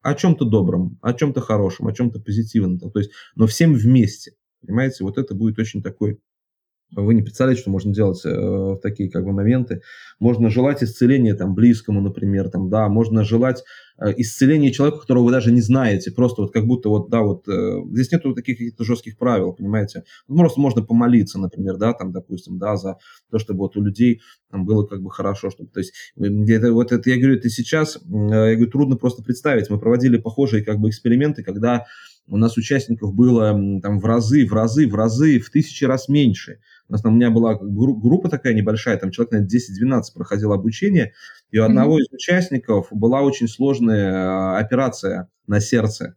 о 0.02 0.14
чем-то 0.14 0.46
добром, 0.46 0.98
о 1.02 1.14
чем-то 1.14 1.42
хорошем, 1.42 1.88
о 1.88 1.94
чем-то 1.94 2.20
позитивном. 2.20 2.80
То 2.80 3.00
есть, 3.00 3.12
но 3.36 3.46
всем 3.46 3.74
вместе, 3.74 4.32
понимаете, 4.62 5.04
вот 5.04 5.18
это 5.18 5.36
будет 5.36 5.60
очень 5.60 5.84
такой 5.84 6.20
Вы 6.92 7.16
не 7.16 7.22
представляете, 7.22 7.62
что 7.62 7.70
можно 7.70 7.94
делать 7.94 8.22
э, 8.24 8.30
в 8.30 8.78
такие 8.78 9.10
как 9.12 9.26
бы 9.26 9.34
моменты. 9.34 9.82
Можно 10.20 10.50
желать 10.50 10.82
исцеления 10.82 11.36
там 11.36 11.54
близкому, 11.54 12.00
например, 12.00 12.50
там, 12.50 12.70
да, 12.70 12.88
можно 12.88 13.26
желать 13.26 13.64
э, 14.00 14.14
исцеления 14.16 14.72
человека, 14.72 15.02
которого 15.02 15.26
вы 15.26 15.32
даже 15.32 15.52
не 15.52 15.60
знаете, 15.60 16.12
просто 16.12 16.44
вот 16.44 16.54
как 16.54 16.66
будто 16.66 16.88
вот, 16.88 17.10
да, 17.10 17.24
вот, 17.24 17.46
э, 17.50 17.82
здесь 17.92 18.14
нету 18.14 18.34
таких 18.34 18.58
каких-то 18.58 18.86
жестких 18.86 19.18
правил, 19.18 19.52
понимаете. 19.52 20.04
Ну, 20.30 20.38
просто 20.38 20.62
можно 20.62 20.82
помолиться, 20.82 21.40
например, 21.40 21.76
да, 21.76 21.92
там, 21.92 22.14
допустим, 22.14 22.58
да, 22.58 22.78
за 22.78 22.98
то, 23.32 23.38
чтобы 23.38 23.60
вот 23.60 23.76
у 23.76 23.82
людей 23.82 24.22
там 24.50 24.66
было 24.66 24.86
как 24.86 25.02
бы 25.02 25.12
хорошо, 25.12 25.50
чтобы, 25.50 25.70
то 25.70 25.82
есть, 25.82 25.94
это, 26.18 26.72
вот 26.72 26.94
это, 26.94 27.10
я 27.10 27.18
говорю, 27.18 27.36
это 27.36 27.50
сейчас, 27.50 28.00
я 28.06 28.56
говорю, 28.56 28.72
трудно 28.72 28.96
просто 28.96 29.24
представить. 29.24 29.70
Мы 29.70 29.78
проводили 29.78 30.18
похожие 30.18 30.64
как 30.64 30.80
бы 30.80 30.88
эксперименты, 30.88 31.44
когда 31.44 31.86
у 32.28 32.38
нас 32.38 32.58
участников 32.58 33.14
было 33.14 33.52
там 33.82 34.00
в 34.00 34.06
разы, 34.06 34.46
в 34.46 34.54
разы, 34.54 34.88
в 34.88 34.96
разы, 34.96 35.40
в 35.40 35.50
тысячи 35.50 35.86
раз 35.86 36.10
меньше. 36.10 36.60
У 36.90 36.94
нас 36.94 37.02
там 37.02 37.14
у 37.14 37.16
меня 37.16 37.32
была 37.32 37.58
группа 37.60 38.30
такая 38.30 38.54
небольшая, 38.54 38.98
там 38.98 39.12
человек, 39.12 39.32
наверное, 39.32 40.00
10-12 40.00 40.02
проходил 40.14 40.54
обучение, 40.54 41.14
и 41.52 41.60
у 41.60 41.64
одного 41.64 41.98
mm-hmm. 41.98 42.02
из 42.02 42.14
участников 42.14 42.88
была 42.92 43.22
очень 43.22 43.48
сложная 43.48 44.14
а, 44.14 44.60
операция 44.60 45.30
на 45.48 45.60
сердце, 45.60 46.16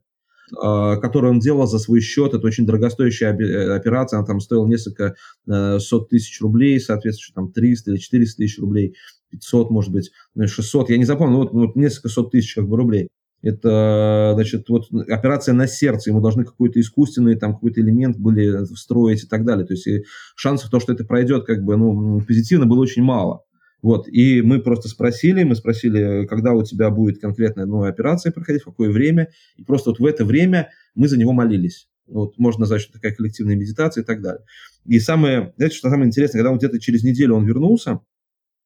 а, 0.57 0.97
которую 0.97 1.33
он 1.33 1.41
делал 1.41 1.67
за 1.67 1.79
свой 1.79 2.01
счет. 2.01 2.35
Это 2.35 2.47
очень 2.47 2.67
дорогостоящая 2.67 3.37
э, 3.37 3.75
операция, 3.75 4.19
она 4.19 4.27
там 4.27 4.41
стоила 4.41 4.67
несколько 4.67 5.15
э, 5.47 5.79
сот 5.79 6.09
тысяч 6.09 6.41
рублей, 6.41 6.81
соответственно, 6.81 7.47
там 7.47 7.53
300 7.53 7.93
или 7.93 7.99
400 7.99 8.37
тысяч 8.37 8.59
рублей, 8.59 8.97
500, 9.31 9.71
может 9.71 9.93
быть, 9.93 10.11
600, 10.37 10.89
ну, 10.89 10.93
я 10.93 10.99
не 10.99 11.05
запомню, 11.05 11.37
вот, 11.37 11.53
вот 11.53 11.77
несколько 11.77 12.09
сот 12.09 12.33
тысяч 12.33 12.55
как 12.55 12.69
бы, 12.69 12.77
рублей. 12.77 13.09
Это, 13.43 14.33
значит, 14.35 14.69
вот 14.69 14.89
операция 15.09 15.55
на 15.55 15.67
сердце, 15.67 16.11
ему 16.11 16.21
должны 16.21 16.45
какой-то 16.45 16.79
искусственный 16.79 17.37
там 17.37 17.55
какой-то 17.55 17.81
элемент 17.81 18.19
были 18.19 18.65
встроить 18.75 19.25
и 19.25 19.27
так 19.27 19.45
далее. 19.45 19.67
То 19.67 19.73
есть 19.73 19.89
шансов 20.37 20.71
то, 20.71 20.79
что 20.79 20.93
это 20.93 21.05
пройдет 21.05 21.47
как 21.47 21.65
бы, 21.65 21.77
ну, 21.77 22.21
позитивно 22.21 22.67
было 22.67 22.81
очень 22.81 23.03
мало. 23.03 23.45
Вот, 23.83 24.09
и 24.09 24.43
мы 24.43 24.61
просто 24.61 24.89
спросили, 24.89 25.43
мы 25.43 25.55
спросили, 25.55 26.27
когда 26.27 26.53
у 26.53 26.63
тебя 26.63 26.91
будет 26.91 27.19
конкретная 27.19 27.65
ну, 27.65 27.85
операция 27.85 28.31
проходить, 28.31 28.63
в 28.63 28.67
какое 28.67 28.91
время, 28.91 29.29
и 29.57 29.65
просто 29.65 29.91
вот 29.91 30.01
в 30.01 30.05
это 30.05 30.27
время 30.27 30.69
мы 30.95 31.09
за 31.09 31.19
него 31.19 31.33
молились. 31.33 31.89
Вот, 32.07 32.37
можно 32.39 32.61
назвать, 32.61 32.83
что 32.83 32.93
такая 32.93 33.15
коллективная 33.15 33.57
медитация 33.57 34.03
и 34.03 34.05
так 34.05 34.21
далее. 34.21 34.45
И 34.85 34.99
самое, 34.99 35.55
знаете, 35.57 35.77
что 35.77 35.89
самое 35.89 36.09
интересное, 36.09 36.41
когда 36.41 36.51
вот 36.51 36.59
где-то 36.59 36.79
через 36.79 37.05
неделю 37.05 37.37
он 37.37 37.47
вернулся, 37.47 38.01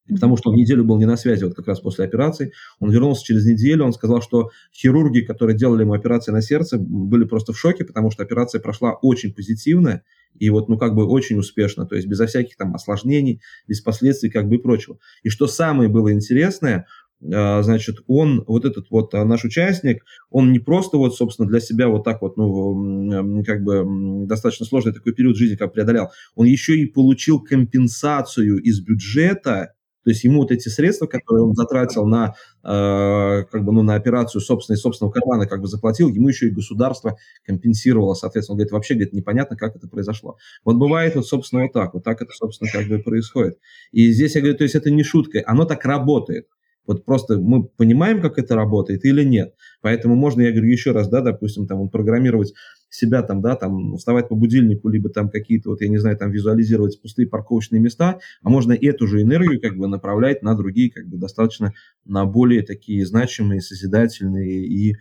потому 0.09 0.37
что 0.37 0.51
он 0.51 0.57
неделю 0.57 0.85
был 0.85 0.99
не 0.99 1.07
на 1.07 1.17
связи, 1.17 1.45
вот 1.45 1.55
как 1.55 1.67
раз 1.67 1.81
после 1.81 2.05
операции. 2.05 2.53
Он 2.79 2.91
вернулся 2.91 3.25
через 3.25 3.47
неделю, 3.47 3.85
он 3.85 3.93
сказал, 3.93 4.21
что 4.21 4.51
хирурги, 4.73 5.21
которые 5.21 5.57
делали 5.57 5.83
ему 5.83 5.95
операции 5.95 6.33
на 6.33 6.43
сердце, 6.43 6.79
были 6.79 7.25
просто 7.25 7.53
в 7.53 7.59
шоке, 7.59 7.85
потому 7.85 8.11
что 8.11 8.23
операция 8.23 8.61
прошла 8.61 8.95
очень 8.95 9.33
позитивно 9.33 10.03
и 10.39 10.51
вот, 10.51 10.69
ну, 10.69 10.77
как 10.79 10.95
бы 10.95 11.07
очень 11.07 11.39
успешно, 11.39 11.87
то 11.87 11.95
есть 11.95 12.09
безо 12.09 12.27
всяких 12.27 12.57
там 12.57 12.75
осложнений, 12.75 13.41
без 13.69 13.81
последствий, 13.81 14.31
как 14.31 14.49
бы 14.49 14.57
и 14.57 14.59
прочего. 14.59 14.99
И 15.23 15.29
что 15.29 15.47
самое 15.47 15.89
было 15.89 16.13
интересное, 16.13 16.87
а, 17.33 17.63
значит, 17.63 17.99
он, 18.07 18.45
вот 18.47 18.65
этот 18.65 18.91
вот 18.91 19.15
а, 19.15 19.25
наш 19.25 19.45
участник, 19.45 20.05
он 20.31 20.53
не 20.53 20.59
просто 20.59 20.97
вот, 20.97 21.15
собственно, 21.15 21.49
для 21.49 21.61
себя 21.61 21.89
вот 21.89 22.05
так 22.05 22.21
вот, 22.21 22.37
ну, 22.37 23.43
как 23.45 23.63
бы 23.63 24.27
достаточно 24.27 24.67
сложный 24.67 24.93
такой 24.93 25.15
период 25.15 25.37
жизни 25.37 25.57
как 25.57 25.73
преодолял, 25.73 26.11
он 26.35 26.47
еще 26.47 26.77
и 26.77 26.87
получил 26.87 27.41
компенсацию 27.41 28.61
из 28.61 28.81
бюджета 28.81 29.75
то 30.05 30.11
есть 30.11 30.23
ему 30.23 30.41
вот 30.41 30.53
эти 30.53 30.69
средства, 30.69 31.07
которые 31.07 31.45
он 31.45 31.55
затратил 31.55 32.07
на, 32.07 32.35
э, 32.63 33.45
как 33.51 33.65
бы, 33.65 33.73
ну, 33.73 33.83
на 33.83 33.95
операцию 33.95 34.41
собственной, 34.41 34.77
собственного 34.77 35.13
кармана, 35.13 35.47
как 35.47 35.61
бы 35.61 35.67
заплатил, 35.67 36.09
ему 36.09 36.29
еще 36.29 36.49
и 36.49 36.51
государство 36.51 37.17
компенсировало, 37.45 38.15
соответственно. 38.15 38.55
Он 38.55 38.59
говорит, 38.59 38.73
вообще, 38.73 38.95
говорит, 38.95 39.15
непонятно, 39.15 39.57
как 39.57 39.77
это 39.77 39.89
произошло. 39.89 40.37
Вот 40.65 40.77
бывает 40.77 41.17
вот, 41.17 41.27
собственно, 41.27 41.63
вот 41.63 41.73
так. 41.73 41.95
Вот 41.95 42.05
так 42.05 42.21
это, 42.21 42.33
собственно, 42.33 42.71
как 42.71 42.87
бы 42.87 42.99
происходит. 42.99 43.59
И 43.93 44.13
здесь 44.13 44.35
я 44.35 44.43
говорю, 44.43 44.59
то 44.59 44.65
есть 44.65 44.75
это 44.75 44.91
не 44.91 45.03
шутка, 45.03 45.43
оно 45.47 45.65
так 45.65 45.85
работает. 45.85 46.47
Вот 46.87 47.05
просто 47.05 47.39
мы 47.39 47.65
понимаем, 47.65 48.21
как 48.21 48.39
это 48.39 48.55
работает 48.55 49.05
или 49.05 49.25
нет. 49.25 49.55
Поэтому 49.81 50.17
можно, 50.17 50.43
я 50.43 50.51
говорю 50.51 50.71
еще 50.71 50.93
раз, 50.93 51.09
да, 51.09 51.23
допустим, 51.23 51.67
там 51.67 51.89
программировать 51.89 52.53
себя 52.95 53.23
там, 53.23 53.41
да, 53.41 53.57
там 53.57 53.97
вставать 53.97 54.29
по 54.29 54.35
будильнику, 54.35 54.89
либо 54.89 55.09
там 55.09 55.29
какие-то, 55.29 55.71
вот 55.71 55.81
я 55.81 55.89
не 55.89 55.99
знаю, 55.99 56.17
там 56.17 56.31
визуализировать 56.31 57.01
пустые 57.01 57.29
парковочные 57.29 57.81
места, 57.81 58.19
а 58.43 58.51
можно 58.51 58.73
эту 58.73 59.07
же 59.07 59.23
энергию 59.23 59.61
как 59.61 59.77
бы 59.77 59.89
направлять 59.89 60.43
на 60.43 60.55
другие, 60.55 60.91
как 60.91 61.07
бы 61.07 61.19
достаточно 61.19 61.73
на 62.05 62.25
более 62.25 62.63
такие 62.63 63.05
значимые, 63.05 63.61
созидательные 63.61 64.67
и 64.67 64.97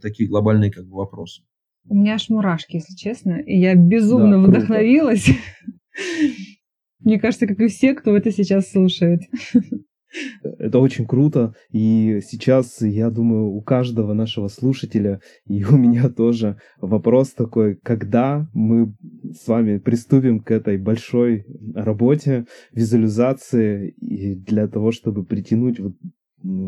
такие 0.00 0.28
глобальные 0.28 0.70
как 0.70 0.86
бы 0.86 0.96
вопросы. 0.96 1.42
У 1.88 1.94
меня 1.94 2.14
аж 2.14 2.28
мурашки, 2.28 2.76
если 2.76 2.94
честно, 2.94 3.40
и 3.40 3.58
я 3.58 3.74
безумно 3.74 4.40
да, 4.40 4.48
вдохновилась. 4.48 5.28
Мне 7.00 7.18
кажется, 7.18 7.46
как 7.46 7.58
и 7.58 7.66
все, 7.66 7.94
кто 7.94 8.16
это 8.16 8.30
сейчас 8.30 8.70
слушает. 8.70 9.22
Это 10.42 10.78
очень 10.78 11.06
круто, 11.06 11.54
и 11.70 12.20
сейчас, 12.24 12.80
я 12.80 13.10
думаю, 13.10 13.46
у 13.46 13.60
каждого 13.62 14.12
нашего 14.12 14.48
слушателя, 14.48 15.20
и 15.46 15.64
у 15.64 15.76
меня 15.76 16.08
тоже 16.08 16.58
вопрос 16.80 17.30
такой, 17.30 17.76
когда 17.82 18.48
мы 18.52 18.94
с 19.32 19.46
вами 19.46 19.78
приступим 19.78 20.40
к 20.40 20.50
этой 20.50 20.78
большой 20.78 21.46
работе, 21.74 22.46
визуализации, 22.72 23.90
и 24.00 24.34
для 24.34 24.68
того, 24.68 24.92
чтобы 24.92 25.24
притянуть 25.24 25.80
вот 25.80 25.94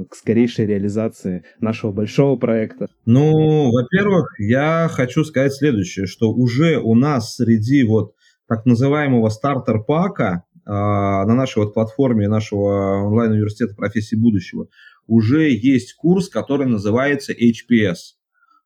к 0.08 0.14
скорейшей 0.14 0.66
реализации 0.66 1.44
нашего 1.60 1.92
большого 1.92 2.36
проекта? 2.36 2.88
Ну, 3.06 3.70
во-первых, 3.72 4.34
я 4.38 4.88
хочу 4.90 5.24
сказать 5.24 5.52
следующее, 5.52 6.06
что 6.06 6.32
уже 6.32 6.78
у 6.78 6.94
нас 6.94 7.34
среди 7.34 7.82
вот 7.82 8.12
так 8.48 8.66
называемого 8.66 9.28
стартер-пака 9.30 10.44
на 10.66 11.24
нашей 11.26 11.58
вот 11.58 11.74
платформе 11.74 12.28
нашего 12.28 13.02
онлайн-университета 13.06 13.74
профессии 13.74 14.16
будущего 14.16 14.68
уже 15.06 15.50
есть 15.50 15.94
курс, 15.94 16.28
который 16.28 16.66
называется 16.66 17.32
HPS. 17.32 18.16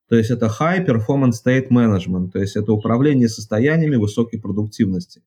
То 0.08 0.16
есть 0.16 0.30
это 0.30 0.46
High 0.46 0.86
Performance 0.86 1.34
State 1.44 1.68
Management, 1.70 2.30
то 2.30 2.38
есть 2.38 2.56
это 2.56 2.72
управление 2.72 3.28
состояниями 3.28 3.96
высокой 3.96 4.40
продуктивности. 4.40 5.22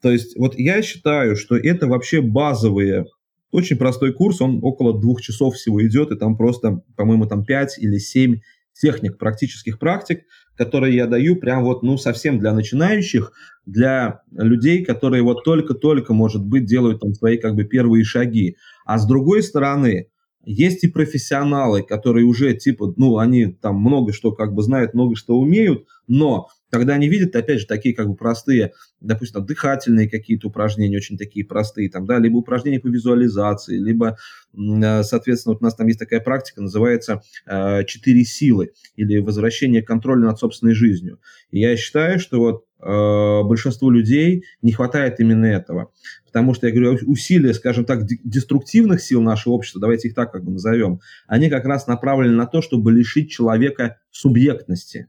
То 0.00 0.12
есть 0.12 0.36
вот 0.36 0.54
я 0.56 0.82
считаю, 0.82 1.34
что 1.36 1.56
это 1.56 1.88
вообще 1.88 2.20
базовые, 2.20 3.06
очень 3.50 3.76
простой 3.76 4.12
курс, 4.12 4.40
он 4.40 4.60
около 4.62 5.00
двух 5.00 5.20
часов 5.20 5.54
всего 5.54 5.84
идет, 5.84 6.12
и 6.12 6.16
там 6.16 6.36
просто, 6.36 6.82
по-моему, 6.96 7.26
там 7.26 7.44
5 7.44 7.78
или 7.78 7.98
7 7.98 8.38
техник, 8.78 9.18
практических 9.18 9.78
практик, 9.78 10.22
которые 10.56 10.96
я 10.96 11.06
даю 11.06 11.36
прям 11.36 11.64
вот, 11.64 11.82
ну, 11.82 11.96
совсем 11.98 12.38
для 12.38 12.52
начинающих, 12.52 13.32
для 13.66 14.22
людей, 14.32 14.84
которые 14.84 15.22
вот 15.22 15.44
только-только, 15.44 16.14
может 16.14 16.44
быть, 16.44 16.64
делают 16.64 17.00
там 17.00 17.14
свои 17.14 17.36
как 17.36 17.54
бы 17.54 17.64
первые 17.64 18.04
шаги. 18.04 18.56
А 18.84 18.98
с 18.98 19.06
другой 19.06 19.42
стороны, 19.42 20.08
есть 20.44 20.84
и 20.84 20.88
профессионалы, 20.88 21.82
которые 21.82 22.24
уже 22.24 22.54
типа, 22.54 22.94
ну, 22.96 23.18
они 23.18 23.46
там 23.46 23.76
много 23.80 24.12
что 24.12 24.32
как 24.32 24.54
бы 24.54 24.62
знают, 24.62 24.94
много 24.94 25.14
что 25.14 25.38
умеют, 25.38 25.86
но 26.06 26.48
когда 26.70 26.94
они 26.94 27.08
видят, 27.08 27.34
опять 27.34 27.60
же, 27.60 27.66
такие 27.66 27.94
как 27.94 28.08
бы 28.08 28.14
простые, 28.14 28.72
допустим, 29.00 29.44
дыхательные 29.44 30.08
какие-то 30.08 30.48
упражнения, 30.48 30.96
очень 30.96 31.16
такие 31.16 31.44
простые, 31.44 31.90
там, 31.90 32.06
да, 32.06 32.18
либо 32.18 32.36
упражнения 32.36 32.80
по 32.80 32.88
визуализации, 32.88 33.78
либо, 33.78 34.18
э, 34.54 35.02
соответственно, 35.02 35.54
вот 35.54 35.62
у 35.62 35.64
нас 35.64 35.74
там 35.74 35.86
есть 35.86 35.98
такая 35.98 36.20
практика, 36.20 36.60
называется 36.60 37.22
э, 37.46 37.84
«четыре 37.84 38.24
силы» 38.24 38.72
или 38.96 39.18
«возвращение 39.18 39.82
контроля 39.82 40.26
над 40.26 40.38
собственной 40.38 40.74
жизнью». 40.74 41.20
И 41.50 41.60
я 41.60 41.76
считаю, 41.76 42.18
что 42.18 42.38
вот 42.38 42.64
э, 42.80 43.48
большинству 43.48 43.90
людей 43.90 44.44
не 44.60 44.72
хватает 44.72 45.20
именно 45.20 45.46
этого. 45.46 45.90
Потому 46.26 46.52
что, 46.52 46.66
я 46.66 46.74
говорю, 46.74 46.98
усилия, 47.06 47.54
скажем 47.54 47.86
так, 47.86 48.04
деструктивных 48.06 49.00
сил 49.00 49.22
нашего 49.22 49.54
общества, 49.54 49.80
давайте 49.80 50.08
их 50.08 50.14
так 50.14 50.32
как 50.32 50.44
бы 50.44 50.52
назовем, 50.52 51.00
они 51.26 51.48
как 51.48 51.64
раз 51.64 51.86
направлены 51.86 52.36
на 52.36 52.46
то, 52.46 52.60
чтобы 52.60 52.92
лишить 52.92 53.30
человека 53.30 53.98
субъектности. 54.10 55.08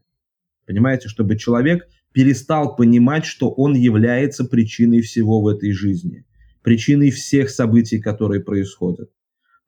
Понимаете, 0.66 1.08
чтобы 1.08 1.36
человек 1.36 1.86
перестал 2.12 2.76
понимать, 2.76 3.24
что 3.24 3.50
он 3.50 3.74
является 3.74 4.44
причиной 4.44 5.00
всего 5.00 5.40
в 5.40 5.48
этой 5.48 5.72
жизни, 5.72 6.24
причиной 6.62 7.10
всех 7.10 7.50
событий, 7.50 8.00
которые 8.00 8.42
происходят. 8.42 9.10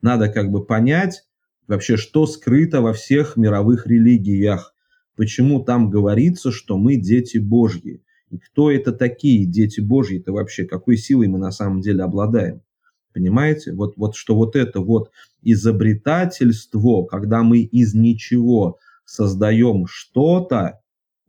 Надо 0.00 0.28
как 0.28 0.50
бы 0.50 0.64
понять 0.64 1.24
вообще, 1.68 1.96
что 1.96 2.26
скрыто 2.26 2.80
во 2.80 2.92
всех 2.92 3.36
мировых 3.36 3.86
религиях, 3.86 4.74
почему 5.16 5.62
там 5.62 5.90
говорится, 5.90 6.50
что 6.50 6.76
мы 6.76 6.96
дети 6.96 7.38
Божьи, 7.38 8.02
и 8.30 8.38
кто 8.38 8.70
это 8.70 8.92
такие 8.92 9.44
дети 9.44 9.80
Божьи-то 9.80 10.32
вообще, 10.32 10.64
какой 10.64 10.96
силой 10.96 11.28
мы 11.28 11.38
на 11.38 11.50
самом 11.50 11.80
деле 11.80 12.02
обладаем. 12.02 12.62
Понимаете? 13.12 13.74
Вот, 13.74 13.96
вот 13.96 14.16
что 14.16 14.34
вот 14.34 14.56
это 14.56 14.80
вот 14.80 15.10
изобретательство, 15.42 17.04
когда 17.04 17.42
мы 17.42 17.60
из 17.60 17.94
ничего 17.94 18.78
создаем 19.04 19.86
что-то, 19.86 20.80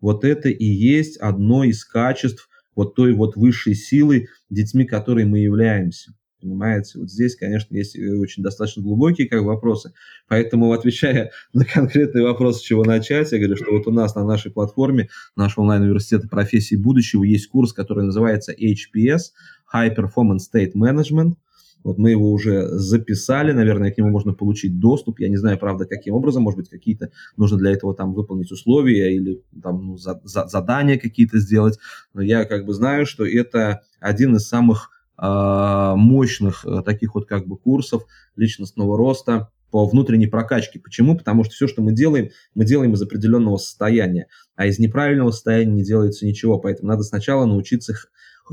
вот 0.04 0.26
это 0.26 0.49
и 0.49 0.66
есть 0.66 1.16
одно 1.16 1.64
из 1.64 1.86
качеств 1.86 2.49
вот 2.76 2.93
той 2.93 3.14
вот 3.14 3.38
высшей 3.38 3.74
силы, 3.74 4.28
детьми 4.49 4.84
которой 4.84 5.24
мы 5.24 5.39
являемся. 5.39 6.14
Понимаете? 6.41 6.99
Вот 6.99 7.10
здесь, 7.10 7.38
конечно, 7.38 7.74
есть 7.74 7.95
э, 7.95 8.18
очень 8.18 8.43
достаточно 8.43 8.84
глубокие 8.84 9.30
как 9.30 9.43
вопросы. 9.43 9.93
Поэтому, 10.28 10.74
отвечая 10.74 11.32
на 11.54 11.64
конкретный 11.64 12.22
вопрос, 12.22 12.60
с 12.60 12.62
чего 12.62 12.84
начать, 12.84 13.32
я 13.32 13.38
говорю, 13.38 13.56
что 13.56 13.72
вот 13.72 13.88
у 13.88 13.91
нас 13.91 14.14
на 14.14 14.26
нашей 14.26 14.51
платформе, 14.51 15.08
нашего 15.38 15.64
онлайн-университета 15.64 16.28
профессии 16.28 16.76
будущего, 16.76 17.24
есть 17.24 17.47
курс, 17.47 17.72
который 17.72 18.04
называется 18.04 18.51
HPS, 18.51 19.32
High 19.74 19.95
Performance 19.95 20.41
State 20.54 20.74
Management. 20.76 21.36
Вот 21.84 21.98
мы 21.98 22.12
его 22.12 22.32
уже 22.32 22.68
записали, 22.78 23.52
наверное, 23.52 23.92
к 23.92 23.98
нему 23.98 24.10
можно 24.10 24.34
получить 24.34 24.80
доступ. 24.80 25.20
Я 25.20 25.30
не 25.30 25.38
знаю, 25.38 25.58
правда, 25.58 25.86
каким 25.86 26.16
образом, 26.16 26.44
может 26.44 26.58
быть, 26.58 26.70
какие-то 26.70 27.12
нужно 27.38 27.58
для 27.58 27.72
этого 27.72 27.94
там 27.94 28.14
выполнить 28.14 28.52
условия 28.52 29.16
или 29.16 29.42
там 29.62 29.88
ну, 29.88 29.98
за, 29.98 30.22
за, 30.24 30.48
задания 30.48 30.98
какие-то 30.98 31.40
сделать. 31.40 31.78
Но 32.14 32.22
я 32.22 32.46
как 32.46 32.66
бы 32.66 32.74
знаю, 32.74 33.06
что 33.06 33.26
это 33.26 33.82
один 34.00 34.36
из 34.36 34.48
самых 34.48 34.92
э, 35.22 35.94
мощных 35.96 36.66
э, 36.66 36.82
таких 36.84 37.16
вот 37.16 37.28
как 37.28 37.48
бы 37.48 37.58
курсов 37.58 38.04
личностного 38.36 38.98
роста 38.98 39.50
по 39.70 39.86
внутренней 39.88 40.28
прокачке. 40.28 40.80
Почему? 40.80 41.18
Потому 41.18 41.44
что 41.44 41.54
все, 41.56 41.68
что 41.68 41.82
мы 41.82 41.94
делаем, 41.94 42.30
мы 42.54 42.64
делаем 42.64 42.94
из 42.94 43.02
определенного 43.02 43.58
состояния, 43.58 44.28
а 44.56 44.68
из 44.68 44.80
неправильного 44.80 45.32
состояния 45.32 45.74
не 45.74 45.84
делается 45.84 46.26
ничего. 46.26 46.60
Поэтому 46.60 46.90
надо 46.90 47.04
сначала 47.04 47.46
научиться 47.46 47.94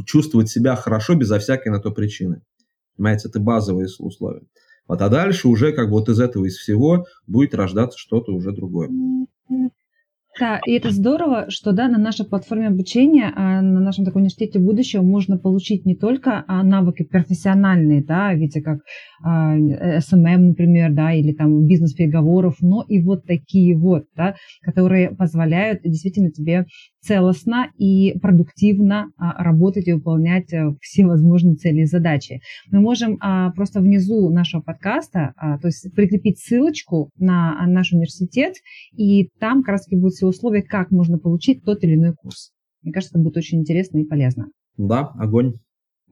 чувствовать 0.07 0.49
себя 0.49 0.77
хорошо 0.77 1.15
безо 1.15 1.39
всякой 1.39 1.69
на 1.69 1.79
то 1.79 1.91
причины. 1.91 2.43
Понимаете, 2.97 3.29
это 3.29 3.41
базовые 3.41 3.89
условия. 3.99 4.43
Вот, 4.87 5.01
а 5.03 5.09
дальше 5.09 5.49
уже 5.49 5.73
как 5.73 5.87
бы 5.87 5.93
вот 5.93 6.09
из 6.09 6.21
этого, 6.21 6.47
из 6.47 6.57
всего 6.57 7.07
будет 7.27 7.55
рождаться 7.55 7.99
что-то 7.99 8.33
уже 8.33 8.53
другое. 8.53 8.91
Да, 10.41 10.59
и 10.65 10.73
это 10.73 10.91
здорово, 10.91 11.51
что 11.51 11.73
да, 11.73 11.87
на 11.87 11.99
нашей 11.99 12.25
платформе 12.25 12.69
обучения, 12.69 13.31
а 13.37 13.61
на 13.61 13.79
нашем 13.79 14.07
таком 14.07 14.23
университете 14.23 14.59
будущего 14.59 15.03
можно 15.03 15.37
получить 15.37 15.85
не 15.85 15.95
только 15.95 16.45
а, 16.49 16.63
навыки 16.63 17.03
профессиональные, 17.03 18.03
да, 18.03 18.33
видите, 18.33 18.63
как 18.63 18.79
а, 19.23 19.55
SMM, 19.55 20.39
например, 20.39 20.93
да, 20.95 21.13
или 21.13 21.35
там 21.35 21.67
бизнес 21.67 21.93
переговоров, 21.93 22.57
но 22.63 22.83
и 22.89 23.03
вот 23.03 23.27
такие 23.27 23.77
вот, 23.77 24.05
да, 24.17 24.35
которые 24.63 25.11
позволяют 25.11 25.83
действительно 25.83 26.31
тебе 26.31 26.65
целостно 27.03 27.69
и 27.79 28.19
продуктивно 28.21 29.09
работать 29.19 29.89
и 29.89 29.93
выполнять 29.93 30.51
а, 30.55 30.73
все 30.81 31.05
возможные 31.05 31.57
цели 31.57 31.83
и 31.83 31.85
задачи. 31.85 32.41
Мы 32.71 32.81
можем 32.81 33.19
просто 33.55 33.81
внизу 33.81 34.31
нашего 34.31 34.63
подкаста, 34.63 35.35
то 35.61 35.67
есть 35.69 35.95
прикрепить 35.95 36.39
ссылочку 36.39 37.11
на 37.19 37.67
наш 37.67 37.93
университет, 37.93 38.55
и 38.97 39.29
там 39.39 39.63
как 39.63 39.73
раз 39.73 39.87
будут 39.91 40.15
все 40.15 40.30
условия, 40.31 40.63
как 40.63 40.91
можно 40.91 41.19
получить 41.19 41.63
тот 41.65 41.85
или 41.85 41.95
иной 41.95 42.15
курс. 42.15 42.53
Мне 42.83 42.93
кажется, 42.93 43.17
это 43.17 43.23
будет 43.23 43.37
очень 43.37 43.61
интересно 43.61 43.99
и 43.99 44.05
полезно. 44.05 44.49
Да, 44.77 45.13
огонь. 45.19 45.59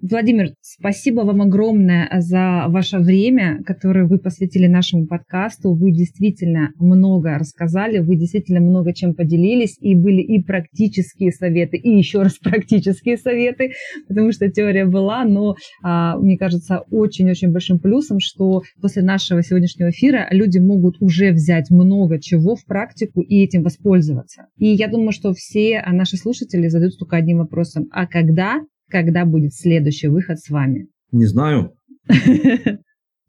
Владимир, 0.00 0.52
спасибо 0.60 1.22
вам 1.22 1.42
огромное 1.42 2.08
за 2.20 2.66
ваше 2.68 2.98
время, 2.98 3.64
которое 3.64 4.06
вы 4.06 4.18
посвятили 4.18 4.68
нашему 4.68 5.08
подкасту. 5.08 5.74
Вы 5.74 5.90
действительно 5.90 6.70
много 6.78 7.36
рассказали, 7.36 7.98
вы 7.98 8.14
действительно 8.14 8.60
много 8.60 8.94
чем 8.94 9.14
поделились, 9.14 9.76
и 9.80 9.96
были 9.96 10.22
и 10.22 10.40
практические 10.40 11.32
советы, 11.32 11.78
и 11.78 11.90
еще 11.90 12.22
раз 12.22 12.38
практические 12.42 13.16
советы, 13.16 13.72
потому 14.06 14.30
что 14.30 14.48
теория 14.48 14.84
была, 14.84 15.24
но 15.24 15.56
а, 15.82 16.16
мне 16.16 16.38
кажется 16.38 16.84
очень-очень 16.90 17.50
большим 17.50 17.80
плюсом, 17.80 18.20
что 18.20 18.62
после 18.80 19.02
нашего 19.02 19.42
сегодняшнего 19.42 19.90
эфира 19.90 20.28
люди 20.30 20.58
могут 20.58 21.02
уже 21.02 21.32
взять 21.32 21.70
много 21.70 22.20
чего 22.20 22.54
в 22.54 22.64
практику 22.66 23.20
и 23.20 23.42
этим 23.42 23.64
воспользоваться. 23.64 24.46
И 24.58 24.68
я 24.68 24.86
думаю, 24.86 25.10
что 25.10 25.32
все 25.32 25.82
наши 25.90 26.16
слушатели 26.16 26.68
задают 26.68 26.96
только 26.96 27.16
одним 27.16 27.38
вопросом, 27.38 27.88
а 27.90 28.06
когда 28.06 28.60
когда 28.88 29.24
будет 29.24 29.54
следующий 29.54 30.08
выход 30.08 30.38
с 30.38 30.48
вами? 30.50 30.88
Не 31.12 31.26
знаю. 31.26 31.74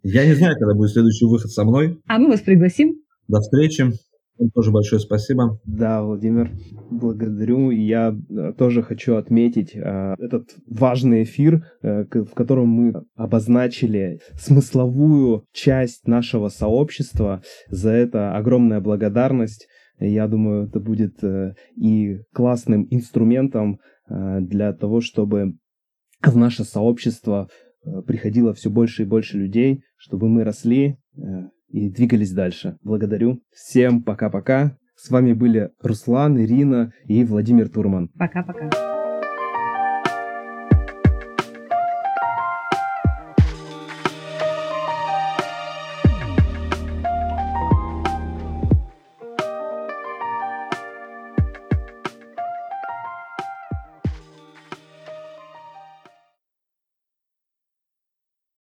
Я 0.03 0.25
не 0.25 0.33
знаю, 0.33 0.55
когда 0.57 0.73
будет 0.73 0.91
следующий 0.91 1.25
выход 1.25 1.51
со 1.51 1.63
мной. 1.63 1.99
А 2.07 2.17
мы 2.17 2.29
вас 2.29 2.41
пригласим. 2.41 2.95
До 3.27 3.39
встречи. 3.41 3.91
Вам 4.39 4.51
тоже 4.51 4.71
большое 4.71 5.01
спасибо. 5.01 5.59
Да, 5.65 6.01
Владимир, 6.01 6.49
благодарю. 6.89 7.71
Я 7.71 8.15
э, 8.29 8.53
тоже 8.57 8.81
хочу 8.81 9.15
отметить 9.15 9.75
э, 9.75 10.15
этот 10.17 10.55
важный 10.65 11.23
эфир, 11.23 11.65
э, 11.81 12.05
в 12.09 12.33
котором 12.33 12.69
мы 12.69 13.03
обозначили 13.15 14.21
смысловую 14.39 15.43
часть 15.51 16.07
нашего 16.07 16.47
сообщества. 16.47 17.41
За 17.67 17.89
это 17.89 18.37
огромная 18.37 18.79
благодарность. 18.79 19.67
Я 19.99 20.27
думаю, 20.29 20.67
это 20.67 20.79
будет 20.79 21.21
э, 21.21 21.55
и 21.75 22.19
классным 22.33 22.87
инструментом 22.89 23.79
для 24.09 24.73
того, 24.73 25.01
чтобы 25.01 25.55
в 26.21 26.37
наше 26.37 26.63
сообщество 26.63 27.49
э, 27.83 28.01
приходило 28.01 28.53
все 28.53 28.69
больше 28.69 29.03
и 29.03 29.05
больше 29.05 29.37
людей, 29.37 29.83
чтобы 29.97 30.27
мы 30.27 30.43
росли 30.43 30.97
э, 31.15 31.21
и 31.69 31.89
двигались 31.89 32.33
дальше. 32.33 32.77
Благодарю. 32.83 33.41
Всем 33.51 34.03
пока-пока. 34.03 34.77
С 34.95 35.09
вами 35.09 35.33
были 35.33 35.71
Руслан, 35.81 36.37
Ирина 36.39 36.91
и 37.05 37.23
Владимир 37.23 37.69
Турман. 37.69 38.09
Пока-пока. 38.17 38.98